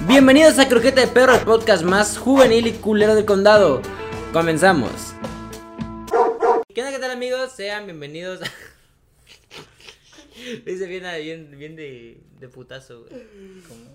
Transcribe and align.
Bienvenidos 0.00 0.58
a 0.58 0.68
Croqueta 0.68 1.00
de 1.00 1.06
Perro, 1.06 1.34
el 1.34 1.44
podcast 1.44 1.82
más 1.82 2.18
juvenil 2.18 2.66
y 2.66 2.72
culero 2.72 3.14
del 3.14 3.24
condado. 3.24 3.80
Comenzamos. 4.32 5.14
¿Qué 6.74 6.82
onda, 6.82 6.92
qué 6.92 6.98
tal 6.98 7.12
amigos? 7.12 7.52
Sean 7.52 7.86
bienvenidos 7.86 8.42
a... 8.42 8.44
Dice 10.66 10.86
bien, 10.86 11.04
bien, 11.22 11.58
bien 11.58 11.76
de, 11.76 12.20
de 12.38 12.48
putazo, 12.48 13.04
güey. 13.04 13.22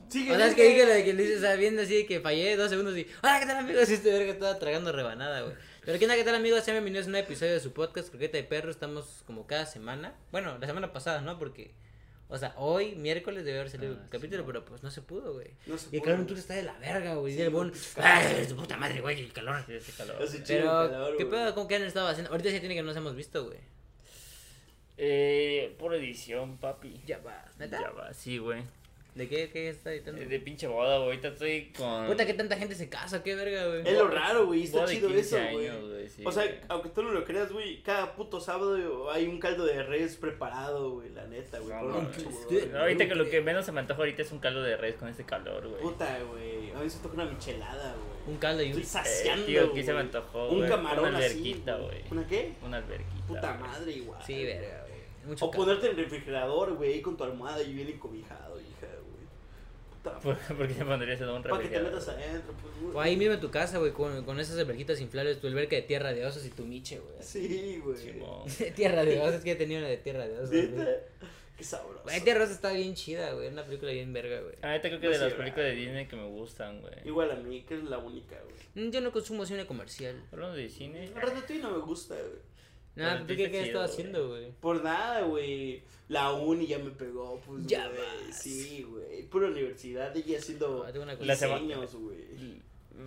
Sigue, 0.07 0.31
O 0.31 0.35
sea, 0.37 0.47
es 0.47 0.55
que 0.55 0.69
dije 0.69 0.85
lo 0.85 0.93
de 0.93 1.03
que 1.03 1.13
le 1.13 1.23
dice, 1.23 1.37
o 1.37 1.41
sea, 1.41 1.55
viendo 1.55 1.81
así 1.83 1.97
de 1.97 2.05
que 2.07 2.21
fallé 2.21 2.55
dos 2.55 2.69
segundos 2.69 2.97
y. 2.97 3.05
Hola, 3.21 3.39
¿qué 3.39 3.45
tal 3.45 3.57
amigos? 3.57 3.87
Y 3.89 3.93
este 3.93 4.11
verga 4.11 4.31
estaba 4.31 4.57
tragando 4.57 4.91
rebanada, 4.91 5.41
güey. 5.41 5.53
Pero 5.85 5.99
¿qué 5.99 6.05
onda, 6.05 6.15
qué 6.15 6.23
tal 6.23 6.33
amigos? 6.35 6.63
Sean 6.63 6.75
bienvenidos 6.75 7.05
a 7.05 7.09
un 7.09 7.15
episodio 7.17 7.51
de 7.51 7.59
su 7.59 7.71
podcast, 7.73 8.09
Croqueta 8.09 8.37
de 8.37 8.43
Perro. 8.45 8.71
Estamos 8.71 9.21
como 9.27 9.45
cada 9.45 9.67
semana. 9.67 10.15
Bueno, 10.31 10.57
la 10.57 10.65
semana 10.65 10.91
pasada, 10.91 11.21
¿no? 11.21 11.37
Porque. 11.37 11.71
O 12.31 12.37
sea, 12.37 12.53
hoy, 12.57 12.93
miércoles, 12.95 13.43
debe 13.43 13.57
haber 13.57 13.71
salido 13.71 13.95
Ah, 13.99 14.03
el 14.03 14.09
capítulo, 14.09 14.43
sí, 14.43 14.45
pero 14.45 14.63
pues 14.63 14.83
no 14.83 14.91
se 14.91 15.01
pudo, 15.01 15.33
güey. 15.33 15.47
No 15.65 15.77
se 15.79 15.87
Y 15.91 15.95
el 15.95 16.01
pudo, 16.01 16.11
calor 16.13 16.29
en 16.29 16.37
está 16.37 16.53
de 16.53 16.61
la 16.63 16.77
verga, 16.77 17.15
güey. 17.15 17.33
Sí, 17.33 17.39
y 17.39 17.41
el 17.41 17.49
bon. 17.49 17.71
calor. 17.95 18.07
¡Ay, 18.07 18.45
su 18.47 18.55
puta 18.55 18.77
madre, 18.77 19.01
güey! 19.01 19.19
El 19.19 19.33
calor. 19.33 19.63
Sí, 19.65 19.73
ese 19.73 19.91
calor. 19.93 20.15
Pero, 20.19 20.83
el 20.83 20.89
calor, 20.91 21.17
¿qué 21.17 21.25
pedo? 21.25 21.55
¿Cómo 21.55 21.67
que 21.67 21.75
han 21.75 21.83
estado 21.83 22.07
haciendo? 22.07 22.29
Ahorita 22.31 22.51
sí 22.51 22.59
tiene 22.59 22.75
que 22.75 22.81
no 22.81 22.87
nos 22.87 22.97
hemos 22.97 23.15
visto, 23.15 23.45
güey. 23.45 23.57
Eh, 24.97 25.75
por 25.79 25.95
edición, 25.95 26.57
papi. 26.57 27.01
Ya 27.07 27.17
va, 27.19 27.45
¿neta? 27.57 27.79
Ya 27.81 27.89
va, 27.91 28.13
sí, 28.13 28.37
güey. 28.37 28.61
¿De 29.19 29.27
qué, 29.27 29.49
qué 29.51 29.69
está 29.69 29.91
editando? 29.91 30.21
Eh, 30.21 30.25
De 30.25 30.39
pinche 30.39 30.65
boda, 30.67 30.95
güey. 30.97 31.09
Ahorita 31.09 31.27
estoy 31.27 31.71
con. 31.77 32.07
Puta, 32.07 32.25
que 32.25 32.33
tanta 32.33 32.55
gente 32.57 32.73
se 32.73 32.87
casa, 32.89 33.21
qué 33.21 33.35
verga, 33.35 33.67
güey. 33.67 33.81
Es 33.87 33.93
lo 33.97 34.07
raro, 34.07 34.45
güey. 34.47 34.63
Está 34.63 34.79
boda 34.79 34.89
chido 34.91 35.09
15 35.09 35.19
eso, 35.19 35.37
güey. 35.51 36.07
sí, 36.07 36.23
o 36.25 36.31
sea, 36.31 36.45
güey. 36.45 36.55
aunque 36.69 36.89
tú 36.89 37.03
no 37.03 37.11
lo 37.11 37.25
creas, 37.25 37.51
güey, 37.51 37.83
cada 37.83 38.15
puto 38.15 38.39
sábado 38.39 39.11
hay 39.11 39.27
un 39.27 39.39
caldo 39.39 39.65
de 39.65 39.83
res 39.83 40.15
preparado, 40.15 40.91
güey, 40.91 41.09
la 41.09 41.27
neta, 41.27 41.59
güey. 41.59 41.75
No, 41.75 42.79
ahorita 42.79 43.07
que 43.07 43.15
lo 43.15 43.29
que 43.29 43.41
menos 43.41 43.65
se 43.65 43.71
me 43.71 43.81
antoja 43.81 43.99
ahorita 43.99 44.21
es 44.21 44.31
un 44.31 44.39
caldo 44.39 44.61
de 44.63 44.77
res 44.77 44.95
con 44.95 45.09
este 45.09 45.23
calor, 45.25 45.67
güey. 45.67 45.81
Puta, 45.81 46.17
güey. 46.31 46.71
A 46.71 46.79
mí 46.79 46.89
se 46.89 46.99
toca 46.99 47.15
una 47.15 47.25
michelada, 47.25 47.93
güey. 47.95 48.33
Un 48.33 48.37
caldo 48.37 48.63
y 48.63 48.71
un. 48.73 48.79
Estoy 48.79 48.83
Eh, 49.01 49.05
saciando, 49.05 49.45
tío, 49.45 49.65
aquí 49.65 49.83
se 49.83 49.93
me 49.93 49.99
antojó, 49.99 50.49
Un 50.49 50.57
güey. 50.59 50.69
camarón 50.69 51.09
Una 51.09 51.17
así, 51.17 51.25
alberquita, 51.27 51.75
güey. 51.77 52.01
¿Una 52.11 52.27
qué? 52.27 52.53
Una 52.65 52.77
alberquita. 52.77 53.27
Puta 53.27 53.51
güey. 53.57 53.69
madre, 53.69 53.91
igual. 53.91 54.21
Sí, 54.25 54.43
verga, 54.45 54.85
güey. 54.87 54.99
Mucho 55.25 55.45
O 55.45 55.51
calor. 55.51 55.65
ponerte 55.65 55.87
en 55.87 55.97
el 55.97 56.03
refrigerador, 56.05 56.73
güey, 56.75 57.01
con 57.01 57.17
tu 57.17 57.23
almohada 57.23 57.61
y 57.61 57.73
bien 57.73 57.89
encobijado, 57.89 58.53
güey. 58.53 58.65
¿Por, 60.23 60.37
por 60.37 60.67
qué 60.67 60.73
se 60.73 60.85
pondría 60.85 61.13
ese 61.13 61.23
don 61.23 61.41
Para 61.43 61.59
que 61.59 61.69
te 61.69 61.79
metas 61.79 62.07
adentro, 62.07 62.53
pues, 62.61 62.73
güey. 62.81 62.95
O 62.95 63.01
ahí 63.01 63.15
mismo 63.17 63.33
en 63.33 63.39
tu 63.39 63.49
casa, 63.51 63.77
güey, 63.77 63.91
con, 63.91 64.23
con 64.25 64.39
esas 64.39 64.57
alberquitas 64.59 64.99
inflables, 65.01 65.39
tu 65.39 65.47
alberca 65.47 65.75
de 65.75 65.81
tierra 65.83 66.13
de 66.13 66.25
osos 66.25 66.45
y 66.45 66.49
tu 66.49 66.65
miche, 66.65 66.99
güey. 66.99 67.15
Sí, 67.21 67.81
güey. 67.83 68.71
Tierra 68.75 69.03
de 69.03 69.19
osos, 69.19 69.41
que 69.43 69.51
he 69.51 69.55
tenido 69.55 69.79
una 69.79 69.89
de 69.89 69.97
tierra 69.97 70.27
de 70.27 70.37
osos. 70.37 70.49
Güey. 70.49 70.69
Qué 71.57 71.63
sabroso. 71.63 72.03
Güey, 72.03 72.21
tierra 72.21 72.39
de 72.39 72.45
osos 72.45 72.55
está 72.55 72.71
bien 72.71 72.95
chida, 72.95 73.33
güey. 73.33 73.49
Una 73.49 73.65
película 73.65 73.91
bien 73.91 74.13
verga, 74.13 74.39
güey. 74.41 74.55
Ah, 74.61 74.69
neta 74.71 74.87
creo 74.87 74.99
que 75.01 75.07
No 75.07 75.11
de 75.13 75.19
las 75.19 75.33
películas 75.33 75.65
de 75.67 75.75
Disney 75.75 76.07
que 76.07 76.15
me 76.15 76.25
gustan, 76.27 76.79
güey. 76.81 76.93
Igual 77.05 77.31
a 77.31 77.35
mí, 77.35 77.63
que 77.63 77.75
es 77.75 77.83
la 77.83 77.97
única, 77.97 78.37
güey. 78.43 78.87
Mm, 78.87 78.91
Yo 78.91 79.01
no 79.01 79.11
consumo 79.11 79.45
cine 79.45 79.65
comercial. 79.65 80.15
Hablando 80.31 80.55
de 80.55 80.69
cine. 80.69 81.11
Ratatouille 81.15 81.61
no 81.61 81.71
me 81.71 81.79
gusta, 81.79 82.15
güey. 82.15 82.49
Nada, 82.99 83.13
Pero 83.13 83.27
¿tú 83.27 83.35
qué, 83.35 83.51
qué 83.51 83.59
has 83.61 83.67
estado 83.67 83.85
haciendo, 83.85 84.27
güey? 84.29 84.51
Por 84.59 84.83
nada, 84.83 85.21
güey. 85.21 85.81
La 86.07 86.31
uni 86.33 86.67
ya 86.67 86.79
me 86.79 86.89
pegó, 86.91 87.39
pues, 87.45 87.65
Ya 87.67 87.87
güey. 87.87 87.99
vas. 88.27 88.41
Sí, 88.41 88.83
güey. 88.89 89.23
Pura 89.27 89.47
universidad, 89.47 90.15
ella 90.15 90.37
haciendo 90.39 90.83
Ah, 90.85 90.91
tengo 90.91 91.03
una 91.03 91.13
La 91.15 91.33
diseños, 91.33 91.95
güey. 91.95 92.59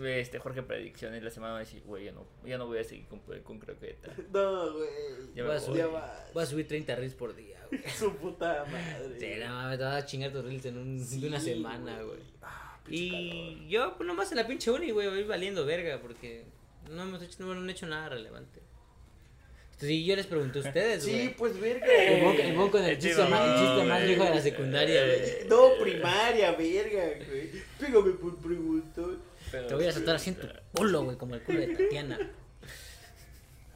Este, 0.05 0.39
Jorge 0.39 0.63
Predicciones 0.63 1.23
la 1.23 1.31
semana 1.31 1.53
va 1.53 1.59
a 1.59 1.61
decir, 1.61 1.83
güey, 1.85 2.05
ya 2.07 2.13
no, 2.13 2.27
ya 2.47 2.57
no 2.57 2.67
voy 2.67 2.79
a 2.79 2.85
seguir 2.85 3.07
con, 3.09 3.21
con 3.43 3.59
croqueta. 3.59 4.11
No, 4.33 4.73
güey. 4.73 4.89
Ya 5.35 5.43
Voy 5.43 5.51
a 5.53 5.55
me 5.55 5.61
subir, 5.61 5.79
Ya 5.79 5.87
voy. 5.87 5.95
va. 5.97 6.25
voy 6.33 6.43
a 6.43 6.47
subir 6.47 6.67
30 6.69 6.95
reels 6.97 7.15
por 7.15 7.35
día, 7.37 7.59
güey. 7.71 7.83
Su 7.99 8.15
puta 8.17 8.65
madre. 8.71 9.21
Sí, 9.21 9.41
no 9.41 9.49
mames, 9.53 9.79
te 9.79 9.85
vas 9.85 10.03
a 10.03 10.07
chingar 10.07 10.33
tus 10.33 10.45
reels 10.45 10.65
en 10.65 10.79
un, 10.79 11.05
Sí, 11.05 11.21
de 11.21 11.29
una 11.29 11.41
semana, 11.41 12.01
güey. 12.03 12.21
Ah, 12.41 12.81
pinche 12.85 13.11
calor. 13.11 13.25
Y 13.25 13.69
yo, 13.69 13.95
pues 13.99 14.07
nomás 14.07 14.31
en 14.33 14.39
la 14.39 14.47
pinche 14.47 14.71
uni, 14.71 14.91
güey, 14.93 15.09
voy 15.09 15.25
valiendo 15.25 15.67
verga 15.67 16.01
porque 16.01 16.47
no 16.91 17.03
hemos 17.03 17.21
hecho, 17.23 17.37
no, 17.41 17.55
no 17.55 17.61
han 17.61 17.69
hecho 17.71 17.87
nada 17.87 18.09
relevante. 18.09 18.61
Y 19.83 20.05
yo 20.05 20.17
les 20.17 20.27
pregunté 20.27 20.59
a 20.59 20.63
ustedes, 20.63 21.05
güey. 21.07 21.21
Sí, 21.29 21.35
pues 21.37 21.59
verga. 21.61 21.87
El 21.87 22.25
bon, 22.25 22.41
el 22.41 22.57
bon 22.57 22.71
con 22.71 22.85
el 22.85 22.99
chiste 22.99 23.25
más, 23.25 23.49
el 23.49 23.67
chiste 23.67 23.85
más 23.89 24.07
viejo 24.07 24.25
de 24.25 24.31
la 24.31 24.41
secundaria, 24.41 25.05
güey. 25.05 25.49
No, 25.49 25.71
primaria, 25.83 26.53
verga, 26.53 27.05
güey. 27.29 27.51
Pégame 27.79 28.13
por 28.13 28.37
preguntar. 28.39 29.05
Pero- 29.51 29.67
Te 29.67 29.75
voy 29.75 29.87
a 29.87 29.93
saltar 29.93 30.17
así 30.17 30.31
en 30.31 30.37
tu 30.37 30.47
culo, 30.73 31.05
güey, 31.05 31.17
como 31.17 31.35
el 31.35 31.43
culo 31.43 31.61
de 31.61 31.69
Tatiana. 31.69 32.19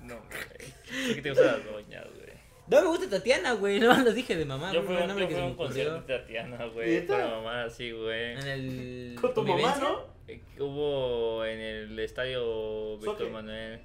No, 0.03 0.15
güey. 0.17 1.07
¿Por 1.07 1.15
qué 1.17 1.23
te 1.23 1.31
gustan 1.31 1.47
las 1.47 1.65
doñas, 1.65 2.05
güey? 2.15 2.27
No 2.69 2.83
me 2.83 2.89
gusta 2.89 3.09
Tatiana, 3.09 3.53
güey, 3.53 3.81
no 3.81 3.97
lo 3.99 4.13
dije 4.13 4.37
de 4.37 4.45
mamá, 4.45 4.73
Yo 4.73 4.83
güey, 4.85 4.97
fui, 5.27 5.37
a 5.37 5.45
un 5.45 5.55
concierto 5.55 6.01
de 6.03 6.19
Tatiana, 6.19 6.67
güey. 6.67 7.07
La 7.07 7.29
mamá, 7.29 7.71
sí, 7.71 7.91
güey. 7.93 8.33
en 8.33 8.47
el... 8.47 9.19
Con 9.21 9.35
tu 9.35 9.43
mamá. 9.43 9.77
¿no? 9.81 10.05
Eh, 10.29 10.41
Hubo 10.59 11.45
en 11.45 11.61
el 11.61 11.99
estadio 12.01 12.99
Víctor. 12.99 13.31
Manuel. 13.31 13.81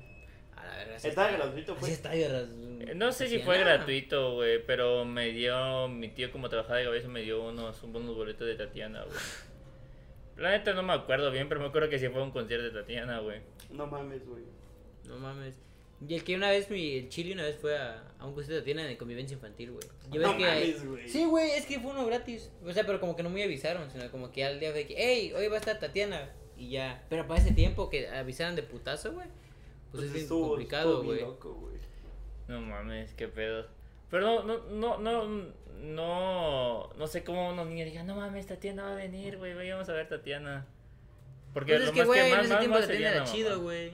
A 0.61 0.67
la 0.67 0.75
verga, 0.77 0.99
sí 0.99 1.07
Estaba 1.07 1.29
está- 1.31 1.44
gratuito, 1.44 1.73
sí 1.73 1.77
pues. 1.79 1.91
está 1.94 2.09
ahí, 2.11 2.27
ras- 2.27 2.47
Eh, 2.81 2.94
No 2.95 3.11
sé 3.11 3.27
si 3.27 3.39
fue 3.39 3.57
gratuito, 3.59 4.35
güey, 4.35 4.63
pero 4.66 5.05
me 5.05 5.29
dio, 5.31 5.88
mi 5.88 6.09
tío 6.09 6.31
como 6.31 6.49
trabajaba 6.49 6.77
de 6.77 6.85
cabeza 6.85 7.07
me 7.07 7.22
dio 7.22 7.44
unos, 7.44 7.81
unos 7.83 8.16
boletos 8.16 8.47
de 8.47 8.55
Tatiana, 8.55 9.03
güey. 9.03 9.17
La 10.38 10.51
neta 10.51 10.73
no 10.73 10.81
me 10.83 10.94
acuerdo 10.94 11.29
bien, 11.31 11.47
pero 11.49 11.61
me 11.61 11.67
acuerdo 11.67 11.89
que 11.89 11.99
sí 11.99 12.07
fue 12.09 12.23
un 12.23 12.31
concierto 12.31 12.66
de 12.66 12.72
Tatiana, 12.81 13.19
güey. 13.19 13.41
No 13.69 13.85
mames, 13.88 14.25
güey. 14.25 14.44
No 15.07 15.17
mames. 15.17 15.53
Y 16.07 16.16
el 16.16 16.23
que 16.23 16.35
una 16.35 16.49
vez, 16.49 16.72
mi, 16.72 16.97
el 16.97 17.09
Chile 17.09 17.33
una 17.33 17.43
vez 17.43 17.57
fue 17.57 17.78
a, 17.78 18.03
a 18.17 18.25
un 18.25 18.33
concierto 18.33 18.55
de 18.55 18.61
Tatiana 18.61 18.85
de 18.85 18.97
convivencia 18.97 19.35
infantil, 19.35 19.72
güey. 19.72 19.88
No 20.19 20.35
que 20.35 20.43
mames, 20.43 20.85
güey. 20.88 21.07
Sí, 21.07 21.25
güey, 21.25 21.51
es 21.51 21.66
que 21.67 21.79
fue 21.79 21.91
uno 21.91 22.05
gratis. 22.07 22.49
O 22.66 22.72
sea, 22.73 22.83
pero 22.85 22.99
como 22.99 23.16
que 23.16 23.22
no 23.22 23.29
me 23.29 23.43
avisaron, 23.43 23.91
sino 23.91 24.09
como 24.09 24.31
que 24.31 24.43
al 24.43 24.59
día 24.59 24.72
de 24.72 24.88
que, 24.88 24.95
hey, 24.97 25.31
hoy 25.35 25.47
va 25.47 25.55
a 25.57 25.59
estar 25.59 25.79
Tatiana. 25.79 26.31
Y 26.57 26.69
ya. 26.72 27.03
Pero 27.09 27.28
para 27.28 27.39
ese 27.39 27.53
tiempo 27.53 27.89
que 27.91 28.07
avisaran 28.07 28.55
de 28.55 28.63
putazo, 28.63 29.13
güey. 29.13 29.28
Pues, 29.91 30.03
es 30.06 30.13
bien 30.13 30.24
estuvo- 30.24 30.47
complicado, 30.50 31.03
güey. 31.03 31.22
loco, 31.22 31.53
güey. 31.53 31.75
No 32.47 32.62
mames, 32.62 33.13
qué 33.13 33.28
pedo. 33.28 33.66
Pero 34.09 34.44
no, 34.44 34.44
no, 34.44 34.97
no, 34.97 34.97
no, 34.97 35.52
no, 35.81 36.90
no 36.97 37.07
sé 37.07 37.24
cómo 37.24 37.50
unos 37.50 37.68
niños 37.68 37.85
digan, 37.85 38.06
no 38.07 38.16
mames, 38.16 38.47
Tatiana 38.47 38.84
va 38.84 38.91
a 38.91 38.96
venir, 38.96 39.38
güey, 39.38 39.53
vayamos 39.53 39.88
a 39.90 39.94
ver 39.94 40.07
Tatiana. 40.09 40.66
Porque 41.53 41.74
Pues 41.74 41.81
lo 41.81 41.88
es 41.88 41.91
que, 41.94 42.00
más 42.00 42.07
güey, 42.07 42.19
que 42.22 42.25
en 42.28 42.31
más, 42.35 42.41
ese 42.46 42.50
más, 42.53 42.59
tiempo 42.59 42.78
más 42.78 42.88
Tatiana 42.88 43.09
era 43.09 43.19
la 43.19 43.25
chido, 43.31 43.62
güey. 43.62 43.91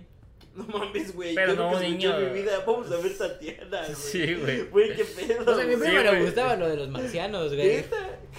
No 0.56 0.64
mames, 0.66 1.14
güey. 1.16 1.36
Pero 1.36 1.54
Yo 1.54 1.60
no, 1.60 1.72
nunca 1.72 1.84
niño. 1.84 2.18
mi 2.20 2.30
vida. 2.42 2.64
Vamos 2.66 2.92
a 2.92 2.98
ver 2.98 3.16
Tatiana, 3.16 3.82
güey. 3.84 3.96
Sí, 3.96 4.34
güey. 4.36 4.62
Güey, 4.70 4.96
qué 4.96 5.06
pedo. 5.06 5.52
O 5.52 5.56
sea, 5.56 5.64
a 5.64 5.68
mi 5.68 5.76
prima 5.76 6.02
le 6.04 6.24
gustaba 6.24 6.56
lo 6.56 6.68
de 6.68 6.78
los 6.78 6.90
marcianos, 6.90 7.54
güey. 7.54 7.86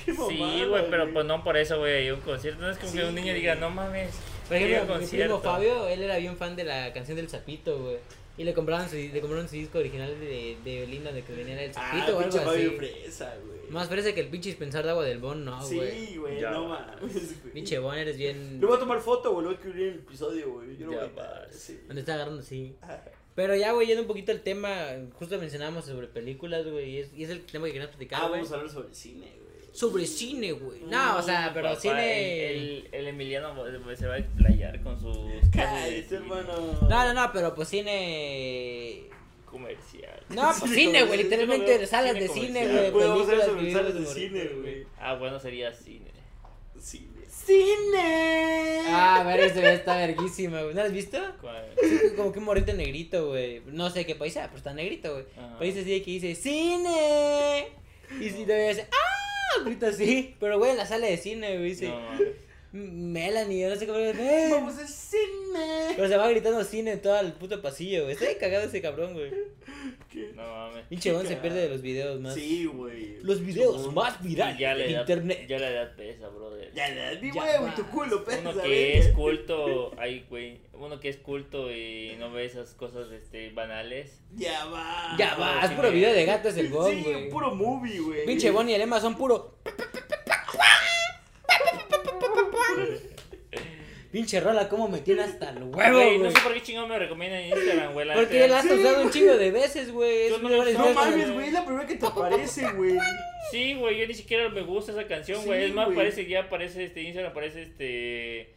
Qué 0.05 0.13
Sí, 0.13 0.19
mamada, 0.19 0.67
güey, 0.67 0.91
pero 0.91 1.13
pues 1.13 1.27
no 1.27 1.45
por 1.45 1.57
eso, 1.57 1.79
güey, 1.79 1.95
hay 1.95 2.11
un 2.11 2.21
concierto. 2.21 2.61
No 2.63 2.71
es 2.71 2.79
como 2.79 2.91
Sí, 2.91 2.99
que 2.99 3.05
un 3.05 3.15
niño 3.15 3.35
diga, 3.35 3.55
no 3.55 3.71
mames. 3.71 4.19
Por 4.49 4.57
ejemplo, 4.57 4.79
mi 4.79 4.85
primo 4.87 4.99
concierto". 4.99 5.41
Fabio, 5.41 5.89
él 5.89 6.03
era 6.03 6.17
bien 6.19 6.37
fan 6.37 6.57
de 6.57 6.65
la 6.65 6.93
canción 6.93 7.17
del 7.17 7.29
Zapito, 7.29 7.79
güey. 7.79 7.97
Y 8.37 8.45
le 8.45 8.55
compraron 8.55 8.89
su, 8.89 8.95
le 8.97 9.21
compraron 9.21 9.49
su 9.49 9.57
disco 9.57 9.79
original 9.79 10.19
de, 10.21 10.57
de 10.65 10.81
Belinda 10.81 11.11
de 11.13 11.23
que 11.25 11.33
venía 11.35 11.61
el 11.61 11.71
Ah, 11.75 11.91
Zapito 11.93 12.17
o 12.17 12.21
algo 12.21 12.51
así. 12.51 12.69
fresa, 12.71 13.37
güey. 13.45 13.59
Más 13.71 13.89
parece 13.89 14.15
que 14.15 14.21
el 14.21 14.29
pinche 14.29 14.49
dispensar 14.49 14.85
de 14.85 14.91
agua 14.91 15.05
del 15.05 15.19
Bon, 15.19 15.45
no, 15.45 15.59
güey. 15.69 16.07
Sí, 16.07 16.17
güey, 16.17 16.41
no 16.41 16.69
mames. 16.69 17.35
Pinche 17.53 17.79
Bon, 17.81 17.95
eres 17.97 18.17
bien. 18.17 18.61
Le 18.61 18.67
voy 18.67 18.77
a 18.77 18.79
tomar 18.81 19.01
foto, 19.01 19.33
güey. 19.33 19.43
Lo 19.45 19.49
voy 19.51 19.57
a 19.57 19.59
escribir 19.61 19.89
en 19.89 19.93
el 19.95 19.99
episodio, 20.01 20.53
güey. 20.53 20.77
Yo 20.77 20.87
no 20.87 20.93
Ya 20.93 20.99
voy 20.99 21.07
a 21.07 21.09
estar, 21.09 21.49
sí. 21.53 21.81
Donde 21.87 22.01
está 22.01 22.15
agarrando, 22.15 22.43
sí. 22.43 22.77
Ah, 22.81 23.03
Pero 23.35 23.55
ya, 23.57 23.73
güey, 23.73 23.89
yendo 23.89 24.03
un 24.03 24.09
poquito 24.09 24.31
al 24.33 24.41
tema, 24.43 24.87
justo 25.19 25.37
mencionábamos 25.39 25.85
sobre 25.87 26.07
películas, 26.07 26.65
güey. 26.67 26.91
Y 26.91 26.99
es, 26.99 27.13
y 27.13 27.25
es 27.25 27.31
el 27.31 27.45
tema 27.45 27.67
que 27.67 27.73
queríamos 27.73 27.97
platicar, 27.97 28.21
Ah, 28.23 28.29
güey. 28.29 28.41
vamos 28.41 28.53
a 28.53 28.55
hablar 28.55 28.71
sobre 28.73 28.95
cine, 28.95 29.33
güey. 29.37 29.48
Sobre 29.79 30.07
cine, 30.07 30.51
güey. 30.51 30.81
No, 30.89 31.19
o 31.19 31.23
sea, 31.23 31.53
pero 31.55 31.69
Papá, 31.69 31.81
cine. 31.81 32.51
El, 32.51 32.57
el, 32.57 32.89
el 32.91 33.07
Emiliano 33.07 33.55
pues, 33.85 33.97
se 33.97 34.09
va 34.09 34.15
a 34.15 34.19
explayar 34.19 34.83
con 34.83 34.99
sus 35.01 35.17
Cállate, 35.55 36.17
hermano. 36.17 36.53
No, 36.83 36.89
no, 36.89 37.15
no, 37.15 37.33
pero 37.33 37.55
pues 37.55 37.69
cine. 37.69 39.05
comercial. 39.45 40.21
No, 40.31 40.51
pues 40.59 40.73
Cine 40.73 41.05
güey. 41.05 41.23
Literalmente 41.23 41.87
salas 41.87 42.15
de 42.15 42.27
cine, 42.27 42.67
güey. 42.67 42.87
hablar 42.87 43.13
películas 43.13 43.47
sobre 43.47 43.73
salas 43.73 43.95
de 43.95 44.07
cine, 44.07 44.45
güey. 44.61 44.87
Ah, 44.99 45.15
bueno, 45.15 45.39
sería 45.39 45.73
cine. 45.73 46.11
Cine. 46.81 47.07
¡Cine! 47.29 48.83
Ah, 48.89 49.21
a 49.21 49.25
ver, 49.25 49.39
esto 49.39 49.61
ya 49.61 49.75
está 49.75 49.97
verguísima, 49.97 50.61
güey. 50.63 50.75
¿No 50.75 50.83
has 50.83 50.93
visto? 50.93 51.19
¿Cuál? 51.41 51.73
Sí, 51.81 52.17
como 52.17 52.33
que 52.33 52.41
un 52.41 52.47
morrito 52.47 52.73
negrito, 52.73 53.29
güey. 53.29 53.63
No 53.67 53.91
sé 53.91 54.05
qué 54.05 54.17
país 54.17 54.33
sea, 54.33 54.47
pero 54.47 54.59
está 54.59 54.75
negrito, 54.75 55.13
güey. 55.13 55.25
País 55.59 55.77
así 55.77 56.03
que 56.03 56.11
dice 56.11 56.35
¡Cine! 56.35 57.69
Y 58.21 58.29
si 58.29 58.45
te 58.45 58.69
dice 58.69 58.89
¡Ah! 58.91 59.18
Grita 59.65 59.89
así. 59.89 60.35
Pero, 60.41 60.59
güey, 60.59 60.73
en 60.73 60.77
la 60.77 60.87
sala 60.87 61.07
de 61.07 61.17
cine, 61.17 61.57
güey, 61.57 61.71
dice 61.71 61.89
No. 61.89 61.99
Melanie, 62.73 63.63
yo 63.63 63.71
no 63.71 63.77
sé 63.77 63.87
cómo 63.87 63.99
ven. 63.99 64.17
¡Vamos 64.51 64.77
al 64.79 64.89
cine! 64.89 65.95
Pero 65.97 66.09
se 66.09 66.17
va 66.17 66.29
gritando 66.29 66.63
cine 66.65 66.93
en 66.93 67.03
todo 67.03 67.19
el 67.19 67.33
puto 67.33 67.63
pasillo, 67.63 68.03
güey. 68.03 68.13
Está 68.13 68.27
bien 68.27 68.39
cagado 68.39 68.65
ese 68.67 68.83
cabrón, 68.83 69.15
güey. 69.15 69.31
¿Qué? 70.13 70.33
no 70.35 70.43
mames. 70.43 70.87
Pinche 70.87 71.13
se 71.27 71.37
pierde 71.37 71.63
de 71.63 71.69
los 71.71 71.81
videos 71.81 72.21
más. 72.21 72.35
Sí, 72.35 72.67
güey. 72.67 73.19
Los 73.23 73.41
videos 73.45 73.93
más 73.95 74.23
virales 74.23 74.59
Ya 74.59 74.75
la 74.75 74.85
de 74.85 74.91
edad, 74.91 75.01
internet. 75.01 75.47
ya 75.49 75.59
la 75.59 75.71
edad 75.71 75.97
pesa, 75.97 76.29
brother. 76.29 76.73
Ya, 76.75 76.95
ya, 76.95 77.19
mi 77.21 77.33
Ya 77.33 77.43
huevo 77.43 77.65
y 77.65 77.67
vas. 77.69 77.77
tu 77.77 77.87
culo, 77.87 78.25
pesa, 78.25 78.41
Uno 78.51 78.63
que 78.63 78.99
es 78.99 79.09
culto, 79.09 79.93
ay, 79.99 80.27
güey. 80.29 80.61
Uno 80.75 81.01
que 81.01 81.09
es 81.09 81.17
culto 81.17 81.73
y 81.73 82.17
no 82.19 82.31
ve 82.33 82.45
esas 82.45 82.75
cosas 82.75 83.11
este, 83.13 83.51
banales. 83.51 84.21
Ya 84.37 84.67
va. 84.67 85.17
Ya 85.19 85.35
va, 85.37 85.65
es 85.65 85.73
puro 85.73 85.91
video 85.91 86.13
de 86.13 86.25
gatos 86.25 86.57
el 86.57 86.69
Gon, 86.71 86.93
Sí, 86.93 87.03
güey. 87.03 87.31
puro 87.31 87.55
movie, 87.55 87.99
güey. 88.01 88.27
Pinche 88.27 88.51
Bonnie 88.51 88.73
y 88.73 88.75
el 88.77 88.83
Emma 88.83 89.01
son 89.01 89.17
puro. 89.17 89.59
Pinche 94.11 94.41
rola, 94.41 94.71
cómo 94.71 94.89
me 94.89 95.01
tiene 95.01 95.21
hasta 95.23 95.51
el 95.51 95.65
huevo, 95.65 95.97
Güey, 95.99 96.19
no 96.19 96.31
sé 96.31 96.41
por 96.43 96.55
qué 96.55 96.63
chingón 96.63 96.89
me 96.89 96.99
recomiendan 96.99 97.41
en 97.43 97.51
Instagram, 97.51 97.93
güey. 97.93 98.09
Porque 98.15 98.49
la 98.49 98.61
has 98.61 98.65
usado 98.65 99.03
un 99.03 99.11
chingo 99.11 99.37
de 99.37 99.51
veces, 99.51 99.93
güey. 99.93 100.31
Yo 100.31 100.37
Es 100.37 100.43
no 100.43 100.49
No 100.49 100.95
mames, 100.95 101.31
güey, 101.35 101.49
es 101.49 101.53
la 101.53 101.65
primera 101.67 101.87
que 101.87 101.97
te 101.97 102.07
aparece, 102.07 102.73
güey. 102.73 102.95
Sí, 103.51 103.75
güey, 103.75 103.99
yo 103.99 104.07
ni 104.07 104.15
siquiera 104.15 104.49
me 104.49 104.63
gusta 104.63 104.93
esa 104.93 105.07
canción, 105.07 105.41
Sí, 105.41 105.47
güey. 105.47 105.65
es 105.65 105.75
más, 105.75 105.91
parece 105.95 106.25
ya 106.27 106.49
parece 106.49 106.85
este 106.85 107.03
Instagram, 107.03 107.35
parece 107.35 107.63
este 107.63 108.55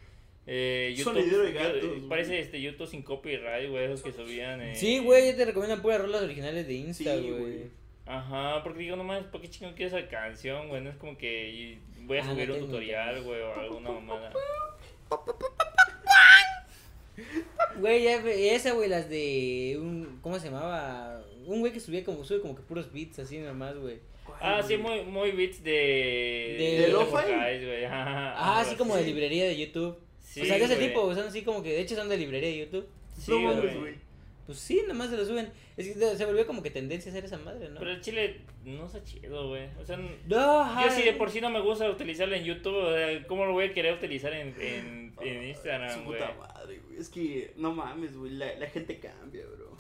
eh, 0.48 0.94
YouTube. 0.96 1.16
Sonidero 1.16 1.44
de 1.44 1.54
yo- 1.54 1.60
gatos, 1.60 1.92
parece 2.08 2.40
este 2.40 2.62
YouTube 2.62 2.88
sin 2.88 3.02
copyright, 3.02 3.70
güey, 3.70 3.86
esos 3.86 4.02
que 4.04 4.14
subían. 4.14 4.62
Eh. 4.62 4.76
Sí, 4.76 5.00
güey, 5.00 5.32
ya 5.32 5.36
te 5.36 5.46
recomiendan 5.46 5.82
puras 5.82 6.02
rolas 6.02 6.22
originales 6.22 6.66
de 6.66 6.74
Insta, 6.74 7.18
Sí, 7.18 7.30
güey. 7.30 7.81
Ajá, 8.06 8.62
porque 8.64 8.80
digo, 8.80 8.96
no 8.96 9.04
mames, 9.04 9.26
¿por 9.26 9.42
qué 9.42 9.50
chingón 9.50 9.74
quiero 9.76 9.96
esa 9.98 10.08
canción, 10.10 10.68
güey? 10.70 10.82
No 10.82 10.90
es 10.90 10.96
como 10.98 11.18
que 11.18 11.78
voy 12.02 12.18
a 12.18 12.22
Ah, 12.22 12.26
subir 12.26 12.52
un 12.52 12.60
tutorial, 12.60 13.22
güey, 13.24 13.42
o 13.42 13.54
alguna 13.54 13.92
mamada. 13.92 14.34
Güey, 17.78 18.04
ya, 18.04 18.16
esa, 18.56 18.74
güey, 18.74 18.90
las 18.90 19.10
de 19.10 19.78
un, 19.80 20.20
¿cómo 20.22 20.40
se 20.40 20.46
llamaba? 20.50 21.22
Un 21.46 21.60
güey 21.60 21.72
que 21.72 21.80
subía 21.80 22.04
como, 22.04 22.24
sube 22.24 22.42
como 22.42 22.56
que 22.56 22.62
puros 22.64 22.92
beats 22.92 23.20
así 23.20 23.38
nomás, 23.40 23.78
güey. 23.78 24.00
Ah, 24.40 24.62
sí, 24.66 24.78
muy, 24.78 25.04
muy 25.04 25.32
beats 25.32 25.64
de... 25.64 26.82
¿De 26.82 26.88
lo-fi? 26.92 27.12
güey. 27.66 27.86
Ajá, 27.86 28.34
Ah, 28.36 28.62
así 28.62 28.76
como 28.76 28.96
de 28.96 29.04
librería 29.04 29.46
de 29.46 29.58
YouTube. 29.58 29.98
Sí, 30.22 30.42
o 30.42 30.46
sea, 30.46 30.58
de 30.58 30.64
ese 30.66 30.76
tipo, 30.78 31.14
son 31.14 31.28
así 31.28 31.44
como 31.44 31.62
que, 31.62 31.70
de 31.70 31.82
hecho 31.82 31.96
son 31.96 32.10
de 32.10 32.18
librería 32.18 32.50
de 32.50 32.58
YouTube. 32.60 32.88
Sí, 33.18 33.32
no 33.32 33.54
güey. 33.62 33.96
Pues 34.46 34.60
sí, 34.60 34.82
nomás 34.88 35.10
se 35.10 35.18
lo 35.18 35.26
suben. 35.26 35.52
Es 35.78 35.88
que 35.88 35.94
se 36.16 36.26
volvió 36.26 36.46
como 36.48 36.62
que 36.64 36.72
tendencia 36.72 37.10
a 37.10 37.14
hacer 37.14 37.26
esa 37.26 37.38
madre, 37.38 37.70
¿no? 37.70 37.80
Pero 37.80 37.92
el 37.92 38.02
chile 38.02 38.42
no 38.66 38.86
está 38.86 39.04
chido, 39.04 39.50
güey. 39.50 39.68
O 39.80 39.86
sea, 39.86 39.98
No, 39.98 40.84
yo 40.84 40.92
sí 40.92 41.04
de 41.04 41.14
por 41.14 41.30
sí 41.30 41.40
no 41.42 41.50
me 41.50 41.62
gusta 41.62 41.90
utilizarlo 41.90 42.36
en 42.36 42.44
YouTube, 42.44 43.26
¿cómo 43.28 43.46
lo 43.46 43.54
voy 43.54 43.66
a 43.66 43.74
querer 43.74 43.94
utilizar 43.94 44.34
en, 44.34 44.56
en, 44.60 45.14
en 45.22 45.42
Su 45.42 45.48
Instagram, 45.48 46.06
güey? 46.06 46.20
puta 46.20 46.34
madre, 46.38 46.80
güey. 46.86 47.00
Es 47.00 47.10
que, 47.10 47.54
no 47.58 47.74
mames, 47.74 48.16
güey. 48.18 48.32
La, 48.34 48.56
la 48.56 48.68
gente 48.68 49.00
cambia, 49.00 49.46
bro. 49.46 49.78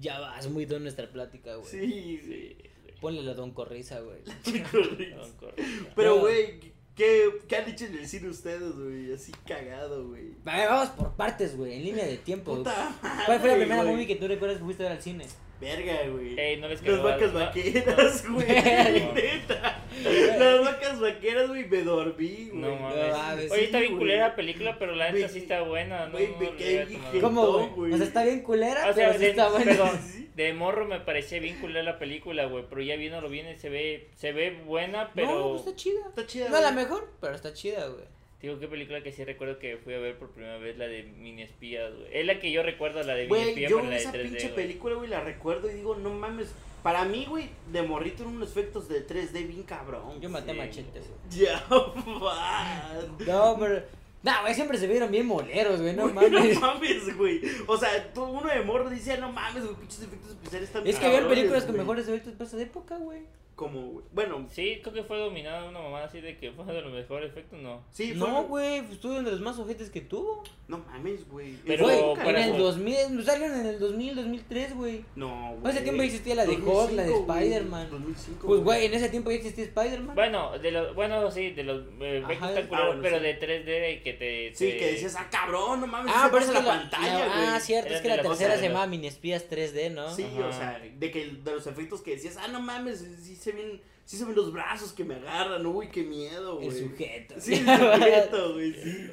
Ya 0.00 0.20
vas 0.20 0.48
muy 0.48 0.64
don 0.64 0.82
nuestra 0.82 1.06
plática, 1.08 1.54
güey. 1.56 1.68
Sí, 1.70 2.20
Sí. 2.24 2.56
Ponle 3.00 3.22
la 3.22 3.34
don 3.34 3.50
corrisa, 3.50 3.98
güey. 4.00 4.18
No, 4.24 5.28
correcto. 5.40 5.86
Pero, 5.96 6.20
güey, 6.20 6.71
¿qué, 6.96 7.28
¿qué 7.48 7.56
han 7.56 7.64
dicho 7.66 7.84
en 7.86 7.98
el 7.98 8.06
cine 8.06 8.28
ustedes, 8.28 8.72
güey? 8.76 9.12
Así 9.12 9.32
cagado, 9.46 10.08
güey. 10.08 10.32
A 10.46 10.56
ver, 10.56 10.68
vamos 10.68 10.88
por 10.90 11.12
partes, 11.16 11.56
güey, 11.56 11.74
en 11.74 11.84
línea 11.84 12.04
de 12.06 12.16
tiempo. 12.18 12.56
Puta 12.56 12.94
¿Cuál 13.26 13.40
fue 13.40 13.50
la 13.50 13.56
primera 13.56 13.82
güey. 13.82 13.94
movie 13.94 14.06
que 14.06 14.16
tú 14.16 14.28
recuerdas 14.28 14.58
que 14.58 14.64
fuiste 14.64 14.82
a 14.84 14.88
ver 14.88 14.96
al 14.98 15.02
cine? 15.02 15.26
Verga, 15.60 15.94
güey. 16.10 16.36
Ey, 16.40 16.56
no 16.60 16.66
les 16.66 16.80
Las 16.82 16.90
quedó 16.90 17.02
vacas 17.04 17.32
no- 17.32 17.38
vaqueras, 17.38 18.28
güey. 18.30 18.46
Neta. 18.48 19.80
Las 20.38 20.60
vacas 20.64 21.00
vaqueras, 21.00 21.48
güey, 21.48 21.68
me 21.68 21.82
dormí, 21.82 22.48
güey. 22.50 22.60
No 22.62 22.74
mames. 22.76 23.12
mames, 23.16 23.50
Oye, 23.52 23.64
está 23.66 23.78
bien 23.78 23.92
güey. 23.92 24.00
culera 24.00 24.28
la 24.28 24.34
película, 24.34 24.76
pero 24.78 24.96
la 24.96 25.12
neta 25.12 25.18
Güey, 25.28 25.30
sí 25.32 25.38
está 25.38 25.62
buena. 25.62 26.06
No, 26.06 26.12
güey, 26.12 26.28
me 26.40 26.46
no, 26.50 26.56
quedé 26.56 26.84
bien. 26.86 27.00
¿Cómo, 27.20 27.68
güey? 27.76 27.92
O 27.92 27.96
sea, 27.96 28.06
está 28.06 28.24
bien 28.24 28.40
culera, 28.40 28.90
O 28.90 28.92
sea, 28.92 29.06
pero 29.08 29.18
sí 29.20 29.26
está 29.26 29.48
buena. 29.50 29.64
perdón, 29.66 30.00
Sí. 30.12 30.21
De 30.34 30.52
morro 30.54 30.86
me 30.86 31.00
parecía 31.00 31.40
bien 31.40 31.60
culera 31.60 31.82
la 31.82 31.98
película, 31.98 32.46
güey, 32.46 32.64
pero 32.68 32.82
ya 32.82 32.96
viéndolo 32.96 33.28
bien 33.28 33.58
se 33.58 33.68
ve, 33.68 34.08
se 34.16 34.32
ve 34.32 34.62
buena, 34.64 35.04
No, 35.04 35.10
pero... 35.14 35.50
pues 35.50 35.60
está 35.62 35.76
chida. 35.76 36.00
Está 36.08 36.26
chida, 36.26 36.48
No 36.48 36.60
la 36.60 36.72
mejor, 36.72 37.10
pero 37.20 37.34
está 37.34 37.52
chida, 37.52 37.86
güey. 37.88 38.04
Digo, 38.40 38.58
qué 38.58 38.66
película 38.66 39.02
que 39.04 39.12
sí 39.12 39.24
recuerdo 39.24 39.60
que 39.60 39.76
fui 39.76 39.94
a 39.94 39.98
ver 39.98 40.18
por 40.18 40.30
primera 40.30 40.58
vez, 40.58 40.76
la 40.76 40.88
de 40.88 41.04
Mini 41.04 41.42
Espías, 41.42 41.94
güey. 41.94 42.08
Es 42.12 42.26
la 42.26 42.40
que 42.40 42.50
yo 42.50 42.64
recuerdo, 42.64 43.00
la 43.04 43.14
de 43.14 43.22
Mini 43.22 43.28
Güey, 43.28 43.48
Espías, 43.50 43.70
yo 43.70 43.76
pero 43.76 43.88
la 43.88 43.94
de 43.94 44.00
esa 44.00 44.12
3D, 44.12 44.22
pinche 44.22 44.48
película, 44.48 44.96
güey, 44.96 45.08
la 45.08 45.20
recuerdo 45.20 45.70
y 45.70 45.74
digo, 45.74 45.94
no 45.94 46.10
mames. 46.10 46.52
Para 46.82 47.04
mí, 47.04 47.24
güey, 47.28 47.48
de 47.70 47.82
morrito 47.82 48.24
eran 48.24 48.34
unos 48.34 48.50
efectos 48.50 48.88
de 48.88 49.06
3D 49.06 49.46
bien 49.46 49.62
cabrón. 49.62 50.20
Yo 50.20 50.28
maté 50.28 50.50
a 50.50 50.54
Sí, 50.54 50.60
Machete, 50.60 51.00
güey. 51.00 51.46
Ya, 51.46 51.64
va. 51.70 52.94
No, 53.24 53.56
pero. 53.60 53.82
No, 54.22 54.32
güey, 54.42 54.54
siempre 54.54 54.78
se 54.78 54.86
vieron 54.86 55.10
bien 55.10 55.26
moleros, 55.26 55.80
güey, 55.80 55.94
no 55.96 56.02
Güey, 56.08 56.14
mames. 56.30 56.54
No 56.54 56.60
mames, 56.60 57.16
güey. 57.16 57.40
O 57.66 57.76
sea, 57.76 58.12
tú, 58.12 58.22
uno 58.24 58.48
de 58.48 58.62
morro 58.62 58.88
dice, 58.88 59.18
no 59.18 59.32
mames, 59.32 59.64
güey, 59.64 59.74
pinches 59.76 60.02
efectos 60.02 60.30
especiales 60.30 60.68
están 60.68 60.86
Es 60.86 60.96
que 60.96 61.02
cabrones, 61.02 61.28
películas 61.28 61.62
con 61.64 61.72
güey. 61.72 61.80
mejores 61.84 62.08
efectos 62.08 62.32
para 62.34 62.48
esa 62.48 62.60
época, 62.62 62.96
güey. 62.98 63.20
Como, 63.62 63.80
güey. 63.92 64.04
Bueno, 64.12 64.46
Sí, 64.50 64.78
creo 64.82 64.92
que 64.92 65.04
fue 65.04 65.18
dominada 65.18 65.68
una 65.68 65.80
mamá 65.80 66.02
así 66.04 66.20
de 66.20 66.36
que 66.36 66.50
fue 66.52 66.64
de 66.64 66.82
los 66.82 66.92
mejores 66.92 67.30
efectos, 67.30 67.60
no. 67.60 67.84
sí, 67.92 68.08
fue. 68.14 68.28
No, 68.28 68.42
güey, 68.44 68.82
pues 68.82 68.98
tuvo 69.00 69.12
uno 69.12 69.22
de 69.22 69.30
los 69.32 69.40
más 69.40 69.58
ojetes 69.58 69.88
que 69.90 70.00
tuvo. 70.00 70.42
No 70.68 70.78
mames, 70.78 71.28
güey. 71.28 71.54
Pero 71.66 71.84
Güey, 71.84 72.14
para 72.16 72.42
en 72.42 72.48
el 72.50 72.54
eso- 72.56 72.64
2000, 72.64 73.24
salieron 73.24 73.60
en 73.60 73.66
el 73.66 73.78
2000, 73.78 74.14
2003, 74.16 74.74
güey. 74.74 75.04
No, 75.16 75.54
En 75.62 75.66
ese 75.66 75.80
tiempo 75.82 76.02
existía 76.02 76.34
la 76.34 76.44
de 76.46 76.56
Hulk, 76.56 76.92
la 76.92 77.02
de 77.04 77.08
2005, 77.10 77.24
güey, 77.26 77.38
Spider-Man. 77.42 77.90
2005, 77.90 78.46
Pues, 78.46 78.60
güey, 78.62 78.86
en 78.86 78.94
ese 78.94 79.08
tiempo 79.10 79.30
ya 79.30 79.36
existía 79.36 79.64
Spider-Man. 79.64 80.14
Bueno, 80.16 80.58
de 80.58 80.70
los, 80.72 80.94
bueno, 80.94 81.30
sí, 81.30 81.50
de 81.50 81.62
los 81.64 81.82
eh, 82.00 82.22
efectos 82.24 82.48
culeros, 82.48 82.68
Ah, 82.72 82.86
bueno, 82.86 83.02
pero 83.02 83.16
sí. 83.18 83.22
de 83.24 83.38
3D 83.38 83.92
y 83.98 84.02
que 84.02 84.12
te... 84.14 84.54
Sí, 84.54 84.64
te- 84.70 84.76
que 84.78 84.86
decías, 84.92 85.14
ah, 85.18 85.28
cabrón, 85.30 85.80
no 85.82 85.86
mames. 85.86 86.12
Ah, 86.16 86.28
pero 86.32 86.42
es 86.44 86.48
que 86.50 86.54
la, 86.54 86.62
la, 86.62 86.66
pantalla, 86.80 87.18
la- 87.18 87.26
güey. 87.26 87.46
Ah, 87.48 87.60
cierto, 87.60 87.86
Era 87.88 87.96
es 87.96 88.02
que 88.02 88.08
de 88.08 88.16
la 88.16 88.22
la 88.22 88.28
tercera 88.28 88.48
cosa 88.50 88.56
se 88.56 88.62
de 88.62 88.68
llamaba 88.68 88.86
Mini 88.86 89.06
Espías 89.06 89.46
3D, 89.50 89.90
¿no? 89.92 90.14
Sí, 90.14 90.24
Ajá. 90.24 90.46
o 90.48 90.52
sea, 90.52 90.78
de 90.98 91.10
que 91.10 91.26
de 91.26 91.52
los 91.52 91.66
efectos 91.66 92.00
que 92.00 92.12
decías, 92.12 92.36
ah, 92.38 92.48
no 92.48 92.60
mames, 92.60 93.04
sí 93.22 93.36
se 93.36 93.51
ven, 93.52 93.80
sí 94.04 94.16
se 94.16 94.24
ven 94.24 94.34
los 94.34 94.52
brazos 94.52 94.92
que 94.92 95.04
me 95.04 95.14
agarran, 95.16 95.64
uy, 95.66 95.88
qué 95.88 96.02
miedo, 96.02 96.56
güey. 96.56 96.68
El 96.68 96.74
sujeto. 96.74 97.34
Sí, 97.38 97.54
el 97.54 97.60
sujeto, 97.66 98.52
güey, 98.54 98.72
sí. 98.74 99.10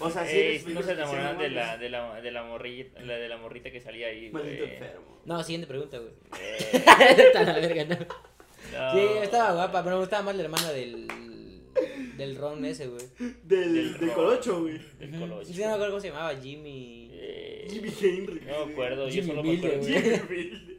O 0.00 0.10
sea, 0.10 0.26
sí. 0.26 0.36
Ey, 0.36 0.46
eres 0.56 0.66
no 0.68 0.82
se 0.82 0.92
enamoraron 0.92 1.38
de 1.38 1.50
la, 1.50 1.76
de 1.76 1.88
la, 1.90 2.20
de 2.20 2.30
la 2.30 2.42
morrita, 2.44 3.00
la 3.02 3.16
de 3.16 3.28
la 3.28 3.36
morrita 3.38 3.70
que 3.70 3.80
salía 3.80 4.08
ahí, 4.08 4.30
güey. 4.30 4.44
Maldito 4.44 4.64
enfermo. 4.64 5.20
No, 5.24 5.42
siguiente 5.42 5.66
pregunta, 5.66 5.98
güey. 5.98 6.12
Eh, 6.40 6.56
Está 6.72 7.42
la 7.44 7.52
verga, 7.54 7.84
¿no? 7.84 7.96
no. 7.96 8.92
Sí, 8.92 9.06
estaba 9.22 9.52
guapa, 9.54 9.82
pero 9.84 9.96
me 9.96 10.00
gustaba 10.00 10.22
más 10.24 10.36
la 10.36 10.42
hermana 10.44 10.72
del. 10.72 11.06
del 12.16 12.36
Ron 12.36 12.64
ese, 12.64 12.86
güey. 12.88 13.02
Del, 13.18 13.74
Del 13.74 13.98
del 13.98 14.12
colocho, 14.12 14.62
güey. 14.62 14.78
Del 14.98 15.18
colocho. 15.18 15.52
Sí, 15.52 15.60
no 15.60 15.66
me 15.68 15.72
acuerdo 15.74 15.90
cómo 15.92 16.00
se 16.00 16.08
llamaba, 16.08 16.34
Jimmy. 16.40 17.10
Eh, 17.12 17.66
Jimmy 17.70 17.92
Henry. 18.00 18.40
No 18.46 18.66
me 18.66 18.72
acuerdo, 18.72 19.06
yo 19.08 19.12
Jimmy 19.14 19.26
solo 19.28 19.42
me 19.42 19.50
Miller, 19.50 19.74
acuerdo. 19.76 19.86
güey. 19.88 20.02
Jimmy 20.02 20.14
Henry. 20.16 20.71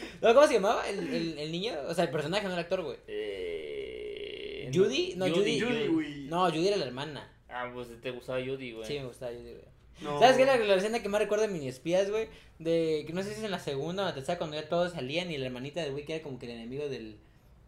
¿No, 0.22 0.34
¿Cómo 0.34 0.46
se 0.46 0.54
llamaba 0.54 0.88
el, 0.88 0.98
el, 1.14 1.38
el 1.38 1.52
niño? 1.52 1.74
O 1.88 1.94
sea, 1.94 2.04
el 2.04 2.10
personaje, 2.10 2.46
no 2.46 2.54
el 2.54 2.58
actor, 2.60 2.82
güey. 2.82 2.96
Eh, 3.06 4.70
¿Judy? 4.74 5.14
No, 5.16 5.28
Judy. 5.28 5.60
Judy, 5.60 5.86
güey. 5.88 6.14
No, 6.28 6.46
Judy 6.46 6.68
era 6.68 6.76
la 6.76 6.86
hermana. 6.86 7.32
Ah, 7.48 7.70
pues 7.72 7.88
te 8.02 8.10
gustaba 8.10 8.38
Judy, 8.44 8.72
güey. 8.72 8.86
Sí, 8.86 8.98
me 8.98 9.06
gustaba 9.06 9.32
Judy, 9.32 9.52
güey. 9.52 9.64
No. 10.00 10.18
¿Sabes 10.20 10.36
qué 10.36 10.42
es 10.42 10.48
la, 10.48 10.56
la 10.56 10.74
escena 10.76 11.02
que 11.02 11.08
más 11.08 11.20
recuerdo 11.20 11.46
de 11.46 11.52
Mini 11.52 11.66
Espías, 11.68 12.08
güey? 12.10 12.28
De 12.58 13.02
que 13.06 13.12
no 13.12 13.22
sé 13.22 13.30
si 13.32 13.38
es 13.40 13.44
en 13.44 13.50
la 13.50 13.58
segunda 13.58 14.02
o 14.04 14.06
la 14.06 14.14
tercera, 14.14 14.38
cuando 14.38 14.56
ya 14.56 14.68
todos 14.68 14.92
salían 14.92 15.30
y 15.30 15.38
la 15.38 15.46
hermanita 15.46 15.80
del 15.82 15.92
güey 15.92 16.04
que 16.04 16.14
era 16.14 16.22
como 16.22 16.38
que 16.38 16.46
el 16.46 16.52
enemigo 16.52 16.88
del, 16.88 17.16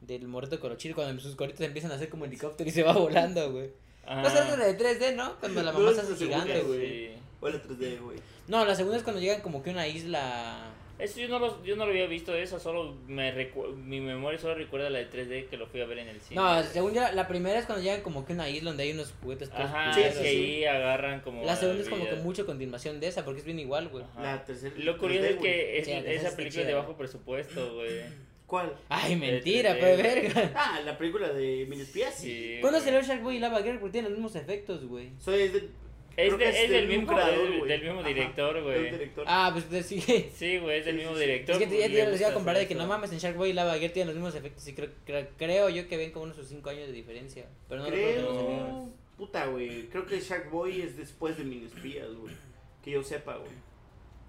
del 0.00 0.28
morrito 0.28 0.60
corochil, 0.60 0.94
cuando 0.94 1.20
sus 1.20 1.34
coritos 1.34 1.60
empiezan 1.62 1.90
a 1.90 1.94
hacer 1.96 2.08
como 2.08 2.26
helicóptero 2.26 2.68
y 2.68 2.72
se 2.72 2.82
va 2.84 2.92
volando, 2.96 3.50
güey. 3.50 3.70
Ah, 4.06 4.22
No 4.22 4.30
sé, 4.30 4.38
es 4.38 4.58
la 4.58 4.66
de 4.66 4.78
3D, 4.78 5.16
¿no? 5.16 5.36
Cuando 5.40 5.62
la 5.62 5.72
mamá 5.72 5.84
No, 5.86 5.92
se 5.94 6.00
hace 6.02 6.14
gigante, 6.16 6.60
güey. 6.60 6.80
sí. 6.88 7.10
O 7.40 7.48
la 7.48 7.62
3D, 7.62 8.00
güey. 8.00 8.18
No, 8.48 8.64
la 8.64 8.74
segunda 8.74 8.96
es 8.98 9.02
cuando 9.02 9.20
llegan 9.20 9.40
como 9.40 9.62
que 9.62 9.70
a 9.70 9.72
una 9.72 9.88
isla. 9.88 10.72
Eso 11.02 11.20
yo 11.20 11.28
no, 11.28 11.38
lo, 11.38 11.64
yo 11.64 11.76
no 11.76 11.84
lo 11.86 11.90
había 11.92 12.06
visto 12.06 12.34
eso, 12.34 12.58
solo 12.58 12.96
me 13.06 13.34
recu- 13.34 13.74
mi 13.76 14.00
memoria 14.00 14.38
solo 14.38 14.54
recuerda 14.54 14.90
la 14.90 14.98
de 14.98 15.10
3D 15.10 15.48
que 15.48 15.56
lo 15.56 15.66
fui 15.66 15.80
a 15.80 15.86
ver 15.86 15.98
en 15.98 16.08
el 16.08 16.20
cine. 16.20 16.40
No, 16.40 16.62
según 16.62 16.94
yo, 16.94 17.02
la 17.12 17.26
primera 17.28 17.58
es 17.58 17.66
cuando 17.66 17.82
llegan 17.82 18.02
como 18.02 18.24
que 18.26 18.32
a 18.32 18.36
una 18.36 18.48
isla 18.48 18.70
donde 18.70 18.82
hay 18.84 18.92
unos 18.92 19.14
juguetes 19.22 19.48
todos 19.50 19.62
Ajá, 19.64 19.92
Sí, 19.94 20.00
ahí 20.02 20.64
agarran 20.64 21.20
como... 21.20 21.44
La 21.44 21.56
segunda 21.56 21.82
es 21.82 21.88
como 21.88 22.08
que 22.08 22.16
mucho 22.16 22.46
continuación 22.46 23.00
de 23.00 23.08
esa, 23.08 23.24
porque 23.24 23.40
es 23.40 23.46
bien 23.46 23.58
igual, 23.58 23.88
güey. 23.88 24.04
La 24.20 24.44
tercera. 24.44 24.74
Lo 24.78 24.98
curioso 24.98 25.26
3D, 25.26 25.30
es 25.30 25.36
que 25.40 25.78
es- 25.78 25.84
Sí, 25.86 25.92
esa 25.92 26.36
película 26.36 26.62
es 26.62 26.66
de 26.68 26.74
bajo 26.74 26.96
presupuesto, 26.96 27.74
güey. 27.74 27.90
¿Cuál? 28.46 28.74
Ay, 28.88 29.14
mentira, 29.14 29.76
3D, 29.76 29.78
pero 29.80 29.96
verga. 30.02 30.52
Ah, 30.56 30.80
la 30.84 30.98
película 30.98 31.28
de 31.32 31.66
Mini 31.68 31.82
Espías. 31.82 32.14
Sí. 32.16 32.58
¿Cuándo 32.60 32.80
salió 32.80 33.00
Shark 33.00 33.22
Boy 33.22 33.36
y 33.36 33.38
Lava 33.38 33.62
Girl? 33.62 33.78
Porque 33.78 33.92
tienen 33.92 34.10
los 34.10 34.18
mismos 34.18 34.34
efectos, 34.34 34.84
güey. 34.86 35.10
Soy 35.18 35.48
de, 35.48 35.68
Es, 36.16 36.34
creo 36.34 36.38
de- 36.38 36.44
que 36.52 36.64
es 36.64 36.70
del 36.70 36.88
mismo 36.88 37.06
creador, 37.14 37.50
del- 37.50 37.68
del 37.68 37.82
mismo 37.84 38.02
director, 38.02 38.54
del 38.54 38.62
güey. 38.64 39.10
Ah, 39.26 39.50
pues 39.52 39.64
entonces 39.64 39.86
sí. 39.86 40.30
Sí, 40.34 40.58
güey, 40.58 40.78
es 40.80 40.84
del 40.84 40.94
Sí, 40.96 40.98
mismo 41.00 41.14
sí, 41.14 41.20
sí. 41.20 41.26
director. 41.26 41.62
Es 41.62 41.68
que 41.68 41.78
ya 41.78 41.86
te 41.86 42.10
les 42.10 42.20
iba 42.20 42.30
a 42.30 42.34
comparar 42.34 42.60
de 42.60 42.68
que 42.68 42.74
no 42.74 42.86
mames, 42.86 43.12
en 43.12 43.18
Shark 43.18 43.36
Boy 43.36 43.50
y 43.50 43.52
Lava 43.52 43.74
Girl 43.78 43.92
tienen 43.92 44.08
los 44.08 44.16
mismos 44.16 44.34
efectos 44.34 44.66
y 44.68 44.74
creo, 44.74 44.90
creo, 45.06 45.28
creo 45.38 45.68
yo 45.70 45.88
que 45.88 45.96
ven 45.96 46.10
como 46.10 46.24
unos 46.24 46.36
5 46.46 46.68
años 46.70 46.86
de 46.88 46.92
diferencia. 46.92 47.46
Pero 47.68 47.82
no 47.82 47.90
que 47.90 48.16
no. 48.20 48.28
Creo. 48.28 48.88
Puta, 49.16 49.46
güey. 49.46 49.88
Creo 49.88 50.06
que 50.06 50.18
Shark 50.20 50.50
Boy 50.50 50.82
es 50.82 50.96
después 50.96 51.36
de 51.38 51.44
Mini 51.44 51.66
Espías, 51.66 52.08
güey. 52.14 52.34
Que 52.82 52.90
yo 52.92 53.02
sepa, 53.02 53.36
güey. 53.36 53.52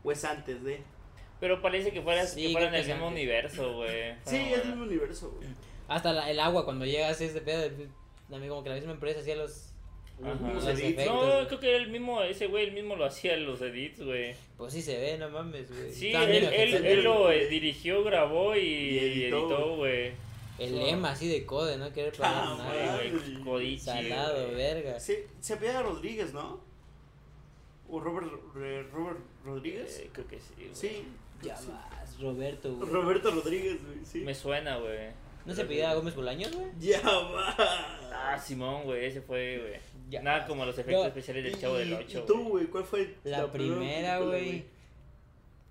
O 0.04 0.12
es 0.12 0.24
antes 0.26 0.64
de. 0.64 0.82
Pero 1.40 1.62
parece 1.62 1.92
que 1.92 2.02
fuera, 2.02 2.26
Sí, 2.26 2.44
que 2.48 2.52
fuera 2.52 2.68
en 2.68 2.72
creo 2.74 2.82
el 2.82 2.88
que 2.88 2.94
mismo 2.94 3.08
sí. 3.08 3.14
universo, 3.14 3.74
güey. 3.74 4.14
Sí, 4.26 4.38
es 4.38 4.58
del 4.60 4.68
mismo 4.68 4.84
universo, 4.84 5.32
güey. 5.32 5.48
Hasta 5.88 6.14
la- 6.14 6.30
el 6.30 6.40
agua, 6.40 6.64
cuando 6.66 6.86
llegas 6.86 7.18
pedo, 7.42 7.62
de- 7.62 7.88
también 8.30 8.50
como 8.50 8.64
que 8.64 8.70
la 8.70 8.76
misma 8.76 8.92
empresa 8.92 9.20
hacía 9.22 9.36
los... 9.36 9.71
Los 10.22 10.68
edits. 10.68 11.06
No, 11.06 11.48
creo 11.48 11.60
que 11.60 11.70
era 11.70 11.78
el 11.78 11.90
mismo, 11.90 12.22
ese 12.22 12.48
güey, 12.48 12.66
el 12.68 12.74
mismo 12.74 12.96
lo 12.96 13.06
hacía 13.06 13.34
en 13.34 13.46
los 13.46 13.62
edits, 13.62 14.04
güey. 14.04 14.36
Pues 14.58 14.74
sí 14.74 14.82
se 14.82 14.98
ve, 14.98 15.18
no 15.18 15.30
mames, 15.30 15.70
güey. 15.72 15.92
Sí, 15.92 16.12
También 16.12 16.44
él, 16.46 16.54
él, 16.76 16.86
él 16.86 17.04
lo 17.04 17.24
güey. 17.24 17.42
eh, 17.42 17.48
dirigió, 17.48 18.04
grabó 18.04 18.56
y, 18.56 18.60
Y 18.60 19.00
editó, 19.26 19.76
güey. 19.78 20.12
El 20.60 20.78
lema 20.78 21.12
así 21.12 21.28
de 21.28 21.44
code, 21.46 21.78
no 21.78 21.92
querer 21.92 22.14
pagar 22.14 22.44
Ah, 22.46 22.56
nada. 22.58 23.00
Ay, 23.00 23.10
güey. 23.12 23.44
Codici, 23.44 23.86
Salado, 23.86 24.44
güey. 24.46 24.56
verga. 24.56 25.00
Se, 25.00 25.28
se 25.40 25.54
apellida 25.56 25.82
Rodríguez, 25.82 26.34
¿no? 26.34 26.62
¿O 27.90 28.00
Robert, 28.00 28.28
eh, 28.58 28.86
Robert 28.94 29.20
Rodríguez? 29.44 30.00
Eh, 30.00 30.10
creo 30.14 30.28
que 30.28 30.40
sí, 30.40 30.54
güey. 30.58 30.70
sí. 30.74 31.04
Ya 31.42 31.58
sí. 31.58 31.70
vas, 31.72 32.20
Roberto, 32.22 32.72
güey. 32.76 32.90
Roberto 32.92 33.32
Rodríguez, 33.32 33.84
güey, 33.84 34.06
sí. 34.06 34.20
Me 34.20 34.36
suena, 34.36 34.78
güey. 34.78 35.10
¿No 35.46 35.56
se 35.56 35.66
pedía 35.66 35.96
Gómez 35.96 36.16
Bolaños, 36.16 36.52
güey? 36.56 36.68
Ya 36.80 37.02
va. 37.02 38.00
Ah, 38.24 38.38
Simón, 38.40 38.84
güey, 38.84 39.06
ese 39.06 39.22
fue, 39.22 39.58
güey. 39.60 39.74
Ya. 40.10 40.22
Nada 40.22 40.46
como 40.46 40.66
los 40.66 40.78
efectos 40.78 41.02
No, 41.04 41.08
especiales 41.08 41.44
del 41.44 41.54
Y- 41.56 41.60
Chavo 41.60 41.76
del 41.76 41.94
8. 41.94 42.20
¿Y 42.20 42.26
tú, 42.28 42.50
güey? 42.50 42.66
¿Cuál 42.68 42.84
fue 42.84 43.16
La 43.24 43.52
primera, 43.52 44.20
güey. 44.20 44.64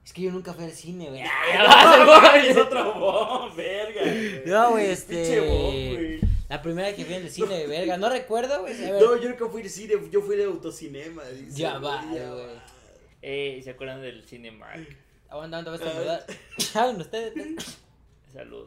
Es 0.05 0.13
que 0.15 0.23
yo 0.23 0.33
nunca 0.33 0.53
fui 0.55 0.65
al 0.65 0.73
cine, 0.73 1.09
güey. 1.11 1.23
Ah, 1.59 2.35
es 2.45 2.57
otro 2.57 2.95
bomb, 2.95 3.55
verga. 3.55 4.01
güey. 4.03 4.43
No, 4.47 4.71
güey, 4.71 4.87
este. 4.87 5.15
Pinche 5.15 5.41
bomb, 5.41 5.95
güey. 5.97 6.21
La 6.49 6.61
primera 6.63 6.93
que 6.97 7.05
fui 7.05 7.15
el 7.15 7.31
cine, 7.31 7.59
de 7.59 7.67
verga. 7.69 7.97
No 7.97 8.09
recuerdo, 8.09 8.63
güey. 8.63 8.75
A 8.85 8.93
ver. 8.93 9.03
No, 9.03 9.17
yo 9.17 9.29
nunca 9.29 9.47
fui 9.49 9.63
al 9.63 9.69
cine, 9.69 9.95
yo 10.11 10.21
fui 10.23 10.37
de 10.37 10.45
autocinema. 10.45 11.23
dice, 11.27 11.57
Ya 11.61 11.79
va, 11.79 12.03
ya 12.13 12.31
güey. 12.31 12.47
va. 12.47 12.65
Eh, 13.23 13.61
¿se 13.63 13.71
acuerdan 13.71 14.01
del 14.01 14.25
Cinemark? 14.25 14.89
Aguanta, 15.29 15.59
aguanta, 15.59 15.71
voy 15.71 15.81
a 15.81 15.85
estornudar. 15.87 16.27
Hablen 16.75 17.01
ustedes. 17.03 17.79
Salud. 18.33 18.67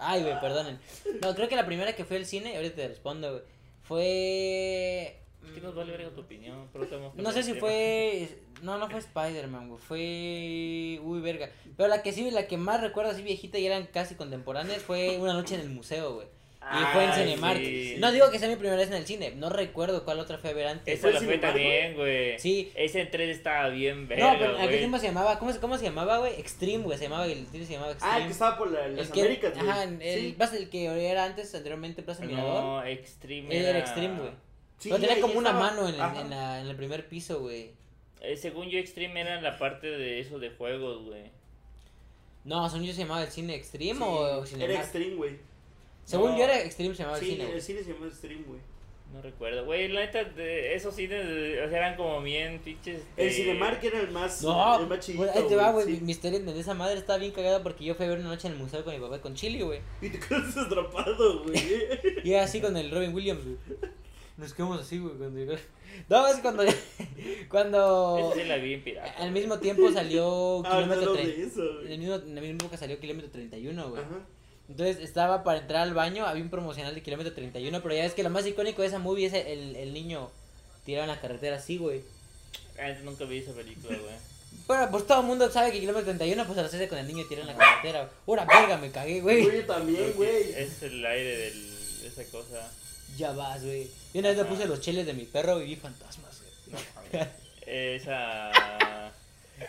Ay, 0.00 0.22
güey, 0.22 0.40
perdonen. 0.40 0.78
No, 1.22 1.34
creo 1.34 1.48
que 1.48 1.56
la 1.56 1.66
primera 1.66 1.94
que 1.94 2.04
fui 2.04 2.16
al 2.16 2.26
cine, 2.26 2.56
ahorita 2.56 2.76
te 2.76 2.88
respondo, 2.88 3.30
güey. 3.30 3.42
Fue. 3.82 5.20
Es 5.44 5.52
que 5.52 5.60
nos 5.60 5.74
vale 5.74 5.92
verga 5.92 6.10
tu 6.10 6.20
opinión, 6.20 6.68
pero 6.72 6.84
estamos 6.84 7.14
No 7.14 7.32
sé 7.32 7.42
si 7.42 7.54
fue. 7.54 8.38
No, 8.62 8.78
no 8.78 8.88
fue 8.88 9.00
Spider-Man, 9.00 9.68
güey. 9.68 9.80
Fue. 9.80 11.00
Uy, 11.04 11.20
verga. 11.20 11.50
Pero 11.76 11.88
la 11.88 12.02
que 12.02 12.12
sí, 12.12 12.30
la 12.30 12.46
que 12.46 12.56
más 12.56 12.80
recuerdo 12.80 13.10
así 13.10 13.22
viejita 13.22 13.58
y 13.58 13.66
eran 13.66 13.86
casi 13.86 14.14
contemporáneas 14.14 14.82
fue 14.82 15.18
Una 15.18 15.32
Noche 15.32 15.54
en 15.54 15.62
el 15.62 15.70
Museo, 15.70 16.14
güey. 16.14 16.28
Y 16.62 16.84
fue 16.92 17.04
en 17.04 17.10
Ay, 17.10 17.24
Cinemark. 17.24 17.58
sí. 17.58 17.94
No 17.98 18.12
digo 18.12 18.30
que 18.30 18.38
sea 18.38 18.48
mi 18.48 18.54
primera 18.56 18.76
vez 18.76 18.88
en 18.88 18.94
el 18.94 19.06
cine. 19.06 19.32
No 19.34 19.48
recuerdo 19.48 20.04
cuál 20.04 20.20
otra 20.20 20.38
fue 20.38 20.50
a 20.50 20.52
ver 20.52 20.66
antes. 20.68 20.94
Esa 20.94 21.02
¿Fue 21.08 21.12
la 21.12 21.20
fue 21.20 21.38
también, 21.38 21.94
güey. 21.96 22.38
Sí. 22.38 22.70
Ese 22.76 23.00
en 23.00 23.10
3 23.10 23.30
estaba 23.36 23.68
bien 23.70 24.02
No, 24.02 24.08
verga, 24.08 24.36
pero 24.38 24.58
aquel 24.58 24.78
tiempo 24.78 24.98
se 24.98 25.06
llamaba. 25.06 25.38
¿Cómo 25.38 25.52
se, 25.52 25.58
cómo 25.58 25.78
se 25.78 25.84
llamaba, 25.84 26.18
güey? 26.18 26.38
Extreme, 26.38 26.84
güey. 26.84 26.98
Se 26.98 27.04
llamaba. 27.04 27.26
El 27.26 27.46
cine 27.46 27.64
se 27.64 27.72
llamaba 27.72 27.92
Extreme. 27.92 28.14
Ah, 28.14 28.18
el 28.18 28.24
que 28.26 28.32
estaba 28.32 28.58
por 28.58 28.70
la- 28.70 28.86
las 28.88 29.06
El 29.06 29.12
que- 29.12 29.20
Américas, 29.22 29.54
güey. 29.54 29.68
Ajá, 29.68 29.84
el, 29.84 30.00
Sí. 30.20 30.34
Plaza- 30.36 30.56
el 30.58 30.68
que 30.68 30.84
era 31.10 31.24
antes, 31.24 31.54
anteriormente 31.54 32.02
Plaza 32.02 32.24
Mirador. 32.24 32.62
No, 32.62 32.84
Extreme 32.84 33.56
Él 33.58 33.64
era 33.64 33.78
Extreme, 33.78 34.18
güey. 34.20 34.30
Sí, 34.78 34.90
pero 34.90 35.00
tenía 35.00 35.20
como 35.20 35.38
una 35.38 35.50
estaba. 35.50 35.70
mano 35.70 35.88
en, 35.88 35.94
el- 35.94 36.20
en, 36.24 36.30
la- 36.30 36.60
en 36.60 36.68
el 36.68 36.76
primer 36.76 37.08
piso, 37.08 37.40
güey. 37.40 37.72
Eh, 38.20 38.36
según 38.36 38.68
yo, 38.68 38.78
Extreme 38.78 39.20
era 39.22 39.40
la 39.40 39.58
parte 39.58 39.86
de 39.86 40.20
eso 40.20 40.38
de 40.38 40.50
juegos, 40.50 41.04
güey. 41.06 41.22
No, 42.44 42.68
según 42.68 42.86
yo 42.86 42.92
se 42.92 43.00
llamaba 43.00 43.22
el 43.24 43.30
cine 43.30 43.54
Extreme 43.54 43.94
Sí, 43.98 44.04
o 44.06 44.46
Cinemark. 44.46 44.70
Era 44.72 44.80
Extreme, 44.82 45.14
güey. 45.16 45.50
Según 46.10 46.32
No. 46.32 46.38
yo 46.38 46.44
era 46.44 46.60
Extreme 46.62 46.94
se 46.94 47.02
llamaba 47.02 47.18
el 47.18 47.24
Sí, 47.24 47.30
cine, 47.32 47.44
el 47.44 47.50
güey. 47.50 47.60
cine 47.60 47.82
se 47.82 47.92
llama 47.92 48.06
Extreme, 48.06 48.42
güey. 48.46 48.60
No 49.12 49.20
recuerdo. 49.22 49.64
Güey, 49.64 49.88
la 49.88 50.00
neta, 50.02 50.22
de 50.22 50.72
esos 50.74 50.94
cines 50.94 51.24
o 51.24 51.68
sea, 51.68 51.78
eran 51.78 51.96
como 51.96 52.22
bien 52.22 52.60
pinches. 52.60 53.02
El 53.16 53.28
de- 53.28 53.34
Cinemark 53.34 53.82
era 53.82 54.00
el 54.00 54.10
más, 54.12 54.40
No, 54.42 54.78
el 54.80 54.86
más 54.86 55.00
chiquito, 55.00 55.24
güey, 55.24 55.36
ahí 55.36 55.48
te 55.48 55.56
va, 55.56 55.72
güey. 55.72 55.84
sí. 55.86 55.98
Mi, 56.02 56.12
historia 56.12 56.38
de 56.38 56.60
esa 56.60 56.74
madre 56.74 56.96
estaba 56.98 57.18
bien 57.18 57.32
cagada 57.32 57.60
porque 57.62 57.84
yo 57.84 57.94
fui 57.96 58.06
a 58.06 58.08
ver 58.08 58.18
una 58.20 58.28
noche 58.28 58.46
en 58.46 58.54
el 58.54 58.60
museo 58.60 58.84
con 58.84 58.94
mi 58.94 59.00
papá 59.00 59.20
con 59.20 59.34
Chile, 59.34 59.62
güey. 59.64 59.80
Y 60.00 60.10
te 60.10 60.20
quedas 60.20 60.56
atrapado, 60.56 61.42
güey. 61.42 61.56
Y 62.24 62.32
era 62.32 62.44
así 62.44 62.60
con 62.60 62.76
el 62.76 62.88
Robin 62.92 63.12
Williams, 63.12 63.44
güey. 63.44 63.56
Nos 64.36 64.54
quedamos 64.54 64.80
así, 64.80 64.98
güey. 64.98 65.14
Cuando... 65.16 65.56
No, 66.08 66.28
es 66.28 66.36
cuando. 66.38 66.62
cuando. 67.48 68.32
Sí 68.34 68.44
la 68.44 68.56
vi 68.56 68.74
en 68.74 68.84
pirata. 68.84 69.10
Al 69.18 69.32
mismo 69.32 69.58
tiempo 69.58 69.90
salió 69.90 70.62
Ah, 70.64 70.76
Kilómetro 70.76 71.04
no, 71.06 71.12
30. 71.14 71.36
de 71.36 71.46
eso, 71.46 71.62
En 71.62 71.76
güey. 71.80 71.92
el 71.94 71.98
mismo, 71.98 72.14
en 72.14 72.34
la 72.36 72.40
misma 72.40 72.56
época 72.58 72.76
salió 72.76 72.98
Kilómetro 73.00 73.30
31, 73.30 73.90
güey. 73.90 74.02
Ajá. 74.02 74.18
Entonces 74.70 74.98
estaba 75.00 75.42
para 75.42 75.58
entrar 75.58 75.82
al 75.82 75.94
baño, 75.94 76.24
había 76.26 76.44
un 76.44 76.48
promocional 76.48 76.94
de 76.94 77.02
Kilómetro 77.02 77.32
31, 77.32 77.82
pero 77.82 77.94
ya 77.94 78.02
ves 78.02 78.14
que 78.14 78.22
lo 78.22 78.30
más 78.30 78.46
icónico 78.46 78.82
de 78.82 78.88
esa 78.88 79.00
movie 79.00 79.26
es 79.26 79.34
el, 79.34 79.74
el 79.74 79.92
niño 79.92 80.30
tirado 80.84 81.04
en 81.04 81.10
la 81.10 81.20
carretera 81.20 81.56
así, 81.56 81.76
güey. 81.76 82.02
Ah, 82.78 82.92
nunca 83.02 83.24
vi 83.24 83.38
esa 83.38 83.52
película, 83.52 83.98
güey. 83.98 84.14
Bueno, 84.66 84.88
pues 84.90 85.06
todo 85.06 85.20
el 85.20 85.26
mundo 85.26 85.50
sabe 85.50 85.72
que 85.72 85.80
Kilómetro 85.80 86.04
31 86.06 86.44
pues 86.44 86.54
se 86.54 86.62
lo 86.62 86.68
hace 86.68 86.88
con 86.88 86.98
el 86.98 87.06
niño 87.06 87.24
tirado 87.28 87.48
en 87.50 87.56
la 87.56 87.64
carretera. 87.64 88.08
Una 88.26 88.44
verga, 88.44 88.76
me 88.76 88.90
cagué, 88.90 89.20
güey. 89.20 89.42
Güey, 89.42 89.56
yo 89.58 89.66
también, 89.66 90.12
güey. 90.12 90.52
Es 90.54 90.82
el 90.82 91.04
aire 91.04 91.36
de 91.36 92.06
esa 92.06 92.24
cosa. 92.30 92.70
Ya 93.16 93.32
vas, 93.32 93.64
güey. 93.64 93.90
Y 94.12 94.18
una 94.20 94.28
vez 94.28 94.38
le 94.38 94.44
puse 94.44 94.66
los 94.66 94.80
cheles 94.80 95.06
de 95.06 95.12
mi 95.12 95.24
perro 95.24 95.60
y 95.60 95.66
vi 95.66 95.76
fantasmas, 95.76 96.40
güey. 96.40 96.82
No. 97.12 97.26
Esa. 97.66 98.52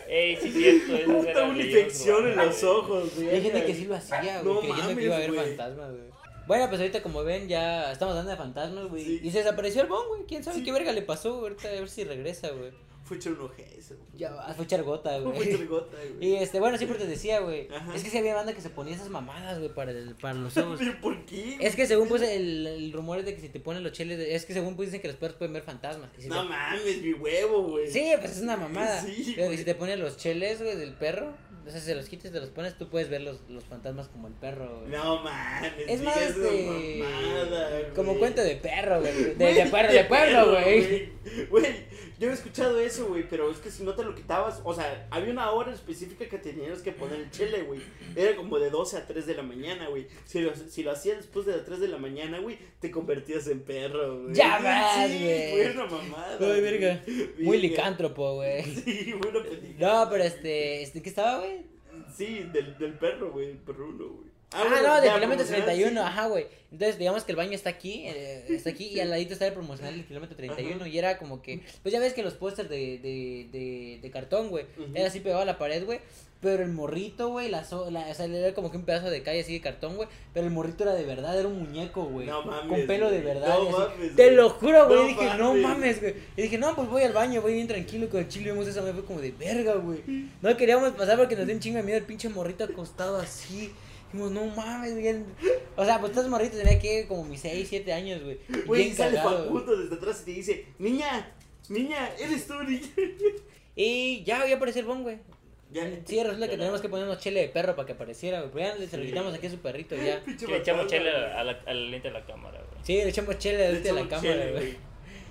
Ey, 0.08 0.36
sí, 0.36 0.50
cierto. 0.50 0.94
Esa 0.96 1.12
Puta, 1.32 1.44
una 1.44 1.62
infección 1.62 2.28
en 2.28 2.36
los 2.36 2.62
ojos, 2.64 3.14
güey. 3.14 3.28
Hay 3.30 3.42
gente 3.42 3.64
que 3.64 3.74
sí 3.74 3.84
lo 3.84 3.94
hacía, 3.96 4.42
güey, 4.42 4.54
No 4.54 4.60
creyendo 4.60 4.82
que 4.88 4.88
mames, 4.94 5.04
iba 5.04 5.14
a 5.14 5.18
haber 5.18 5.32
güey. 5.32 5.46
fantasmas, 5.56 5.90
güey. 5.90 6.02
Bueno, 6.46 6.68
pues 6.68 6.80
ahorita 6.80 7.02
como 7.02 7.22
ven 7.24 7.48
ya 7.48 7.92
estamos 7.92 8.12
hablando 8.12 8.30
de 8.32 8.36
fantasmas, 8.36 8.86
güey. 8.88 9.04
Sí. 9.04 9.20
Y 9.22 9.30
se 9.30 9.38
desapareció 9.38 9.82
el 9.82 9.88
bon, 9.88 10.06
güey. 10.08 10.22
¿Quién 10.26 10.42
sabe 10.42 10.56
Sí. 10.58 10.64
qué 10.64 10.72
verga 10.72 10.92
le 10.92 11.02
pasó? 11.02 11.34
güey? 11.38 11.50
Ahorita 11.52 11.68
a 11.68 11.72
ver 11.72 11.88
si 11.88 12.04
regresa, 12.04 12.48
güey. 12.50 12.70
Fue 13.04 13.16
echar 13.16 13.32
un 13.32 13.40
ojezo. 13.42 13.96
Ya 14.16 14.30
va, 14.32 14.54
fue 14.54 14.64
echar 14.64 14.82
gota, 14.84 15.10
Fue 15.22 15.32
güey. 15.32 15.48
echar 15.52 15.66
gota, 15.66 15.96
Y 16.04 16.30
güey. 16.30 16.36
este, 16.42 16.60
bueno, 16.60 16.78
siempre 16.78 16.98
te 16.98 17.06
decía, 17.06 17.40
güey. 17.40 17.68
Ajá. 17.74 17.94
Es 17.94 18.04
que 18.04 18.10
sí 18.10 18.18
había 18.18 18.34
banda 18.34 18.52
que 18.54 18.60
se 18.60 18.70
ponía 18.70 18.94
esas 18.94 19.08
mamadas, 19.10 19.58
güey, 19.58 19.74
para, 19.74 19.90
el- 19.90 20.14
para 20.14 20.34
los 20.34 20.56
ojos. 20.56 20.78
¿Pero 20.80 21.00
¿Por 21.00 21.24
qué? 21.26 21.56
Es 21.60 21.74
que 21.76 21.86
según 21.86 22.08
pues 22.08 22.22
el, 22.22 22.66
el 22.66 22.92
rumor 22.92 23.18
es 23.18 23.24
de 23.26 23.34
que 23.34 23.40
si 23.40 23.48
te 23.48 23.58
ponen 23.60 23.82
los 23.82 23.92
cheles, 23.92 24.18
de- 24.18 24.34
es 24.34 24.46
que 24.46 24.52
según 24.54 24.76
pues 24.76 24.88
dicen 24.88 25.02
que 25.02 25.08
los 25.08 25.16
perros 25.16 25.36
pueden 25.36 25.52
ver 25.52 25.62
fantasmas. 25.62 26.10
Y 26.18 26.22
si 26.22 26.28
No 26.28 26.42
te- 26.42 26.48
mames, 26.48 27.02
mi 27.02 27.12
huevo, 27.14 27.62
güey. 27.70 27.90
Sí, 27.90 28.12
pues 28.20 28.36
es 28.36 28.42
una 28.42 28.56
mamada. 28.56 29.02
Sí, 29.04 29.32
Pero 29.34 29.46
güey. 29.48 29.58
si 29.58 29.64
te 29.64 29.74
pones 29.74 29.98
los 29.98 30.16
cheles, 30.16 30.62
güey, 30.62 30.76
del 30.76 30.94
perro, 30.94 31.34
o 31.66 31.70
sea, 31.70 31.80
si 31.80 31.86
se 31.86 31.94
los 31.94 32.08
quitas 32.08 32.30
y 32.30 32.32
te 32.32 32.40
los 32.40 32.50
pones, 32.50 32.76
tú 32.76 32.88
puedes 32.88 33.08
ver 33.08 33.20
los, 33.20 33.40
los 33.48 33.64
fantasmas 33.64 34.08
como 34.08 34.28
el 34.28 34.34
perro, 34.34 34.80
güey. 34.80 34.90
No 34.92 35.22
mames. 35.22 35.72
Es 35.86 36.02
más, 36.02 36.16
este, 36.16 36.98
mamada, 37.02 37.70
güey. 37.70 37.94
como 37.94 38.18
cuento 38.18 38.42
de 38.42 38.56
perro, 38.56 39.00
güey. 39.00 39.34
De, 39.34 39.54
de, 39.54 39.66
pueblo, 39.66 39.92
de 39.92 40.04
pueblo, 40.04 40.50
güey. 40.52 41.12
Güey, 41.50 41.66
yo 42.18 42.30
he 42.30 42.32
escuchado 42.32 42.78
eso, 42.80 43.06
güey, 43.08 43.28
pero 43.28 43.50
es 43.50 43.58
que 43.58 43.70
si 43.70 43.82
no 43.84 43.94
te 43.94 44.04
lo 44.04 44.14
quitabas, 44.14 44.60
o 44.64 44.74
sea, 44.74 45.06
había 45.10 45.32
una 45.32 45.50
hora 45.52 45.72
específica 45.72 46.28
que 46.28 46.38
tenías 46.38 46.80
que 46.82 46.92
poner 46.92 47.20
el 47.20 47.30
chele, 47.30 47.62
güey. 47.62 47.80
Era 48.16 48.36
como 48.36 48.58
de 48.58 48.70
12 48.70 48.96
a 48.96 49.06
3 49.06 49.26
de 49.26 49.34
la 49.34 49.42
mañana, 49.42 49.88
güey. 49.88 50.06
Si 50.24 50.40
lo, 50.40 50.52
si 50.54 50.82
lo 50.82 50.92
hacías 50.92 51.18
después 51.18 51.46
de 51.46 51.56
las 51.56 51.64
3 51.64 51.80
de 51.80 51.88
la 51.88 51.98
mañana, 51.98 52.38
güey, 52.40 52.58
te 52.80 52.90
convertías 52.90 53.46
en 53.48 53.60
perro, 53.60 54.22
güey. 54.22 54.34
Ya 54.34 54.58
vas, 54.58 55.08
Sí, 55.08 55.18
güey. 55.20 55.50
fue 55.50 55.70
una 55.72 55.86
mamada. 55.86 56.38
Ay, 56.40 56.60
verga. 56.60 57.02
Muy 57.38 57.58
licántropo, 57.58 58.34
güey. 58.34 58.62
Sí, 58.82 59.12
buena 59.12 59.42
película. 59.42 60.04
No, 60.04 60.10
pero 60.10 60.24
este, 60.24 60.82
este, 60.82 61.02
¿qué 61.02 61.08
estaba, 61.08 61.38
güey? 61.38 61.61
Sí, 62.16 62.44
del, 62.52 62.76
del 62.78 62.94
perro, 62.94 63.32
güey, 63.32 63.50
el 63.50 63.58
perruno, 63.58 64.08
güey. 64.08 64.32
Ah, 64.54 64.64
bueno, 64.68 64.88
no, 64.88 65.00
de 65.00 65.06
ya, 65.06 65.14
kilómetro 65.14 65.46
promocional, 65.46 65.64
31, 65.64 66.00
sí. 66.00 66.06
ajá, 66.06 66.26
güey. 66.26 66.46
Entonces, 66.70 66.98
digamos 66.98 67.24
que 67.24 67.32
el 67.32 67.36
baño 67.36 67.52
está 67.52 67.70
aquí, 67.70 68.06
eh, 68.06 68.44
está 68.50 68.68
aquí, 68.70 68.84
y 68.88 69.00
al 69.00 69.08
ladito 69.08 69.32
está 69.32 69.46
el 69.46 69.54
promocional 69.54 69.94
del 69.94 70.04
kilómetro 70.04 70.36
31, 70.36 70.86
y 70.86 70.98
era 70.98 71.16
como 71.16 71.40
que, 71.40 71.60
pues 71.82 71.92
ya 71.92 72.00
ves 72.00 72.12
que 72.12 72.22
los 72.22 72.34
pósters 72.34 72.68
de, 72.68 72.98
de, 72.98 73.48
de, 73.50 73.98
de 74.02 74.10
cartón, 74.10 74.50
güey, 74.50 74.66
era 74.94 75.06
así 75.08 75.20
pegado 75.20 75.40
a 75.40 75.46
la 75.46 75.56
pared, 75.56 75.84
güey, 75.86 76.00
pero 76.42 76.62
el 76.64 76.72
morrito, 76.72 77.28
güey, 77.28 77.48
la, 77.48 77.64
so- 77.64 77.90
la, 77.90 78.00
o 78.10 78.14
sea, 78.14 78.26
era 78.26 78.52
como 78.52 78.70
que 78.70 78.76
un 78.76 78.84
pedazo 78.84 79.08
de 79.10 79.22
calle 79.22 79.40
así 79.40 79.52
de 79.54 79.60
cartón, 79.60 79.96
güey, 79.96 80.08
pero 80.34 80.44
el 80.46 80.52
morrito 80.52 80.82
era 80.82 80.92
de 80.94 81.04
verdad, 81.04 81.38
era 81.38 81.46
un 81.48 81.58
muñeco, 81.58 82.04
güey, 82.04 82.26
No 82.26 82.42
mames, 82.42 82.68
con 82.68 82.86
pelo 82.88 83.10
de 83.10 83.20
verdad, 83.20 83.56
No 83.58 83.70
mames, 83.70 84.16
te 84.16 84.32
lo 84.32 84.50
juro, 84.50 84.86
güey, 84.88 84.98
No 84.98 85.06
dije, 85.06 85.34
no 85.38 85.54
mames. 85.54 86.00
güey, 86.00 86.14
y 86.36 86.42
dije, 86.42 86.58
no, 86.58 86.74
pues 86.74 86.88
voy 86.88 87.02
al 87.02 87.12
baño, 87.12 87.40
voy 87.40 87.54
bien 87.54 87.68
tranquilo 87.68 88.08
con 88.10 88.20
el 88.20 88.28
chile, 88.28 88.50
vemos 88.50 88.66
esa, 88.66 88.82
me 88.82 88.92
fue 88.92 89.04
como 89.04 89.20
de 89.20 89.30
verga, 89.30 89.74
güey, 89.76 90.00
no 90.42 90.56
queríamos 90.56 90.90
pasar 90.92 91.16
porque 91.16 91.36
nos 91.36 91.46
dio 91.46 91.54
un 91.54 91.60
chingo 91.60 91.76
de 91.78 91.84
miedo 91.84 91.98
el 91.98 92.04
pinche 92.04 92.28
morrito 92.28 92.64
acostado 92.64 93.16
así. 93.18 93.72
Dijimos, 94.12 94.30
no 94.32 94.44
mames, 94.44 94.92
güey. 94.92 95.24
O 95.74 95.84
sea, 95.86 95.98
pues 95.98 96.10
estás 96.10 96.28
morrito, 96.28 96.58
tenía 96.58 96.78
que 96.78 97.06
como 97.08 97.24
mis 97.24 97.40
6, 97.40 97.66
7 97.66 97.94
años, 97.94 98.22
güey. 98.22 98.38
Güey, 98.66 98.92
sale. 98.92 99.16
Facundo 99.16 99.74
desde 99.74 99.94
atrás 99.94 100.20
y 100.20 100.24
te 100.26 100.30
dice, 100.32 100.66
niña, 100.78 101.32
niña, 101.70 102.10
eres 102.18 102.46
tú, 102.46 102.54
niña. 102.62 102.82
Y 103.74 104.22
ya, 104.24 104.46
ya 104.46 104.56
apareció 104.56 104.80
el 104.82 104.86
bon, 104.86 105.02
güey. 105.02 105.16
Ya. 105.72 105.90
Sí, 106.04 106.22
resulta 106.22 106.48
que 106.48 106.56
tenemos 106.58 106.80
que 106.80 106.88
ponernos 106.88 107.18
chile 107.18 107.40
de 107.40 107.48
perro 107.48 107.74
para 107.74 107.86
que 107.86 107.92
apareciera, 107.94 108.40
güey. 108.40 108.52
Pero 108.52 108.78
ya 108.78 108.88
se 108.88 108.96
lo 108.98 109.02
Sí. 109.02 109.08
quitamos 109.08 109.34
aquí 109.34 109.46
a 109.46 109.50
su 109.50 109.58
perrito, 109.58 109.96
ya. 109.96 110.22
Le 110.48 110.56
echamos 110.58 110.86
güey. 110.86 110.98
a 111.08 111.44
la, 111.44 111.52
a 111.62 111.74
la 111.74 111.74
lente 111.74 112.08
de 112.08 112.14
la 112.14 112.24
cámara, 112.26 112.58
güey. 112.70 112.84
Sí, 112.84 112.94
le 112.96 113.08
echamos 113.08 113.38
chile 113.38 113.56
Le 113.58 113.72
desde 113.78 113.92
la 113.92 114.00
echamos 114.02 114.08
cámara, 114.08 114.40
chele, 114.40 114.52
güey. 114.52 114.76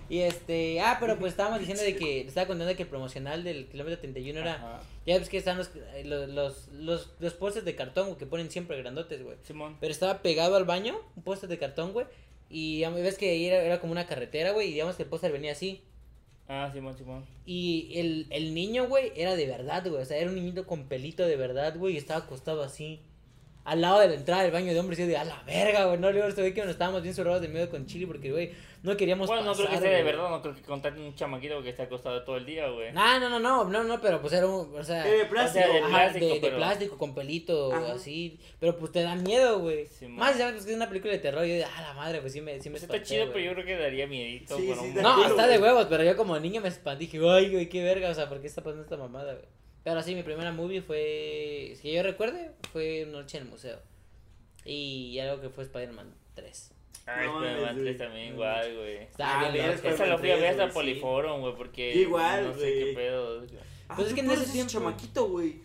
Y 0.09 0.19
este, 0.19 0.81
ah, 0.81 0.97
pero 0.99 1.17
pues 1.17 1.31
estábamos 1.31 1.59
diciendo 1.59 1.83
de 1.83 1.95
que, 1.95 2.21
estaba 2.21 2.45
contando 2.45 2.75
que 2.75 2.83
el 2.83 2.89
promocional 2.89 3.45
del 3.45 3.67
kilómetro 3.67 3.97
31 3.99 4.41
era, 4.41 4.55
Ajá. 4.55 4.79
ya 5.05 5.17
ves 5.17 5.29
que 5.29 5.37
están 5.37 5.57
los, 5.57 5.69
eh, 5.75 6.03
los, 6.03 6.27
los, 6.27 6.67
los, 6.73 7.13
los 7.19 7.33
pósters 7.35 7.63
de 7.63 7.75
cartón, 7.75 8.07
güey, 8.07 8.17
que 8.17 8.25
ponen 8.25 8.51
siempre 8.51 8.77
grandotes, 8.81 9.23
güey. 9.23 9.37
Simón. 9.43 9.77
Pero 9.79 9.91
estaba 9.91 10.21
pegado 10.21 10.57
al 10.57 10.65
baño, 10.65 10.99
un 11.15 11.23
póster 11.23 11.47
de 11.49 11.57
cartón, 11.57 11.93
güey. 11.93 12.07
Y 12.49 12.79
ya 12.79 12.89
ves 12.89 13.17
que 13.17 13.29
ahí 13.29 13.45
era, 13.45 13.63
era 13.63 13.79
como 13.79 13.93
una 13.93 14.05
carretera, 14.05 14.51
güey. 14.51 14.67
Y 14.67 14.73
digamos 14.73 14.97
que 14.97 15.03
el 15.03 15.09
póster 15.09 15.31
venía 15.31 15.53
así. 15.53 15.81
Ah, 16.53 16.69
Simón, 16.73 16.97
Simón. 16.97 17.25
Y 17.45 17.93
el, 17.95 18.27
el 18.29 18.53
niño, 18.53 18.89
güey, 18.89 19.13
era 19.15 19.37
de 19.37 19.47
verdad, 19.47 19.87
güey. 19.87 20.01
O 20.01 20.05
sea, 20.05 20.17
era 20.17 20.29
un 20.29 20.35
niñito 20.35 20.67
con 20.67 20.83
pelito 20.89 21.25
de 21.25 21.37
verdad, 21.37 21.77
güey. 21.77 21.93
Y 21.93 21.97
estaba 21.97 22.25
acostado 22.25 22.61
así. 22.61 22.99
Al 23.63 23.79
lado 23.79 23.99
de 23.99 24.07
la 24.07 24.13
entrada 24.15 24.41
del 24.41 24.51
baño 24.51 24.73
de 24.73 24.79
hombres. 24.79 24.97
Y 24.99 25.03
yo 25.03 25.07
de, 25.07 25.17
a 25.17 25.23
la 25.23 25.41
verga, 25.43 25.85
güey. 25.85 25.99
No 25.99 26.11
le 26.11 26.21
digo, 26.21 26.33
güey, 26.35 26.53
que 26.53 26.61
nos 26.61 26.71
estábamos 26.71 27.03
bien 27.03 27.13
zurrados 27.13 27.41
de 27.41 27.47
miedo 27.47 27.69
con 27.69 27.85
Chile. 27.85 28.07
Porque, 28.07 28.31
güey, 28.31 28.51
no 28.81 28.97
queríamos 28.97 29.27
Bueno, 29.27 29.43
no 29.43 29.53
creo 29.53 29.69
que 29.69 29.77
sea 29.77 29.91
de 29.91 30.01
verdad, 30.03 30.29
no 30.31 30.41
creo 30.41 30.55
que 30.55 30.61
contar 30.63 30.93
un 30.93 31.13
chamaquito 31.13 31.61
que 31.61 31.69
está 31.69 31.83
acostado 31.83 32.23
todo 32.23 32.37
el 32.37 32.45
día, 32.47 32.67
güey. 32.69 32.91
No, 32.91 33.19
no, 33.19 33.29
no, 33.29 33.39
no, 33.39 33.63
no, 33.65 33.83
no, 33.83 34.01
pero 34.01 34.19
pues 34.19 34.33
era 34.33 34.47
un, 34.47 34.75
o 34.75 34.83
sea, 34.83 35.07
Eh, 35.07 35.17
de 35.19 35.25
plástico. 35.25 35.63
O 35.63 35.71
sea, 35.71 35.73
de 35.81 35.87
plástico, 35.87 36.25
de, 36.25 36.33
de 36.33 36.39
pero- 36.41 36.57
plástico 36.57 36.97
con 36.97 37.13
pelito, 37.13 37.71
Ajá. 37.71 37.93
así, 37.93 38.39
pero 38.59 38.75
pues 38.79 38.91
te 38.91 39.03
da 39.03 39.13
miedo, 39.15 39.59
güey. 39.59 39.85
Sí. 39.85 40.07
Más 40.07 40.35
ya 40.39 40.49
pues, 40.51 40.65
que 40.65 40.71
es 40.71 40.75
una 40.77 40.87
película 40.89 41.13
de 41.13 41.19
terror, 41.19 41.45
yo 41.45 41.53
de, 41.53 41.63
ah, 41.63 41.81
la 41.81 41.93
madre, 41.93 42.19
pues 42.21 42.33
sí 42.33 42.41
me, 42.41 42.59
sí 42.59 42.69
me 42.71 42.79
Pues 42.79 42.83
está 42.83 43.03
chido, 43.03 43.25
güey. 43.27 43.33
pero 43.33 43.45
yo 43.45 43.53
creo 43.53 43.65
que 43.67 43.77
daría 43.77 44.07
miedito. 44.07 44.57
Sí, 44.57 44.71
un- 44.71 44.95
No, 44.95 45.23
está 45.27 45.45
de 45.45 45.59
huevos, 45.59 45.85
pero 45.87 46.03
yo 46.03 46.17
como 46.17 46.39
niño 46.39 46.61
me 46.61 46.69
espanté, 46.69 47.01
dije, 47.05 47.19
ay, 47.29 47.51
güey, 47.51 47.69
qué 47.69 47.83
verga, 47.83 48.09
o 48.09 48.13
sea, 48.15 48.27
¿por 48.27 48.41
qué 48.41 48.47
está 48.47 48.63
pasando 48.63 48.81
esta 48.81 48.97
mamada, 48.97 49.33
güey? 49.33 49.45
Pero 49.83 50.01
sí, 50.03 50.13
mi 50.15 50.23
primera 50.23 50.51
movie 50.51 50.81
fue, 50.81 51.75
que 51.81 51.91
yo 51.93 52.03
recuerde, 52.03 52.51
fue 52.71 53.03
Una 53.07 53.19
noche 53.21 53.37
en 53.37 53.43
el 53.45 53.49
museo. 53.49 53.79
Y 54.63 55.17
algo 55.19 55.41
que 55.41 55.49
fue 55.49 55.63
Spider-Man 55.63 56.13
3. 56.35 56.71
Ah, 57.07 57.21
No 57.25 57.43
Spider-Man 57.43 57.61
mames, 57.61 57.73
3 57.73 57.83
güey. 57.83 57.97
también 57.97 58.33
igual, 58.33 58.75
güey. 58.77 58.97
Ah, 59.19 59.51
Esa 59.83 60.05
lo 60.05 60.17
fui 60.19 60.29
a 60.31 60.35
ver 60.35 60.53
3, 60.55 60.59
hasta. 60.59 60.73
Poliforum, 60.73 61.41
güey, 61.41 61.55
porque 61.55 61.95
Igual, 61.95 62.47
no 62.47 62.53
sé 62.53 62.59
güey. 62.59 62.79
qué 62.85 62.93
pedo. 62.93 63.43
Ah, 63.89 63.95
Pues 63.95 64.09
es 64.09 64.13
que 64.13 64.19
en 64.21 64.31
ese 64.31 64.51
tiempo- 64.51 64.71
chamaquito, 64.71 65.27
güey. 65.27 65.61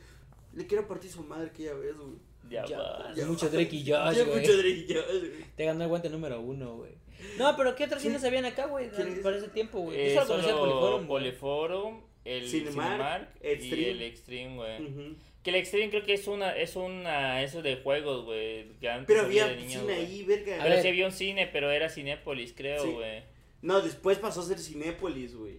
Le 0.54 0.66
quiero 0.66 0.88
partir 0.88 1.10
su 1.10 1.22
madre 1.22 1.50
que 1.52 1.64
ya 1.64 1.74
ves, 1.74 1.94
güey. 1.96 2.16
Ya, 2.48 2.64
Ya, 2.64 2.78
va. 2.78 3.12
ya. 3.14 3.26
Mucho 3.26 3.50
Drake 3.50 3.74
y 3.76 3.90
Josh, 3.90 4.14
güey. 4.24 4.38
mucho 4.40 4.52
Drake 4.56 4.84
y 4.88 4.94
Josh, 4.94 5.04
güey. 5.28 5.44
Te 5.56 5.64
ganó 5.66 5.82
el 5.82 5.88
guante 5.88 6.08
número 6.08 6.40
uno, 6.40 6.76
güey. 6.76 6.92
No, 7.38 7.54
pero 7.56 7.74
¿qué 7.74 7.86
¿Quién- 7.86 8.00
cines 8.00 8.24
habían 8.24 8.44
acá, 8.46 8.66
güey? 8.66 8.88
Para 9.22 9.36
ese 9.36 9.48
tiempo, 9.48 9.80
güey. 9.80 9.98
Eh, 10.00 10.14
Yo 10.14 10.20
solo 10.22 10.26
conocía 10.28 10.50
el 10.52 10.56
solo 10.56 10.70
Poliforum. 10.80 11.06
Poliforum, 11.06 12.00
el 12.26 12.48
Cinemark, 12.48 12.74
Cinemark, 12.90 13.28
y 13.42 13.46
Extreme. 13.48 13.90
el 13.90 14.02
Extreme, 14.02 14.54
güey. 14.56 15.16
Que 15.42 15.50
el 15.50 15.56
Extreme 15.56 15.90
creo 15.90 16.02
que 16.04 16.14
es 16.14 16.26
una, 16.26 16.56
es 16.56 16.74
una, 16.76 17.42
eso 17.42 17.62
de 17.62 17.76
juegos, 17.76 18.24
güey. 18.24 18.68
que 18.80 18.88
antes 18.90 19.06
Pero 19.06 19.26
había 19.26 19.46
niños, 19.54 19.82
cine 19.82 19.92
ahí, 19.94 20.24
verga. 20.24 20.56
A 20.56 20.62
Pero 20.62 20.74
ver. 20.74 20.82
sí 20.82 20.88
había 20.88 21.06
un 21.06 21.12
cine, 21.12 21.46
pero 21.46 21.70
era 21.70 21.88
Cinépolis, 21.88 22.52
creo, 22.52 22.82
Sí. 22.82 22.90
güey. 22.90 23.22
No, 23.62 23.80
después 23.80 24.18
pasó 24.18 24.40
a 24.40 24.44
ser 24.44 24.58
Cinépolis, 24.58 25.34
güey. 25.36 25.58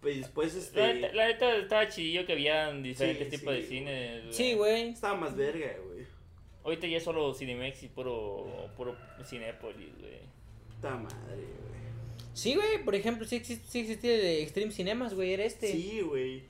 Pues 0.00 0.16
después, 0.18 0.54
este. 0.54 0.78
La, 0.80 0.92
neta- 0.94 1.12
la 1.14 1.26
neta 1.28 1.56
estaba 1.56 1.88
chidillo 1.88 2.24
que 2.24 2.32
había 2.32 2.72
diferentes 2.72 3.28
Sí, 3.30 3.38
tipos 3.38 3.52
de 3.54 3.62
cines. 3.62 4.22
Sí, 4.36 4.54
güey. 4.54 4.90
Estaba 4.90 5.16
más 5.16 5.36
verga, 5.36 5.74
güey. 5.86 6.06
Ahorita 6.64 6.86
ya 6.86 6.98
es 6.98 7.02
solo 7.04 7.34
Cinemex 7.34 7.82
y 7.82 7.88
puro, 7.88 8.70
puro 8.76 8.96
Cinépolis, 9.24 9.90
güey. 9.98 10.18
Puta 10.76 10.90
madre, 10.96 11.36
güey. 11.36 11.77
Sí, 12.38 12.54
güey. 12.54 12.84
Por 12.84 12.94
ejemplo, 12.94 13.26
sí, 13.26 13.36
exist- 13.36 13.62
sí 13.68 13.80
existía 13.80 14.14
el 14.14 14.20
de 14.22 14.42
Extreme 14.42 14.70
Cinemas, 14.72 15.14
güey. 15.14 15.32
Era 15.32 15.44
este. 15.44 15.72
Sí, 15.72 16.00
güey. 16.02 16.42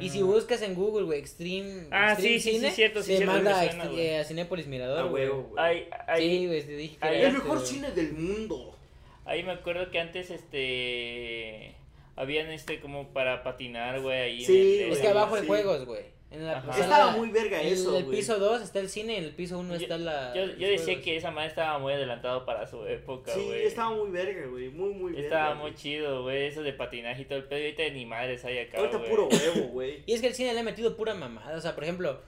Y 0.00 0.10
si 0.10 0.22
buscas 0.22 0.62
en 0.62 0.74
Google, 0.74 1.04
güey, 1.06 1.18
Extreme. 1.18 1.88
Ah, 1.90 2.12
Extreme 2.12 2.38
sí, 2.38 2.40
sí, 2.40 2.50
sí, 2.50 2.56
Cine, 2.56 2.70
cierto, 2.70 3.02
sí, 3.02 3.08
te 3.10 3.16
cierto, 3.16 3.32
manda 3.34 3.50
me 3.50 3.82
a, 3.82 3.92
eh, 4.00 4.18
a 4.20 4.24
Cinépolis 4.24 4.66
Mirador, 4.68 5.00
A 5.00 5.02
güey. 5.02 5.24
huevo, 5.24 5.42
güey. 5.50 5.84
Sí, 6.18 6.46
güey, 6.46 6.62
te 6.62 6.76
dije 6.76 6.96
que 6.96 7.06
ahí- 7.08 7.18
era 7.18 7.28
El 7.28 7.34
este, 7.34 7.48
mejor 7.48 7.66
cine 7.66 7.90
del 7.90 8.12
mundo. 8.12 8.76
ahí 9.24 9.42
me 9.42 9.50
acuerdo 9.52 9.90
que 9.90 9.98
antes, 9.98 10.30
este... 10.30 11.74
Habían 12.16 12.50
este 12.50 12.80
como 12.80 13.08
para 13.08 13.42
patinar, 13.44 14.00
güey, 14.00 14.18
ahí. 14.18 14.40
en 14.40 14.46
Sí, 14.46 14.56
el- 14.60 14.78
güey. 14.86 14.92
Es 14.92 14.98
que 14.98 15.08
abajo 15.08 15.34
hay 15.34 15.40
Sí. 15.42 15.46
juegos, 15.48 15.84
güey. 15.84 16.02
En 16.30 16.44
la- 16.46 16.58
Estaba 16.78 17.12
muy 17.12 17.30
verga 17.30 17.58
en 17.62 17.68
eso, 17.68 17.96
el 17.96 18.04
güey. 18.04 18.18
piso 18.18 18.38
2 18.38 18.60
está 18.60 18.80
el 18.80 18.90
cine, 18.90 19.16
en 19.16 19.24
el 19.24 19.32
piso 19.34 19.58
1 19.58 19.74
Yo- 19.76 19.80
está 19.80 19.96
la. 19.96 20.34
Yo, 20.34 20.44
yo 20.44 20.68
decía 20.68 20.84
juegos. 20.84 21.04
que 21.04 21.16
esa 21.16 21.30
madre 21.30 21.48
estaba 21.48 21.78
muy 21.78 21.94
adelantado 21.94 22.44
para 22.44 22.66
su 22.66 22.84
época, 22.84 23.32
Sí, 23.32 23.44
güey. 23.46 23.64
estaba 23.64 23.90
muy 23.96 24.10
verga, 24.10 24.46
güey. 24.46 24.68
Muy, 24.68 24.90
muy 24.92 25.12
verga. 25.12 25.24
Estaba 25.26 25.54
muy 25.54 25.74
chido, 25.74 26.22
güey, 26.24 26.46
eso 26.48 26.62
de 26.62 26.74
patinaje 26.74 27.22
y 27.22 27.24
todo 27.24 27.38
el 27.38 27.44
pedo. 27.44 27.60
y 27.60 27.64
Ahorita 27.64 27.88
ni 27.94 28.04
madres 28.04 28.44
hay 28.44 28.58
acá, 28.58 28.78
Ahorita 28.78 29.02
puro 29.04 29.26
huevo, 29.30 29.68
güey. 29.68 30.02
Y 30.04 30.12
es 30.12 30.20
que 30.20 30.26
el 30.26 30.34
cine 30.34 30.52
le 30.52 30.60
ha 30.60 30.64
metido 30.64 30.96
pura 30.98 31.14
mamada. 31.14 31.56
O 31.56 31.60
sea, 31.62 31.74
por 31.74 31.84
ejemplo, 31.84 32.20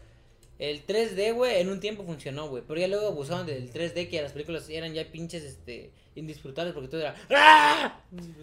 el 0.58 0.86
3D, 0.86 1.34
güey, 1.34 1.60
en 1.60 1.68
un 1.68 1.80
tiempo 1.80 2.02
funcionó, 2.04 2.48
güey. 2.48 2.62
Pero 2.66 2.80
ya 2.80 2.88
luego 2.88 3.08
abusaron 3.08 3.44
del 3.46 3.70
3D, 3.70 4.08
que 4.08 4.22
las 4.22 4.32
películas 4.32 4.68
eran 4.70 4.94
ya 4.94 5.04
pinches, 5.12 5.42
este, 5.44 5.90
indisfrutables 6.14 6.72
porque 6.72 6.88
todo 6.88 7.02
era. 7.02 7.14
¡Ah! 7.30 8.00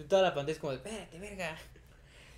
Toda 0.08 0.22
la 0.22 0.34
pantalla 0.34 0.52
es 0.52 0.58
como 0.60 0.70
de, 0.70 0.76
espérate, 0.78 1.18
verga. 1.18 1.58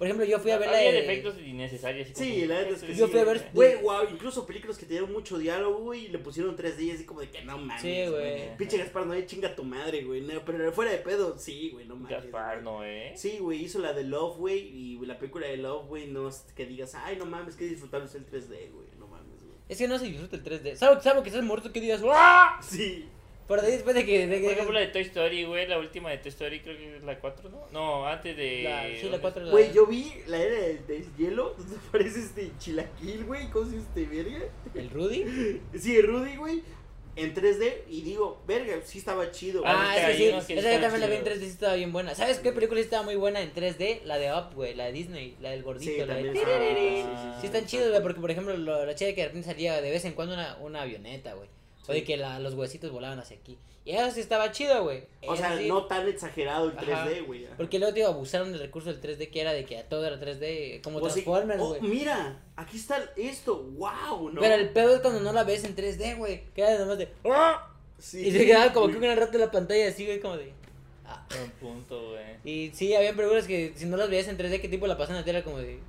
Por 0.00 0.07
ejemplo, 0.07 0.25
yo 0.25 0.38
fui 0.40 0.50
a 0.50 0.57
ver 0.57 0.71
la 0.71 0.78
Había 0.78 0.92
de- 0.92 1.42
innecesarios. 1.47 2.09
Sí, 2.14 2.33
como- 2.40 2.47
la 2.54 2.62
neta 2.62 2.71
es 2.75 2.83
que 2.85 2.95
Yo 2.95 3.04
sí. 3.04 3.12
fui 3.12 3.21
a 3.21 3.25
ver- 3.25 3.50
Güey, 3.52 3.76
wow, 3.83 4.04
incluso 4.11 4.47
películas 4.47 4.78
que 4.78 4.87
tenían 4.87 5.12
mucho 5.12 5.37
diálogo, 5.37 5.80
güey, 5.80 6.07
y 6.07 6.09
le 6.09 6.19
pusieron 6.19 6.57
3D 6.57 6.85
y 6.85 6.90
así 6.92 7.04
como 7.04 7.21
de 7.21 7.28
que 7.28 7.42
no 7.45 7.59
mames. 7.59 7.83
Sí, 7.83 8.07
güey. 8.09 8.57
Pinche 8.57 8.78
Gaspar 8.78 9.04
no 9.04 9.12
hay 9.12 9.26
chinga 9.26 9.54
tu 9.54 9.62
madre, 9.62 10.02
güey. 10.04 10.23
No, 10.23 10.42
pero 10.42 10.73
fuera 10.73 10.90
de 10.90 10.99
pedo, 10.99 11.37
sí, 11.38 11.69
güey, 11.71 11.85
no 11.87 11.97
mames. 11.97 12.12
Gaspar, 12.12 12.62
güey. 12.62 12.64
¿no, 12.64 12.83
eh? 12.83 13.12
Sí, 13.14 13.37
güey, 13.40 13.62
hizo 13.62 13.78
la 13.78 13.92
de 13.92 14.04
Love, 14.04 14.38
güey, 14.38 14.59
y 14.61 14.99
la 15.04 15.19
película 15.19 15.47
de 15.49 15.59
Love, 15.59 15.87
güey, 15.87 16.07
no 16.07 16.30
es 16.30 16.47
que 16.57 16.64
digas, 16.64 16.95
ay, 16.95 17.16
no 17.16 17.26
mames, 17.26 17.54
qué 17.57 17.66
disfrutable 17.66 18.07
es 18.07 18.14
el 18.14 18.25
3D, 18.25 18.71
güey, 18.73 18.87
no 18.99 19.07
mames, 19.07 19.45
güey. 19.45 19.59
Es 19.69 19.76
que 19.76 19.87
no 19.87 19.99
se 19.99 20.07
disfruta 20.07 20.35
el 20.37 20.42
3D. 20.42 20.76
Salvo, 20.76 20.99
salvo 21.02 21.23
que 21.23 21.30
seas 21.30 21.45
muerto 21.45 21.71
que 21.73 21.80
digas, 21.83 22.00
¡ah! 22.07 22.59
Sí, 22.62 23.07
Pero 23.50 23.62
después 23.62 23.95
de 23.97 24.07
que. 24.07 24.26
de 24.26 24.38
Por 24.40 24.52
ejemplo, 24.52 24.73
la 24.75 24.80
de 24.80 24.87
Toy 24.87 25.02
Story, 25.02 25.45
güey, 25.45 25.66
la 25.66 25.78
última 25.78 26.09
de 26.11 26.19
Toy 26.19 26.28
Story 26.30 26.61
creo 26.61 26.76
que 26.78 26.97
es 26.97 27.02
la 27.02 27.19
4, 27.19 27.50
¿no? 27.50 27.66
No, 27.73 28.07
antes 28.07 28.37
de... 28.37 28.62
la- 28.62 28.87
sí, 28.99 29.09
la 29.11 29.19
4 29.19 29.45
la. 29.45 29.50
güey, 29.50 29.73
yo 29.73 29.87
vi 29.87 30.12
la 30.26 30.38
era 30.40 30.54
del 30.61 30.86
deshielo, 30.86 31.54
donde 31.58 31.76
aparece 31.76 32.21
este 32.21 32.50
chilaquil, 32.58 33.25
güey, 33.25 33.50
¿cómo 33.50 33.69
se 33.69 33.76
este 33.78 34.06
verga? 34.06 34.39
El 34.75 34.89
Rudy. 34.91 35.60
Sí, 35.78 36.00
Rudy, 36.00 36.36
güey, 36.36 36.63
en 37.17 37.34
3D, 37.34 37.73
y 37.89 38.02
digo, 38.02 38.41
verga, 38.47 38.76
sí 38.84 38.99
estaba 38.99 39.30
chido. 39.32 39.63
Ah, 39.67 39.95
es 39.97 40.02
es 40.04 40.17
que 40.17 40.17
que 40.17 40.23
hay 40.34 40.41
sí. 40.43 40.52
Esa 40.54 40.73
yo 40.75 40.80
también 40.80 41.00
la 41.00 41.06
vi 41.08 41.15
en 41.17 41.25
chidos. 41.25 41.39
3D, 41.39 41.41
sí 41.41 41.47
estaba 41.50 41.75
bien 41.75 41.93
buena. 41.93 42.15
¿Sabes 42.15 42.39
qué 42.39 42.52
película 42.52 42.78
sí 42.78 42.84
estaba 42.84 43.02
muy 43.02 43.17
buena 43.17 43.41
en 43.41 43.52
3D? 43.52 44.02
La 44.04 44.17
de 44.19 44.32
Up, 44.32 44.54
güey, 44.54 44.75
la 44.76 44.84
de 44.86 44.93
Disney, 44.93 45.36
la 45.41 45.50
del 45.50 45.65
gordito, 45.65 45.91
Sí, 45.91 45.99
la 46.06 46.15
de. 46.15 46.28
está- 46.28 46.41
sí, 46.41 47.02
sí, 47.34 47.41
Sí, 47.41 47.47
están 47.47 47.67
chidos, 47.67 47.91
güey, 47.91 48.00
porque 48.02 48.21
por 48.21 48.30
ejemplo, 48.30 48.56
lo- 48.56 48.86
la 48.86 48.95
chida 48.95 49.13
que 49.13 49.23
de 49.23 49.26
repente 49.26 49.49
salía 49.49 49.82
de 49.82 49.91
vez 49.91 50.04
en 50.04 50.13
cuando 50.13 50.34
una, 50.34 50.56
una 50.60 50.82
avioneta, 50.82 51.34
güey. 51.34 51.49
O 51.88 51.93
de 51.93 52.04
que 52.04 52.16
la- 52.16 52.38
los 52.38 52.54
huesitos 52.54 52.90
volaban 52.93 53.19
hacia 53.19 53.36
aquí. 53.36 53.58
Y 53.84 53.93
eso 53.93 54.10
sí 54.10 54.21
estaba 54.21 54.52
chido, 54.52 54.82
güey. 54.84 55.04
O 55.26 55.32
Eso 55.34 55.43
sea, 55.43 55.56
sí. 55.56 55.66
no 55.66 55.86
tan 55.86 56.06
exagerado 56.06 56.71
el 56.71 56.78
Ajá. 56.78 57.06
3D, 57.08 57.25
güey. 57.26 57.47
Porque 57.56 57.78
luego, 57.78 57.95
tío, 57.95 58.06
abusaron 58.08 58.52
del 58.52 58.60
recurso 58.60 58.93
del 58.93 59.00
3D 59.00 59.30
que 59.30 59.40
era 59.40 59.52
de 59.52 59.64
que 59.64 59.82
todo 59.84 60.06
era 60.06 60.21
3D, 60.21 60.82
como 60.82 60.99
O 60.99 61.08
sí- 61.08 61.23
Transformers, 61.23 61.60
oh, 61.62 61.69
güey. 61.71 61.80
mira, 61.80 62.40
aquí 62.56 62.76
está 62.76 63.02
esto, 63.16 63.56
wow, 63.78 64.30
¿no? 64.30 64.40
Pero 64.40 64.54
el 64.56 64.69
pedo 64.69 64.95
es 64.95 65.00
cuando 65.00 65.21
no 65.21 65.32
la 65.32 65.45
ves 65.45 65.64
en 65.64 65.75
3D, 65.75 66.14
güey. 66.19 66.45
Que 66.54 66.60
era 66.62 66.78
nomás 66.78 66.99
de. 66.99 67.08
¡Ah! 67.25 67.69
Sí. 67.99 68.26
Y 68.28 68.30
se 68.32 68.47
quedaba 68.47 68.73
como 68.73 68.88
que 68.88 68.95
un 68.97 69.00
gran 69.02 69.16
rato 69.19 69.32
en 69.34 69.40
la 69.40 69.50
pantalla 69.50 69.88
así, 69.88 70.04
güey, 70.04 70.21
como 70.21 70.36
de. 70.36 70.52
Ah. 71.06 71.26
Un 71.43 71.50
punto, 71.52 72.10
güey. 72.10 72.36
Y 72.45 72.71
sí, 72.75 72.95
había 72.95 73.14
películas 73.16 73.47
que 73.47 73.73
si 73.75 73.86
no 73.86 73.97
las 73.97 74.08
veías 74.10 74.28
en 74.28 74.36
3D, 74.36 74.60
¿qué 74.60 74.69
tipo 74.69 74.86
la 74.86 74.97
pasan 74.99 75.16
en 75.26 75.32
la? 75.34 75.43
Como 75.43 75.58
de. 75.58 75.80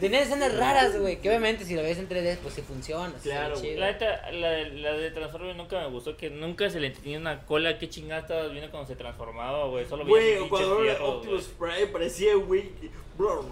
Tenían 0.00 0.22
escenas 0.22 0.56
raras, 0.56 0.98
güey. 0.98 1.20
Que 1.20 1.28
obviamente 1.28 1.64
si 1.64 1.74
la 1.74 1.82
ves 1.82 1.98
en 1.98 2.08
3D, 2.08 2.38
pues 2.38 2.54
sí 2.54 2.62
funciona. 2.62 3.12
Claro. 3.22 3.54
La 3.76 3.92
neta, 3.92 4.30
la, 4.32 4.50
de- 4.50 4.70
la 4.70 4.92
de 4.92 5.10
Transformers 5.10 5.56
nunca 5.56 5.80
me 5.80 5.86
gustó, 5.88 6.16
que 6.16 6.30
nunca 6.30 6.68
se 6.70 6.80
le 6.80 6.90
tenía 6.90 7.18
una 7.18 7.44
cola. 7.46 7.78
¿Qué 7.78 7.88
chingada 7.88 8.22
estabas 8.22 8.50
viendo 8.50 8.70
cuando 8.70 8.88
se 8.88 8.96
transformaba, 8.96 9.66
güey? 9.68 9.86
Solo 9.86 10.04
Güey, 10.06 10.48
cuando 10.48 10.82
era 10.84 11.04
Optimus. 11.04 11.44
Prime 11.58 11.86
parecía, 11.88 12.34
güey, 12.34 12.70
que- 12.74 12.90
bro, 13.16 13.44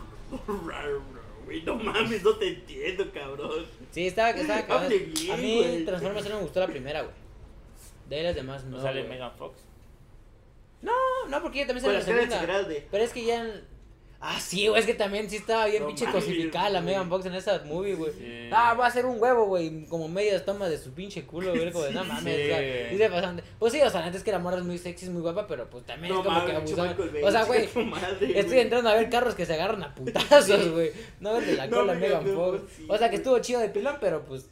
güey, 1.44 1.62
no 1.62 1.74
mames, 1.76 2.22
no 2.22 2.34
te 2.36 2.48
entiendo, 2.48 3.04
cabrón. 3.12 3.66
Sí, 3.90 4.06
estaba, 4.06 4.30
estaba 4.30 4.62
cagado. 4.62 4.80
Hable 4.86 4.98
bien, 4.98 5.30
A 5.32 5.36
mí. 5.36 5.82
Transformers 5.84 6.24
solo 6.24 6.36
me 6.36 6.42
gustó 6.42 6.60
la 6.60 6.66
primera, 6.66 7.02
güey. 7.02 7.14
De 8.08 8.16
ahí 8.16 8.22
las 8.24 8.34
demás 8.34 8.64
no. 8.64 8.76
¿No 8.78 8.82
sale. 8.82 9.04
Megan 9.04 9.32
Fox? 9.38 9.58
No, 10.80 10.92
no, 11.28 11.40
porque 11.42 11.58
ella 11.58 11.68
también 11.68 11.86
las 11.94 12.06
la 12.08 12.14
segunda. 12.26 12.66
Pero 12.90 13.04
es 13.04 13.12
que 13.12 13.24
ya. 13.24 13.46
Ah, 14.24 14.38
sí, 14.38 14.68
güey, 14.68 14.78
es 14.80 14.86
que 14.86 14.94
también 14.94 15.28
sí 15.28 15.34
estaba 15.34 15.66
bien 15.66 15.82
No 15.82 15.88
pinche 15.88 16.06
cosificada 16.06 16.70
la. 16.70 16.80
Megan 16.80 17.08
Fox 17.08 17.26
en 17.26 17.34
esa 17.34 17.60
movie, 17.64 17.94
güey. 17.96 18.12
Sí. 18.12 18.48
Ah, 18.52 18.72
va 18.74 18.86
a 18.86 18.90
ser 18.92 19.04
un 19.04 19.20
huevo, 19.20 19.46
güey, 19.46 19.84
como 19.86 20.06
medias 20.08 20.44
tomas 20.44 20.70
de 20.70 20.78
su 20.78 20.92
pinche 20.92 21.24
culo, 21.24 21.50
güey, 21.50 21.72
como 21.72 21.86
de, 21.86 21.90
no 21.92 22.04
mames, 22.04 22.36
Sí. 22.36 22.42
o 22.42 22.46
sea, 22.46 22.98
se 22.98 23.10
pasan 23.10 23.36
de- 23.38 23.42
Pues 23.58 23.72
sí, 23.72 23.80
o 23.80 23.90
sea, 23.90 24.04
antes 24.04 24.20
es 24.20 24.24
que 24.24 24.30
la 24.30 24.38
morra 24.38 24.58
es 24.58 24.62
muy 24.62 24.78
sexy, 24.78 25.06
es 25.06 25.10
muy 25.10 25.22
guapa, 25.22 25.48
pero 25.48 25.68
pues 25.68 25.84
también 25.86 26.14
No 26.14 26.20
es 26.20 26.24
como 26.26 26.38
mames, 26.38 26.70
que 26.70 26.74
Bay, 27.10 27.22
O 27.24 27.30
sea, 27.32 27.44
güey, 27.44 27.68
estoy 28.36 28.58
entrando 28.60 28.90
a 28.90 28.94
ver 28.94 29.10
carros 29.10 29.34
que 29.34 29.44
se 29.44 29.54
agarran 29.54 29.82
a 29.82 29.92
putazos, 29.96 30.70
güey. 30.70 30.92
No 31.18 31.32
ver 31.34 31.44
de 31.44 31.54
la 31.56 31.68
cola 31.68 31.94
Megan 31.94 32.22
Megan 32.24 32.36
Fox. 32.36 32.60
O 32.88 32.96
sea, 32.96 33.10
que 33.10 33.16
estuvo 33.16 33.36
chido 33.40 33.58
de 33.58 33.70
pilón, 33.70 33.96
pero 34.00 34.24
pues, 34.24 34.46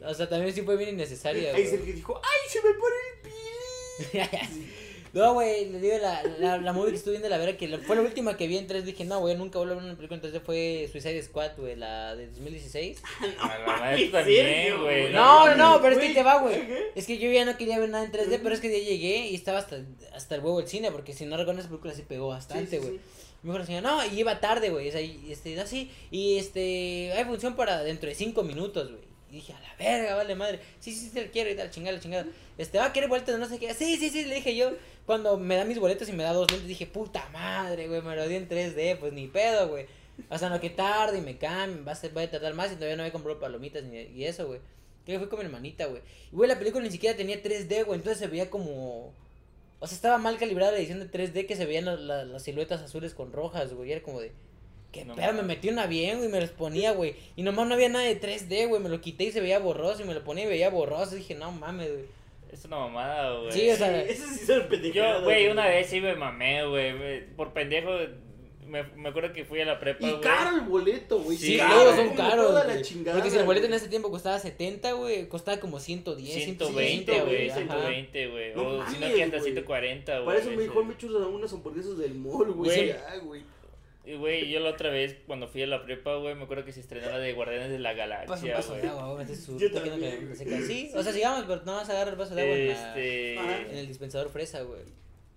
o 0.00 0.14
sea, 0.14 0.28
también 0.28 0.54
sí 0.54 0.62
fue 0.62 0.76
bien 0.76 0.90
innecesaria, 0.90 1.52
Ahí. 1.56 1.66
Sergio 1.66 1.92
dijo, 1.92 2.20
ay, 2.22 2.48
se 2.50 2.62
me 2.62 2.72
pone 2.74 2.94
el 3.14 4.28
pili. 4.30 4.68
No, 5.12 5.32
güey, 5.34 5.70
le 5.70 5.80
digo, 5.80 5.96
la, 5.98 6.22
la, 6.38 6.58
la 6.58 6.72
movie 6.72 6.90
que 6.90 6.96
estuve 6.96 7.12
viendo, 7.12 7.28
la 7.28 7.38
verdad, 7.38 7.56
que 7.56 7.66
la- 7.68 7.78
fue 7.78 7.96
la 7.96 8.02
última 8.02 8.36
que 8.36 8.46
vi 8.46 8.58
en 8.58 8.66
3 8.66 8.84
dije, 8.84 9.04
no, 9.04 9.20
güey, 9.20 9.36
nunca 9.36 9.58
vuelvo 9.58 9.74
a 9.74 9.76
ver 9.76 9.84
una 9.84 9.96
película 9.96 10.20
en 10.22 10.32
3D, 10.32 10.40
fue 10.40 10.88
Suicide 10.92 11.22
Squad, 11.22 11.52
güey, 11.56 11.76
la 11.76 12.14
de 12.16 12.26
2016. 12.28 13.02
A 13.40 13.46
la 13.58 13.66
madre, 13.66 13.80
mames, 13.82 14.04
tú 14.06 14.10
también, 14.12 14.46
Sergio, 14.46 14.82
güey. 14.82 15.00
güey. 15.02 15.12
No, 15.14 15.46
no, 15.48 15.56
no, 15.56 15.82
pero 15.82 15.96
es 15.96 16.06
que 16.06 16.14
te 16.14 16.22
va, 16.22 16.40
güey. 16.42 16.56
Es 16.94 17.06
que 17.06 17.18
yo 17.18 17.30
ya 17.30 17.44
no 17.44 17.56
quería 17.56 17.78
ver 17.78 17.88
nada 17.88 18.04
en 18.04 18.12
3D, 18.12 18.40
pero 18.42 18.54
es 18.54 18.60
que 18.60 18.70
ya 18.70 18.86
llegué 18.86 19.28
y 19.28 19.34
estaba 19.34 19.58
hasta, 19.58 19.78
hasta 20.14 20.34
el 20.34 20.40
huevo 20.42 20.60
el 20.60 20.68
cine, 20.68 20.90
porque 20.92 21.12
si 21.12 21.24
no 21.26 21.36
recuerdo 21.36 21.60
esa 21.60 21.68
película 21.70 21.94
sí 21.94 22.02
pegó 22.06 22.28
bastante, 22.28 22.76
Sí, 22.76 22.76
sí, 22.76 22.82
güey. 22.82 22.98
sí. 22.98 23.00
Me 23.42 23.50
dijo 23.52 23.58
la 23.60 23.66
señora, 23.66 23.88
no, 23.90 24.04
y 24.14 24.18
iba 24.18 24.40
tarde, 24.40 24.68
güey, 24.70 24.88
o 24.88 24.92
sea, 24.92 25.00
y, 25.00 25.30
este, 25.30 25.58
así, 25.60 25.90
y 26.10 26.38
este, 26.38 27.12
hay 27.12 27.24
función 27.24 27.54
para 27.54 27.84
dentro 27.84 28.08
de 28.08 28.14
5 28.16 28.42
minutos, 28.42 28.88
güey. 28.90 29.07
Y 29.30 29.34
dije, 29.36 29.52
a 29.52 29.60
la 29.60 29.74
verga, 29.78 30.14
vale 30.16 30.34
madre. 30.34 30.60
Sí, 30.80 30.92
sí, 30.94 31.10
sí, 31.12 31.20
la 31.20 31.26
quiero 31.30 31.50
y 31.50 31.54
tal, 31.56 31.70
chingada, 31.70 31.96
la 31.96 32.02
chingada. 32.02 32.26
Este, 32.56 32.78
va 32.78 32.86
a 32.86 32.92
querer 32.92 33.08
vueltas 33.08 33.38
no 33.38 33.46
sé 33.46 33.58
qué. 33.58 33.74
Sí, 33.74 33.96
sí, 33.96 34.08
sí, 34.10 34.24
le 34.24 34.36
dije 34.36 34.56
yo. 34.56 34.72
Cuando 35.06 35.36
me 35.38 35.56
da 35.56 35.64
mis 35.64 35.78
boletos 35.78 36.08
y 36.08 36.12
me 36.12 36.22
da 36.22 36.32
dos 36.32 36.50
lentes, 36.50 36.68
dije, 36.68 36.86
puta 36.86 37.28
madre, 37.32 37.88
güey, 37.88 38.02
me 38.02 38.14
lo 38.16 38.26
di 38.28 38.36
en 38.36 38.48
3D, 38.48 38.98
pues 38.98 39.12
ni 39.12 39.26
pedo, 39.26 39.68
güey. 39.68 39.86
Hasta 40.30 40.48
lo 40.50 40.60
que 40.60 40.70
tarde 40.70 41.18
y 41.18 41.20
me 41.20 41.38
cambien, 41.38 41.86
va 41.86 41.92
a, 41.92 41.94
ser, 41.94 42.16
va 42.16 42.22
a 42.22 42.30
tardar 42.30 42.52
más 42.54 42.70
y 42.72 42.74
todavía 42.74 42.96
no 42.96 43.04
me 43.04 43.12
compró 43.12 43.38
palomitas 43.38 43.84
ni 43.84 43.98
y 44.00 44.24
eso, 44.24 44.46
güey. 44.46 44.60
Creo 45.06 45.20
fui 45.20 45.28
con 45.28 45.38
mi 45.38 45.44
hermanita, 45.46 45.86
güey. 45.86 46.02
Y, 46.32 46.34
güey, 46.36 46.48
la 46.48 46.58
película 46.58 46.84
ni 46.84 46.90
siquiera 46.90 47.16
tenía 47.16 47.42
3D, 47.42 47.84
güey, 47.86 47.98
entonces 47.98 48.18
se 48.18 48.26
veía 48.26 48.50
como... 48.50 49.12
O 49.80 49.86
sea, 49.86 49.94
estaba 49.94 50.18
mal 50.18 50.36
calibrada 50.38 50.72
la 50.72 50.78
edición 50.78 50.98
de 50.98 51.10
3D 51.10 51.46
que 51.46 51.54
se 51.56 51.64
veían 51.64 51.84
la- 51.84 51.96
la- 51.96 52.24
las 52.24 52.42
siluetas 52.42 52.82
azules 52.82 53.14
con 53.14 53.32
rojas, 53.32 53.72
güey. 53.74 53.90
y 53.90 53.92
Era 53.92 54.02
como 54.02 54.20
de... 54.20 54.32
Que 54.98 55.04
No 55.04 55.14
pedo, 55.14 55.32
me 55.32 55.42
metí 55.42 55.68
una 55.68 55.86
bien, 55.86 56.16
güey, 56.18 56.28
y 56.28 56.32
me 56.32 56.40
los 56.40 56.50
ponía, 56.50 56.92
güey. 56.92 57.14
Y 57.36 57.42
nomás 57.42 57.66
no 57.66 57.74
había 57.74 57.88
nada 57.88 58.04
de 58.04 58.20
3D, 58.20 58.68
güey. 58.68 58.82
Me 58.82 58.88
lo 58.88 59.00
quité 59.00 59.24
y 59.24 59.32
se 59.32 59.40
veía 59.40 59.58
borroso. 59.58 60.02
Y 60.02 60.06
me 60.06 60.14
lo 60.14 60.24
ponía 60.24 60.44
y 60.44 60.48
veía 60.48 60.70
borroso. 60.70 61.14
Y 61.14 61.18
dije, 61.18 61.34
no 61.34 61.50
mames, 61.52 61.90
güey. 61.92 62.04
Es 62.52 62.64
una 62.64 62.78
mamada, 62.78 63.38
güey. 63.40 63.52
Sí, 63.52 63.68
o 63.70 63.76
sea, 63.76 64.00
Ese 64.02 64.26
sí 64.26 64.46
son. 64.46 64.68
Yo, 64.92 65.22
güey, 65.22 65.48
una 65.48 65.66
vez 65.66 65.86
sí 65.88 66.00
me 66.00 66.14
mamé, 66.14 66.64
güey. 66.66 66.92
me- 66.94 67.20
Por 67.36 67.52
pendejo 67.52 67.90
me, 68.66 68.82
me 68.96 69.08
acuerdo 69.08 69.32
que 69.32 69.46
fui 69.46 69.60
a 69.62 69.64
la 69.64 69.80
prepa, 69.80 70.06
Y 70.06 70.10
güey. 70.10 70.20
caro 70.20 70.56
el 70.56 70.60
boleto, 70.62 71.20
güey. 71.20 71.38
Sí, 71.38 71.52
Sí, 71.52 71.56
caro, 71.56 71.74
luego 71.84 71.96
son 71.96 72.16
caros. 72.16 72.46
toda 72.48 72.64
la 72.64 72.72
güey. 72.74 72.84
chingada, 72.84 73.16
Porque 73.16 73.30
si 73.30 73.38
el 73.38 73.44
boleto 73.46 73.66
en 73.66 73.72
ese 73.72 73.88
tiempo 73.88 74.10
costaba 74.10 74.38
70, 74.38 74.92
güey, 74.92 75.26
costaba 75.26 75.58
como 75.58 75.80
110, 75.80 76.44
120, 76.44 77.12
120, 77.12 77.20
güey, 77.24 77.48
ajá. 77.50 77.56
120, 77.56 78.28
güey. 78.28 78.54
No 78.54 78.62
o 78.62 78.86
si 78.86 78.98
no 78.98 79.06
que 79.14 79.22
hasta 79.24 79.38
güey. 79.38 79.52
140, 79.52 80.12
güey. 80.16 80.26
Para 80.26 80.38
eso 80.38 80.50
a 80.50 80.52
mejor 80.52 80.84
me 80.84 80.94
veces. 80.94 81.04
echo 81.10 81.28
unas 81.28 81.52
hamburguesas 81.54 81.96
del 81.96 82.14
mall, 82.14 82.52
güey. 82.52 82.74
Güey. 82.76 82.88
Ya, 82.88 83.16
güey. 83.22 83.42
Y, 84.08 84.14
güey, 84.16 84.48
yo 84.48 84.60
la 84.60 84.70
otra 84.70 84.88
vez, 84.90 85.16
cuando 85.26 85.48
fui 85.48 85.62
a 85.62 85.66
la 85.66 85.82
prepa, 85.84 86.14
güey, 86.16 86.34
me 86.34 86.44
acuerdo 86.44 86.64
que 86.64 86.72
se 86.72 86.80
estrenó 86.80 87.10
la 87.10 87.18
de 87.18 87.32
Guardianes 87.34 87.68
de 87.70 87.78
la 87.78 87.90
un 87.92 87.96
Galaxia, 87.98 88.54
vaso 88.54 88.74
de 88.74 88.88
agua, 88.88 89.12
güey, 89.14 89.36
su 89.36 89.58
Yo 89.58 89.70
también, 89.70 89.98
güey. 90.34 90.62
Sí, 90.66 90.90
o 90.94 91.02
sea, 91.02 91.12
sigamos, 91.12 91.44
pero 91.46 91.60
no 91.66 91.74
vas 91.74 91.88
a 91.88 91.92
agarrar 91.92 92.14
el 92.14 92.18
vaso 92.18 92.34
de 92.34 92.42
agua 92.42 92.56
en, 92.56 92.68
la- 92.68 92.88
Este. 92.88 93.34
En 93.70 93.76
el 93.76 93.86
dispensador 93.88 94.30
fresa, 94.30 94.62
güey. 94.62 94.80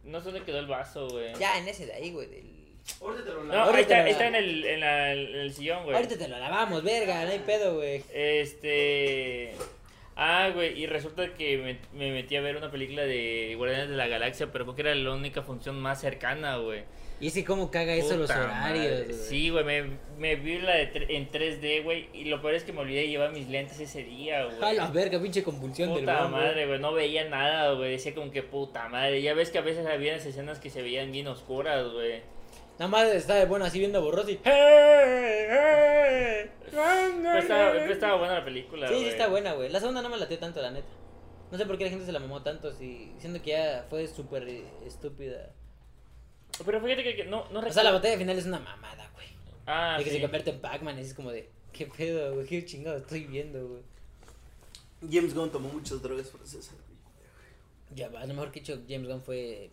No 0.06 0.20
sé 0.20 0.26
dónde 0.32 0.42
quedó 0.44 0.60
el 0.60 0.68
vaso, 0.68 1.08
güey. 1.10 1.34
Ya, 1.36 1.58
en 1.60 1.68
ese 1.68 1.86
de 1.86 1.94
ahí, 1.94 2.12
güey. 2.12 2.28
del- 2.28 2.62
Ahorita 3.02 3.24
te 3.26 3.30
lo 3.32 3.44
No, 3.44 3.54
lavo. 3.54 3.72
ahí 3.74 3.82
está, 3.82 4.28
en 4.28 4.36
el, 4.36 4.66
en, 4.66 4.80
la- 4.80 5.14
en 5.14 5.20
el 5.36 5.54
sillón, 5.54 5.84
güey. 5.84 5.96
Ahorita 5.96 6.18
te 6.18 6.28
lo 6.28 6.38
lavamos, 6.40 6.82
verga, 6.84 7.26
no 7.26 7.32
hay 7.32 7.40
pedo, 7.40 7.76
güey. 7.76 8.04
Este. 8.14 9.54
Ah, 10.16 10.50
güey, 10.54 10.80
y 10.80 10.86
resulta 10.88 11.34
que 11.34 11.58
me, 11.58 11.78
me 11.98 12.12
metí 12.12 12.36
a 12.36 12.42
ver 12.42 12.56
una 12.58 12.70
película 12.72 13.04
de 13.04 13.54
Guardianes 13.58 13.90
de 13.90 13.96
la 13.96 14.08
Galaxia, 14.08 14.52
pero 14.52 14.66
creo 14.66 14.76
que 14.76 14.82
era 14.82 14.96
la 14.96 15.12
única 15.14 15.42
función 15.42 15.80
más 15.80 16.02
cercana, 16.02 16.58
güey. 16.58 16.84
Y 17.22 17.28
ese 17.28 17.46
cómo 17.46 17.70
caga 17.72 17.94
eso 17.94 18.18
los 18.18 18.30
Puta 18.32 18.44
horarios, 18.44 19.04
güey. 19.06 19.14
Sí, 19.14 19.50
güey, 19.52 19.64
me, 19.64 19.84
me 20.18 20.36
vi 20.38 20.58
la 20.60 20.74
de 20.76 20.92
tre- 20.92 21.06
en 21.10 21.30
3D, 21.32 21.84
güey, 21.84 22.10
y 22.14 22.26
lo 22.26 22.42
peor 22.42 22.56
es 22.56 22.64
que 22.64 22.74
me 22.74 22.80
olvidé 22.82 23.02
de 23.02 23.08
llevar 23.10 23.32
mis 23.32 23.48
lentes 23.48 23.80
ese 23.80 24.04
día, 24.04 24.46
güey. 24.46 24.58
A 24.62 24.74
la 24.74 24.88
verga, 24.88 25.22
pinche 25.22 25.44
convulsión 25.44 25.90
del 25.94 26.00
Puta 26.00 26.18
bron, 26.20 26.32
güey. 26.32 26.44
madre, 26.44 26.66
güey, 26.68 26.80
no 26.80 26.94
veía 26.94 27.30
nada, 27.30 27.74
güey, 27.74 27.92
decía 27.92 28.16
como 28.16 28.32
que 28.32 28.42
puta 28.44 28.90
madre. 28.90 29.22
Ya 29.22 29.34
ves 29.36 29.52
que 29.52 29.60
a 29.60 29.62
veces 29.62 29.86
había 29.86 30.16
escenas 30.16 30.60
que 30.60 30.70
se 30.72 30.82
veían 30.82 31.12
bien 31.12 31.28
oscuras, 31.28 31.92
güey. 31.94 32.22
Nada 32.80 32.90
más 32.90 33.08
estaba 33.10 33.46
bueno 33.46 33.66
así 33.66 33.78
viendo 33.78 34.02
borroso 34.02 34.32
y... 34.32 34.40
Pero 36.72 37.38
estaba, 37.38 37.72
pero 37.74 37.94
estaba 37.94 38.16
buena 38.18 38.34
la 38.40 38.46
película, 38.46 38.88
Sí, 38.88 38.94
sí 38.96 39.00
güey. 39.02 39.12
está 39.12 39.28
buena, 39.28 39.54
güey. 39.54 39.70
La 39.70 39.80
segunda 39.80 40.02
no 40.02 40.10
me 40.10 40.18
latió 40.18 40.38
tanto, 40.40 40.62
la 40.62 40.72
neta. 40.72 40.88
No 41.52 41.58
sé 41.58 41.66
por 41.66 41.78
qué 41.78 41.84
la 41.84 41.90
gente 41.90 42.06
se 42.06 42.12
la 42.12 42.20
mamó 42.20 42.42
tanto, 42.44 42.72
si, 42.72 43.12
siendo 43.20 43.42
que 43.42 43.52
ya 43.52 43.86
fue 43.90 44.08
súper 44.08 44.48
eh, 44.48 44.64
estúpida. 44.88 45.52
Pero 46.66 46.82
fíjate 46.82 47.04
que, 47.04 47.16
que 47.16 47.26
no, 47.26 47.50
no 47.50 47.60
O 47.60 47.72
sea, 47.72 47.84
la 47.84 47.92
batalla 47.92 48.18
final 48.18 48.38
es 48.38 48.46
una 48.46 48.60
mamada, 48.60 49.10
güey. 49.14 49.28
Ah, 49.66 49.96
de 49.98 50.04
que 50.04 50.10
sí. 50.10 50.16
se 50.18 50.22
convierte 50.22 50.52
en 50.52 50.60
Pac-Man 50.60 51.00
es 51.00 51.14
como 51.14 51.32
de, 51.32 51.50
¿qué 51.74 51.88
pedo, 51.88 52.36
güey? 52.36 52.46
¿Qué 52.46 52.66
chingado 52.66 52.98
estoy 52.98 53.26
viendo, 53.26 53.68
güey? 53.68 53.82
James 55.10 55.34
Gunn 55.34 55.52
tomó 55.52 55.70
muchas 55.70 56.02
drogas 56.02 56.28
esa 56.28 56.72
película. 56.72 56.92
Ya 57.96 58.10
va, 58.10 58.26
lo 58.26 58.34
mejor 58.34 58.52
que 58.52 58.60
hizo 58.60 58.78
James 58.88 59.08
Gunn 59.08 59.22
fue 59.22 59.70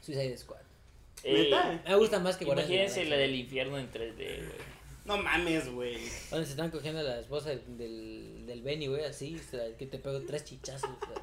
Suicide 0.00 0.36
Squad. 0.38 0.62
Eh. 1.24 1.50
Me 1.86 1.96
gusta 1.96 2.20
más 2.20 2.36
que 2.36 2.44
la 2.44 2.52
Imagínense 2.52 3.04
la 3.04 3.16
del 3.16 3.34
infierno 3.34 3.78
en 3.78 3.90
3D, 3.90 4.16
güey. 4.16 4.78
No 5.04 5.16
mames, 5.16 5.72
güey. 5.72 5.98
Donde 6.30 6.44
se 6.44 6.52
están 6.52 6.70
cogiendo 6.70 7.00
a 7.00 7.02
la 7.02 7.20
esposa 7.20 7.50
del, 7.50 8.46
del 8.46 8.62
Benny, 8.62 8.88
güey, 8.88 9.04
así, 9.04 9.36
o 9.36 9.50
sea, 9.50 9.76
que 9.76 9.86
te 9.86 9.98
pego 9.98 10.20
tres 10.22 10.44
chichazos. 10.44 10.90
sea. 11.00 11.22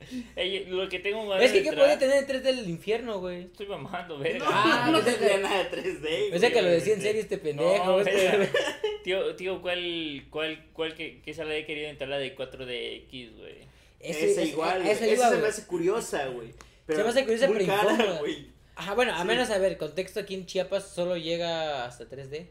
Ey, 0.36 0.66
lo 0.66 0.88
que 0.88 0.98
tengo 0.98 1.24
más 1.24 1.42
Es 1.42 1.52
que, 1.52 1.62
¿qué 1.62 1.72
puede 1.72 1.96
tener 1.96 2.18
en 2.18 2.26
3 2.26 2.42
del 2.44 2.68
infierno, 2.68 3.20
güey? 3.20 3.44
Estoy 3.44 3.66
mamando, 3.66 4.18
verga. 4.18 4.44
Ah, 4.50 4.88
no 4.92 5.00
tenía 5.00 5.38
nada 5.38 5.64
de 5.64 5.70
3D. 5.70 6.30
Pensé 6.30 6.52
que 6.52 6.62
lo 6.62 6.68
decía 6.68 6.94
en 6.94 7.00
serio 7.02 7.20
este 7.22 7.38
pendejo. 7.38 7.84
No, 7.84 8.00
este- 8.00 8.50
tío, 9.04 9.34
tío, 9.36 9.62
¿cuál, 9.62 10.26
cuál, 10.30 10.64
cuál 10.72 10.94
que, 10.94 11.20
que 11.22 11.32
sala 11.34 11.54
he 11.56 11.64
querido 11.64 11.88
entrar 11.88 12.08
la 12.10 12.18
de 12.18 12.36
4DX, 12.36 13.36
güey? 13.38 13.54
Ese- 14.00 14.30
Esa 14.32 14.42
ese- 14.42 14.50
igual, 14.50 14.82
esa 14.82 15.04
Esa 15.04 15.06
iba, 15.06 15.30
se 15.30 15.36
me 15.38 15.46
hace 15.48 15.66
curiosa, 15.66 16.26
güey. 16.26 16.52
Se 16.88 17.02
me 17.02 17.08
hace 17.08 17.22
curiosa, 17.24 17.48
pero 17.48 17.66
cara, 17.66 17.92
incómoda. 17.94 18.18
güey. 18.20 18.48
Ajá, 18.76 18.94
bueno, 18.94 19.14
a 19.14 19.22
Sí. 19.22 19.26
menos, 19.28 19.50
a 19.50 19.58
ver, 19.58 19.78
contexto 19.78 20.20
aquí 20.20 20.34
en 20.34 20.44
Chiapas 20.46 20.88
solo 20.88 21.16
llega 21.16 21.86
hasta 21.86 22.04
3D. 22.08 22.46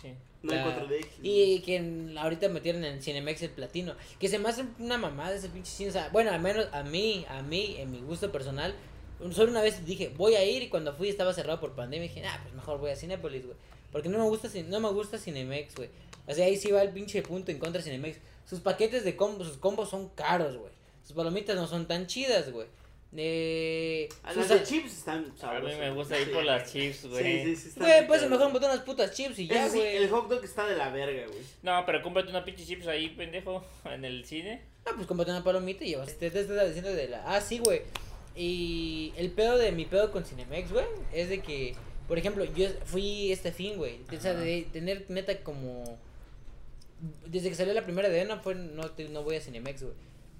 Sí. 0.00 0.14
No 0.46 0.52
hay 0.52 0.58
La- 0.58 0.64
4D. 0.86 1.06
Y 1.22 1.60
que 1.60 2.12
ahorita 2.18 2.48
metieron 2.48 2.84
en 2.84 3.02
Cinemex 3.02 3.42
el 3.42 3.50
platino. 3.50 3.94
Que 4.18 4.28
se 4.28 4.38
me 4.38 4.48
hace 4.48 4.64
una 4.78 4.98
mamada 4.98 5.34
ese 5.34 5.48
pinche 5.48 5.70
cine. 5.70 5.90
o 5.90 5.92
sea, 5.92 6.08
bueno, 6.10 6.30
al 6.32 6.40
menos 6.40 6.66
a 6.72 6.82
mí, 6.82 7.24
a 7.28 7.42
mí, 7.42 7.76
en 7.78 7.90
mi 7.90 7.98
gusto 8.00 8.30
personal. 8.32 8.74
Solo 9.32 9.50
una 9.50 9.62
vez 9.62 9.84
dije, 9.86 10.12
voy 10.16 10.34
a 10.34 10.44
ir. 10.44 10.62
Y 10.62 10.68
cuando 10.68 10.92
fui 10.94 11.08
estaba 11.08 11.32
cerrado 11.32 11.60
por 11.60 11.74
pandemia. 11.74 12.06
Y 12.06 12.08
dije, 12.08 12.26
ah, 12.26 12.38
pues 12.42 12.54
mejor 12.54 12.78
voy 12.78 12.90
a 12.90 12.96
Cinépolis, 12.96 13.44
güey. 13.44 13.56
Porque 13.92 14.08
no 14.08 14.18
me 14.18 14.24
gusta, 14.24 14.48
no 14.68 14.80
me 14.80 14.90
gusta 14.90 15.18
Cinemex, 15.18 15.74
güey. 15.74 15.88
O 16.26 16.34
sea, 16.34 16.46
ahí 16.46 16.56
sí 16.56 16.70
va 16.70 16.82
el 16.82 16.90
pinche 16.90 17.22
punto 17.22 17.50
en 17.50 17.58
contra 17.58 17.78
de 17.80 17.84
Cinemex. 17.84 18.18
Sus 18.48 18.60
paquetes 18.60 19.04
de 19.04 19.16
combos, 19.16 19.46
sus 19.48 19.56
combos 19.56 19.88
son 19.90 20.08
caros, 20.10 20.56
güey. 20.56 20.72
Sus 21.02 21.14
palomitas 21.16 21.56
no 21.56 21.66
son 21.66 21.86
tan 21.86 22.06
chidas, 22.06 22.50
güey. 22.52 22.66
Eh, 23.18 24.08
las 24.34 24.48
de 24.48 24.62
chips 24.62 24.92
están 24.98 25.32
A 25.42 25.60
mí 25.60 25.72
me 25.78 25.90
gusta 25.92 26.18
ir 26.20 26.32
por 26.32 26.44
las 26.44 26.70
chips, 26.72 27.06
güey. 27.06 27.44
Sí, 27.44 27.56
sí, 27.56 27.70
sí. 27.70 27.80
Güey, 27.80 28.06
pues 28.06 28.28
mejor 28.28 28.52
botar 28.52 28.70
unas 28.70 28.84
putas 28.84 29.12
chips 29.12 29.38
y 29.38 29.46
ya, 29.46 29.68
güey. 29.68 29.96
el 29.96 30.08
hot 30.10 30.28
dog 30.28 30.44
está 30.44 30.66
de 30.66 30.76
la 30.76 30.90
verga, 30.90 31.26
güey. 31.26 31.40
No, 31.62 31.82
pero 31.86 32.02
cómprate 32.02 32.28
una 32.30 32.44
pinche 32.44 32.64
chips 32.64 32.86
ahí, 32.86 33.08
pendejo, 33.10 33.64
en 33.84 34.04
el 34.04 34.24
cine. 34.24 34.62
Ah, 34.86 34.92
pues 34.94 35.06
cómprate 35.06 35.30
una 35.30 35.42
palomita 35.42 35.84
y 35.84 35.88
llevas. 35.90 36.14
Te, 36.18 36.30
te 36.30 36.40
estás 36.40 36.66
diciendo 36.66 36.92
de 36.92 37.08
la. 37.08 37.22
Ah, 37.26 37.40
sí, 37.40 37.58
güey. 37.58 37.82
Y 38.34 39.12
el 39.16 39.30
pedo 39.30 39.56
de 39.56 39.72
mi 39.72 39.86
pedo 39.86 40.12
con 40.12 40.24
Cinemex, 40.24 40.70
güey, 40.70 40.84
es 41.12 41.30
de 41.30 41.40
que, 41.40 41.74
por 42.06 42.18
ejemplo, 42.18 42.44
yo 42.44 42.68
fui 42.84 43.32
este 43.32 43.50
fin, 43.50 43.76
güey. 43.78 44.00
O 44.14 44.20
sea, 44.20 44.34
de 44.34 44.66
tener 44.72 45.06
neta 45.08 45.38
como. 45.42 45.98
Desde 47.26 47.48
que 47.48 47.54
salió 47.54 47.72
la 47.74 47.84
primera 47.84 48.08
de 48.08 48.24
no 48.24 48.40
fue 48.40 48.54
no, 48.54 48.90
te- 48.90 49.08
no 49.08 49.22
voy 49.22 49.36
a 49.36 49.40
Cinemex, 49.40 49.82
güey. 49.82 49.94